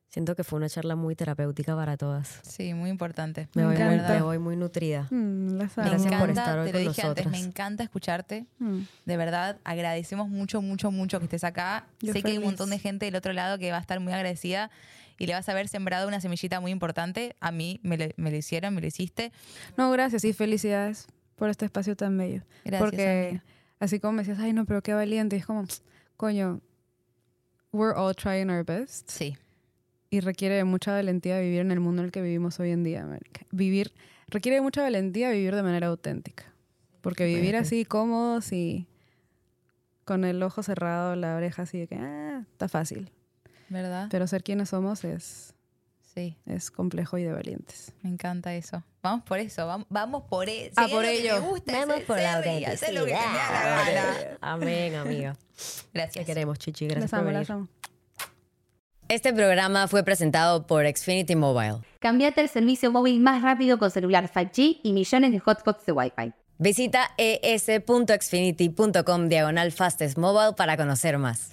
Siento 0.09 0.35
que 0.35 0.43
fue 0.45 0.57
una 0.57 0.69
charla 0.69 0.95
muy 0.95 1.15
terapéutica 1.15 1.75
para 1.75 1.97
todas. 1.97 2.39
Sí, 2.43 2.73
muy 2.73 2.89
importante. 2.89 3.49
Me, 3.53 3.63
Me 3.63 3.67
voy, 3.67 3.77
muy, 3.77 3.97
me 3.97 4.21
voy 4.21 4.39
muy 4.39 4.55
nutrida. 4.55 5.07
Mm. 5.11 5.57
Gracias 5.57 5.75
por 5.75 6.29
encanta, 6.29 6.41
estar 6.41 6.59
hoy 6.59 6.71
te 6.71 6.79
lo 6.79 6.85
con 6.85 6.93
dije 6.93 7.01
antes, 7.07 7.25
me 7.25 7.31
nosotras. 7.31 7.47
encanta 7.49 7.83
escucharte. 7.83 8.45
Mm. 8.59 8.79
De 9.05 9.17
verdad, 9.17 9.57
agradecemos 9.65 10.29
mucho, 10.29 10.61
mucho, 10.61 10.91
mucho 10.91 11.19
que 11.19 11.25
estés 11.25 11.43
acá. 11.43 11.85
Yo 11.99 12.13
sé 12.13 12.21
que 12.21 12.29
hay 12.29 12.37
un 12.37 12.43
feliz. 12.43 12.51
montón 12.51 12.69
de 12.69 12.79
gente 12.79 13.05
del 13.05 13.15
otro 13.15 13.33
lado 13.33 13.57
que 13.57 13.69
va 13.71 13.77
a 13.77 13.81
estar 13.81 13.99
muy 13.99 14.13
agradecida 14.13 14.71
y 15.19 15.25
le 15.27 15.33
vas 15.33 15.49
a 15.49 15.51
haber 15.51 15.67
sembrado 15.67 16.07
una 16.07 16.21
semillita 16.21 16.61
muy 16.61 16.71
importante. 16.71 17.35
A 17.41 17.51
mí 17.51 17.79
me 17.83 17.97
lo, 17.97 18.05
me 18.15 18.31
lo 18.31 18.37
hicieron, 18.37 18.73
me 18.75 18.81
lo 18.81 18.87
hiciste. 18.87 19.33
No, 19.75 19.91
gracias 19.91 20.23
y 20.23 20.31
felicidades 20.31 21.07
por 21.35 21.49
este 21.49 21.65
espacio 21.65 21.95
tan 21.97 22.17
bello. 22.17 22.43
Gracias. 22.63 22.81
Porque 22.81 23.27
amiga. 23.29 23.43
así 23.81 23.99
como 23.99 24.13
me 24.13 24.21
decías, 24.23 24.39
ay, 24.39 24.53
no, 24.53 24.65
pero 24.65 24.81
qué 24.81 24.93
valiente. 24.93 25.35
Y 25.35 25.39
es 25.39 25.45
como, 25.45 25.65
coño, 26.15 26.61
we're 27.73 27.93
all 27.93 28.15
trying 28.15 28.49
our 28.49 28.63
best. 28.63 29.09
Sí, 29.09 29.35
Y 30.09 30.21
requiere 30.21 30.55
de 30.55 30.63
mucha 30.63 30.93
valentía 30.93 31.39
vivir 31.39 31.59
en 31.61 31.71
el 31.71 31.79
mundo 31.79 32.01
en 32.01 32.05
el 32.07 32.11
que 32.11 32.21
vivimos 32.21 32.59
hoy 32.59 32.71
en 32.71 32.83
día. 32.83 33.05
marica. 33.05 33.41
Vivir, 33.51 33.93
requiere 34.27 34.55
de 34.55 34.61
mucha 34.61 34.81
valentía 34.81 35.29
vivir 35.31 35.53
de 35.55 35.63
manera 35.63 35.87
auténtica. 35.87 36.45
Porque 37.01 37.25
vivir 37.25 37.55
así 37.55 37.85
cómodos 37.85 38.51
y 38.53 38.87
con 40.05 40.23
el 40.23 40.41
ojo 40.43 40.63
cerrado, 40.63 41.15
la 41.15 41.35
oreja 41.35 41.63
así 41.63 41.79
de 41.79 41.87
que, 41.87 41.95
ah, 41.95 42.45
está 42.51 42.67
fácil. 42.69 43.11
¿verdad? 43.69 44.07
Pero 44.09 44.27
ser 44.27 44.43
quienes 44.43 44.69
somos 44.69 45.03
es, 45.03 45.53
Sí, 46.15 46.35
es 46.47 46.71
complejo 46.71 47.17
y 47.19 47.23
de 47.23 47.31
valientes. 47.31 47.93
me 48.01 48.09
encanta 48.09 48.55
eso. 48.55 48.81
Vamos 49.03 49.23
por 49.25 49.37
eso, 49.39 49.67
vamos, 49.67 49.85
vamos 49.89 50.23
por 50.23 50.49
eso. 50.49 50.73
Ah, 50.75 50.87
por 50.89 51.05
ello. 51.05 51.35
Vamos 51.67 52.01
por 52.07 52.17
la 52.17 52.41
te. 52.41 52.77
Amén, 54.41 54.95
amiga. 54.95 55.33
Te 55.33 55.89
Gracias. 55.93 56.25
queremos, 56.25 56.57
Chichi. 56.57 56.85
Gracias 56.87 57.03
Las 57.03 57.11
por 57.11 57.19
amo, 57.19 57.27
venir. 57.27 57.39
las 57.41 57.49
amo. 57.51 57.67
Este 59.09 59.31
programa 59.31 59.87
fue 59.87 60.03
presentado 60.03 60.67
por 60.67 60.85
Xfinity 60.85 61.37
Mobile. 61.37 61.77
Cambiate 61.99 62.41
el 62.41 62.49
servicio 62.49 62.91
móvil 62.91 63.21
más 63.21 63.41
rápido 63.41 63.79
con 63.79 63.89
celular 63.89 64.29
5G 64.29 64.81
y 64.83 64.91
millones 64.91 65.31
de 65.31 65.39
hotspots 65.39 65.85
de 65.85 65.93
Wi-Fi. 65.93 66.33
Visita 66.57 67.11
es.xfinity.com 67.17 69.29
diagonal 69.29 69.71
fastest 69.71 70.17
mobile 70.17 70.55
para 70.57 70.75
conocer 70.75 71.17
más. 71.17 71.51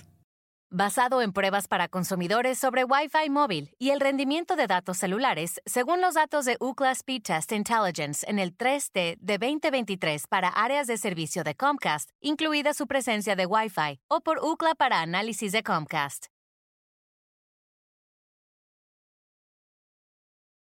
basado 0.71 1.23
en 1.23 1.33
pruebas 1.33 1.69
para 1.69 1.87
consumidores 1.87 2.59
sobre 2.59 2.83
Wi-Fi 2.83 3.31
móvil 3.31 3.71
y 3.79 3.91
el 3.91 4.01
rendimiento 4.01 4.57
de 4.57 4.67
datos 4.67 4.99
celulares, 4.99 5.61
según 5.65 6.01
los 6.01 6.15
datos 6.15 6.47
de 6.47 6.57
Ookla 6.59 6.91
Speed 6.91 7.23
Test 7.23 7.53
Intelligence 7.53 8.29
en 8.29 8.41
el 8.41 8.57
3D 8.57 9.17
de 9.21 9.39
2023 9.39 10.27
para 10.27 10.49
áreas 10.49 10.89
de 10.89 10.99
servicio 10.99 11.45
de 11.45 11.55
Comcast, 11.55 12.11
incluida 12.21 12.75
su 12.75 12.89
presencia 12.89 13.37
de 13.37 13.47
Wi-Fi, 13.47 14.01
o 14.09 14.23
por 14.23 14.41
Ookla 14.41 14.75
para 14.75 15.01
análisis 15.01 15.53
de 15.53 15.63
Comcast. 15.63 16.34